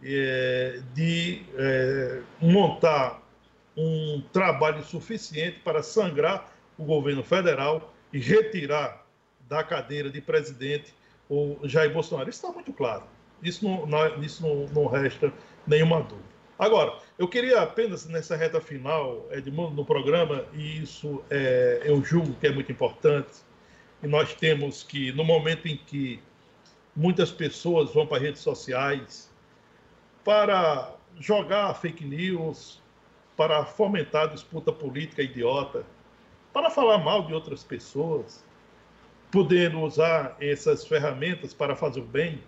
de 0.00 1.42
é, 1.56 2.20
montar 2.40 3.22
um 3.76 4.22
trabalho 4.32 4.82
suficiente 4.84 5.60
para 5.60 5.82
sangrar 5.82 6.52
o 6.76 6.84
governo 6.84 7.22
federal 7.22 7.92
e 8.12 8.18
retirar 8.18 9.06
da 9.48 9.62
cadeira 9.64 10.10
de 10.10 10.20
presidente 10.20 10.94
o 11.28 11.58
Jair 11.64 11.92
Bolsonaro. 11.92 12.28
Isso 12.28 12.44
está 12.44 12.52
muito 12.52 12.72
claro. 12.72 13.04
Isso 13.42 13.64
não, 13.64 14.22
isso 14.22 14.44
não 14.72 14.86
resta 14.86 15.32
nenhuma 15.66 16.00
dúvida. 16.00 16.28
Agora, 16.58 16.98
eu 17.16 17.28
queria 17.28 17.60
apenas 17.60 18.06
nessa 18.06 18.36
reta 18.36 18.60
final, 18.60 19.26
Edmundo, 19.30 19.76
no 19.76 19.84
programa, 19.84 20.44
e 20.52 20.82
isso 20.82 21.22
é, 21.30 21.82
eu 21.84 22.02
julgo 22.02 22.34
que 22.34 22.48
é 22.48 22.52
muito 22.52 22.72
importante, 22.72 23.30
e 24.02 24.08
nós 24.08 24.34
temos 24.34 24.82
que, 24.82 25.12
no 25.12 25.22
momento 25.22 25.68
em 25.68 25.76
que 25.76 26.20
muitas 26.96 27.30
pessoas 27.30 27.94
vão 27.94 28.08
para 28.08 28.20
redes 28.20 28.42
sociais 28.42 29.27
para 30.24 30.94
jogar 31.18 31.74
fake 31.74 32.04
news, 32.04 32.80
para 33.36 33.64
fomentar 33.64 34.28
disputa 34.28 34.72
política 34.72 35.22
idiota, 35.22 35.84
para 36.52 36.70
falar 36.70 36.98
mal 36.98 37.26
de 37.26 37.32
outras 37.32 37.62
pessoas, 37.62 38.44
podendo 39.30 39.80
usar 39.80 40.36
essas 40.40 40.86
ferramentas 40.86 41.52
para 41.52 41.76
fazer 41.76 42.00
o 42.00 42.04
bem, 42.04 42.42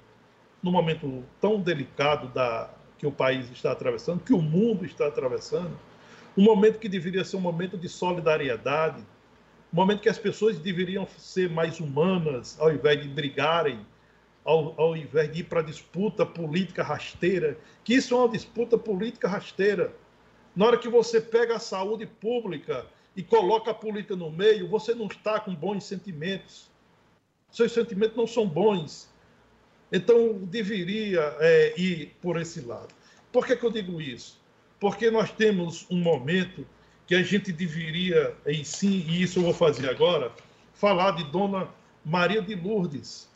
no 0.62 0.70
momento 0.72 1.24
tão 1.40 1.60
delicado 1.60 2.28
da, 2.28 2.70
que 2.98 3.06
o 3.06 3.12
país 3.12 3.50
está 3.50 3.72
atravessando, 3.72 4.22
que 4.22 4.32
o 4.32 4.42
mundo 4.42 4.84
está 4.84 5.06
atravessando, 5.06 5.76
um 6.36 6.42
momento 6.42 6.78
que 6.78 6.88
deveria 6.88 7.24
ser 7.24 7.36
um 7.36 7.40
momento 7.40 7.76
de 7.76 7.88
solidariedade, 7.88 9.00
um 9.72 9.76
momento 9.76 10.00
que 10.00 10.08
as 10.08 10.18
pessoas 10.18 10.58
deveriam 10.58 11.06
ser 11.16 11.48
mais 11.48 11.80
humanas, 11.80 12.58
ao 12.60 12.72
invés 12.72 13.02
de 13.02 13.08
brigarem, 13.08 13.86
ao, 14.44 14.80
ao 14.80 14.96
invés 14.96 15.32
de 15.32 15.40
ir 15.40 15.44
para 15.44 15.62
disputa 15.62 16.24
política 16.24 16.82
rasteira, 16.82 17.58
que 17.84 17.94
isso 17.94 18.14
é 18.14 18.16
uma 18.16 18.28
disputa 18.28 18.78
política 18.78 19.28
rasteira. 19.28 19.94
Na 20.54 20.66
hora 20.66 20.78
que 20.78 20.88
você 20.88 21.20
pega 21.20 21.56
a 21.56 21.60
saúde 21.60 22.06
pública 22.06 22.86
e 23.16 23.22
coloca 23.22 23.70
a 23.70 23.74
política 23.74 24.16
no 24.16 24.30
meio, 24.30 24.68
você 24.68 24.94
não 24.94 25.06
está 25.06 25.38
com 25.38 25.54
bons 25.54 25.84
sentimentos 25.84 26.70
seus 27.50 27.72
sentimentos 27.72 28.16
não 28.16 28.26
são 28.26 28.46
bons. 28.46 29.08
Então, 29.92 30.38
deveria 30.44 31.36
é, 31.40 31.74
ir 31.78 32.16
por 32.20 32.40
esse 32.40 32.60
lado. 32.60 32.94
Por 33.32 33.46
que, 33.46 33.56
que 33.56 33.64
eu 33.64 33.70
digo 33.70 34.00
isso? 34.00 34.40
Porque 34.78 35.10
nós 35.10 35.30
temos 35.32 35.86
um 35.90 36.00
momento 36.00 36.66
que 37.06 37.14
a 37.14 37.22
gente 37.22 37.52
deveria, 37.52 38.34
em 38.46 38.62
si, 38.62 39.04
e 39.08 39.22
isso 39.22 39.40
eu 39.40 39.44
vou 39.44 39.54
fazer 39.54 39.90
agora, 39.90 40.32
falar 40.72 41.12
de 41.12 41.24
Dona 41.24 41.68
Maria 42.04 42.40
de 42.40 42.54
Lourdes, 42.54 43.28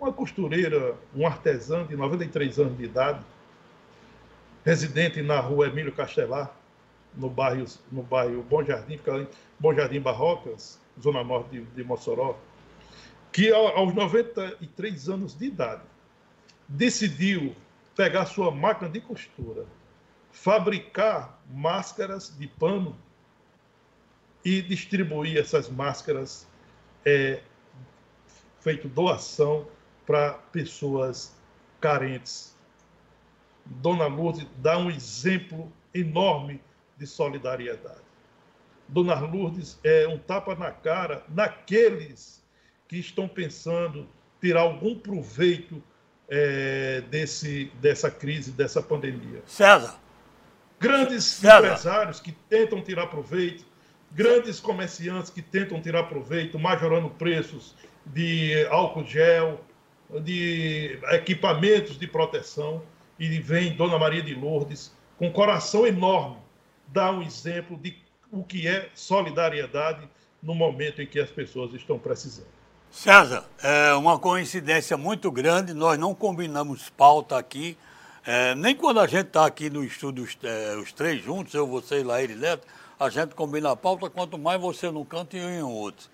uma 0.00 0.12
costureira, 0.12 0.96
um 1.14 1.26
artesã 1.26 1.84
de 1.86 1.96
93 1.96 2.58
anos 2.58 2.76
de 2.76 2.84
idade, 2.84 3.24
residente 4.64 5.22
na 5.22 5.40
rua 5.40 5.68
Emílio 5.68 5.92
Castelar, 5.92 6.54
no 7.14 7.28
bairro, 7.28 7.64
no 7.90 8.02
bairro 8.02 8.42
Bom 8.42 8.62
Jardim, 8.64 9.00
Bom 9.58 9.74
Jardim 9.74 10.00
Barrocas, 10.00 10.80
zona 11.00 11.24
norte 11.24 11.50
de, 11.50 11.60
de 11.62 11.82
Mossoró 11.82 12.38
que 13.32 13.52
aos 13.52 13.94
93 13.94 15.08
anos 15.08 15.34
de 15.36 15.46
idade 15.46 15.82
decidiu 16.66 17.54
pegar 17.94 18.26
sua 18.26 18.50
máquina 18.50 18.88
de 18.88 19.00
costura, 19.00 19.66
fabricar 20.30 21.40
máscaras 21.50 22.36
de 22.36 22.46
pano 22.46 22.96
e 24.44 24.62
distribuir 24.62 25.36
essas 25.38 25.68
máscaras 25.68 26.46
é, 27.04 27.42
feito 28.60 28.88
doação 28.88 29.66
para 30.08 30.32
pessoas 30.50 31.36
carentes. 31.78 32.56
Dona 33.66 34.06
Lourdes 34.06 34.46
dá 34.56 34.78
um 34.78 34.90
exemplo 34.90 35.70
enorme 35.92 36.62
de 36.96 37.06
solidariedade. 37.06 38.00
Dona 38.88 39.20
Lourdes 39.20 39.78
é 39.84 40.08
um 40.08 40.16
tapa 40.16 40.54
na 40.54 40.70
cara 40.72 41.22
naqueles 41.28 42.42
que 42.88 42.96
estão 42.96 43.28
pensando 43.28 44.08
tirar 44.40 44.62
algum 44.62 44.98
proveito 44.98 45.82
é, 46.26 47.02
desse, 47.10 47.70
dessa 47.74 48.10
crise, 48.10 48.50
dessa 48.52 48.80
pandemia. 48.80 49.42
César. 49.44 50.00
Grandes 50.80 51.24
César. 51.24 51.58
empresários 51.58 52.18
que 52.18 52.32
tentam 52.32 52.80
tirar 52.80 53.08
proveito, 53.08 53.66
grandes 54.10 54.58
comerciantes 54.58 55.30
que 55.30 55.42
tentam 55.42 55.82
tirar 55.82 56.04
proveito, 56.04 56.58
majorando 56.58 57.10
preços 57.10 57.74
de 58.06 58.66
álcool 58.70 59.04
gel, 59.04 59.67
de 60.22 60.98
equipamentos 61.10 61.98
de 61.98 62.06
proteção, 62.06 62.82
e 63.18 63.28
vem 63.40 63.74
Dona 63.74 63.98
Maria 63.98 64.22
de 64.22 64.34
Lourdes 64.34 64.92
com 65.18 65.30
coração 65.30 65.86
enorme 65.86 66.36
dar 66.86 67.12
um 67.12 67.22
exemplo 67.22 67.76
de 67.76 67.96
o 68.30 68.44
que 68.44 68.68
é 68.68 68.88
solidariedade 68.94 70.08
no 70.42 70.54
momento 70.54 71.02
em 71.02 71.06
que 71.06 71.18
as 71.18 71.30
pessoas 71.30 71.74
estão 71.74 71.98
precisando. 71.98 72.46
César, 72.90 73.44
é 73.62 73.92
uma 73.94 74.18
coincidência 74.18 74.96
muito 74.96 75.30
grande, 75.30 75.74
nós 75.74 75.98
não 75.98 76.14
combinamos 76.14 76.88
pauta 76.90 77.36
aqui, 77.36 77.76
é, 78.24 78.54
nem 78.54 78.74
quando 78.74 79.00
a 79.00 79.06
gente 79.06 79.28
está 79.28 79.46
aqui 79.46 79.70
no 79.70 79.82
estúdio, 79.82 80.24
os, 80.24 80.36
é, 80.42 80.76
os, 80.76 80.92
três 80.92 81.22
juntos, 81.22 81.54
eu, 81.54 81.66
você 81.66 82.00
e 82.00 82.02
Laíri 82.02 82.34
Neto, 82.34 82.66
a 82.98 83.08
gente 83.08 83.34
combina 83.34 83.70
a 83.70 83.76
pauta, 83.76 84.10
quanto 84.10 84.38
mais 84.38 84.60
você 84.60 84.90
num 84.90 85.04
canto 85.04 85.36
e 85.36 85.40
eu 85.40 85.48
em 85.48 85.62
outro. 85.62 86.08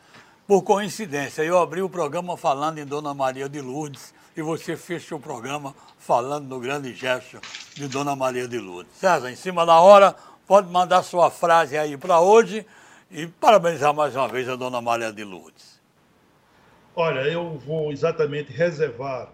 Por 0.47 0.62
coincidência, 0.62 1.42
eu 1.42 1.59
abri 1.59 1.80
o 1.80 1.88
programa 1.88 2.36
falando 2.36 2.76
em 2.76 2.84
Dona 2.84 3.14
Maria 3.14 3.49
de 3.49 3.62
Lourdes 3.62 4.12
e 4.36 4.42
você 4.42 4.76
fechou 4.76 5.16
o 5.16 5.20
programa 5.20 5.74
falando 5.97 6.47
no 6.47 6.61
grande 6.61 6.92
gesto 6.92 7.40
de 7.74 7.88
Dona 7.88 8.14
Maria 8.14 8.47
de 8.47 8.59
Lourdes. 8.59 8.92
César, 8.95 9.30
em 9.30 9.36
cima 9.36 9.64
da 9.64 9.80
hora, 9.80 10.14
pode 10.47 10.70
mandar 10.70 11.03
sua 11.03 11.30
frase 11.30 11.78
aí 11.78 11.97
para 11.97 12.20
hoje 12.20 12.66
e 13.11 13.26
parabenizar 13.26 13.95
mais 13.95 14.14
uma 14.14 14.28
vez 14.28 14.47
a 14.47 14.55
Dona 14.55 14.82
Maria 14.82 15.11
de 15.11 15.24
Lourdes. 15.24 15.80
Olha, 16.95 17.20
eu 17.20 17.57
vou 17.66 17.90
exatamente 17.90 18.53
reservar 18.53 19.30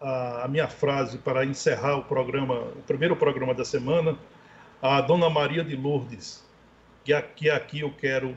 a, 0.00 0.44
a 0.44 0.48
minha 0.48 0.66
frase 0.66 1.18
para 1.18 1.44
encerrar 1.44 1.98
o 1.98 2.04
programa, 2.04 2.54
o 2.54 2.82
primeiro 2.86 3.14
programa 3.14 3.52
da 3.52 3.66
semana, 3.66 4.18
a 4.80 5.02
Dona 5.02 5.28
Maria 5.28 5.62
de 5.62 5.76
Lourdes, 5.76 6.42
que 7.04 7.12
aqui, 7.12 7.50
aqui 7.50 7.80
eu 7.80 7.92
quero 7.92 8.34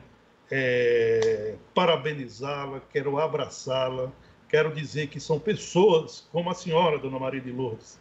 é, 0.50 1.56
parabenizá-la, 1.74 2.80
quero 2.92 3.18
abraçá-la, 3.18 4.10
quero 4.48 4.74
dizer 4.74 5.08
que 5.08 5.20
são 5.20 5.38
pessoas 5.38 6.26
como 6.32 6.50
a 6.50 6.54
senhora, 6.54 6.98
Dona 6.98 7.18
Maria 7.18 7.40
de 7.40 7.50
Lourdes, 7.50 8.00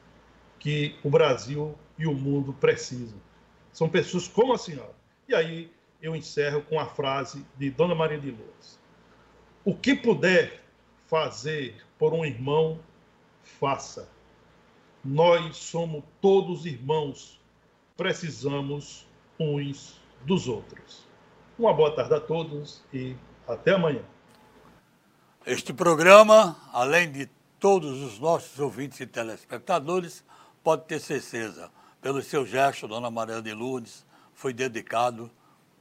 que 0.59 0.95
o 1.03 1.09
Brasil 1.09 1.75
e 1.97 2.07
o 2.07 2.13
mundo 2.13 2.53
precisam. 2.53 3.19
São 3.71 3.89
pessoas 3.89 4.27
como 4.27 4.53
a 4.53 4.57
senhora. 4.57 4.95
E 5.27 5.35
aí 5.35 5.71
eu 6.01 6.15
encerro 6.15 6.61
com 6.61 6.79
a 6.79 6.85
frase 6.85 7.45
de 7.57 7.69
Dona 7.69 7.93
Maria 7.93 8.19
de 8.19 8.31
Lourdes: 8.31 8.79
O 9.65 9.75
que 9.75 9.95
puder 9.95 10.63
fazer 11.07 11.83
por 11.97 12.13
um 12.13 12.25
irmão, 12.25 12.79
faça. 13.43 14.09
Nós 15.03 15.57
somos 15.57 16.03
todos 16.21 16.65
irmãos, 16.65 17.39
precisamos 17.95 19.07
uns 19.39 20.01
dos 20.25 20.47
outros. 20.47 21.06
Uma 21.57 21.73
boa 21.73 21.95
tarde 21.95 22.13
a 22.13 22.19
todos 22.19 22.83
e 22.93 23.15
até 23.47 23.73
amanhã. 23.73 24.03
Este 25.43 25.73
programa, 25.73 26.55
além 26.71 27.11
de 27.11 27.27
todos 27.59 28.03
os 28.03 28.19
nossos 28.19 28.59
ouvintes 28.59 28.99
e 28.99 29.07
telespectadores, 29.07 30.23
pode 30.63 30.85
ter 30.85 30.99
certeza, 30.99 31.71
pelo 31.99 32.21
seu 32.21 32.45
gesto, 32.45 32.87
Dona 32.87 33.09
Maria 33.09 33.41
de 33.41 33.53
Lourdes, 33.55 34.05
foi 34.35 34.53
dedicado 34.53 35.31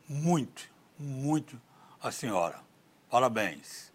muito, 0.08 0.62
muito 0.98 1.60
à 2.00 2.10
senhora. 2.10 2.60
Parabéns. 3.10 3.92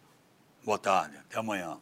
Boa 0.64 0.78
tarde. 0.78 1.18
Até 1.18 1.40
amanhã. 1.40 1.80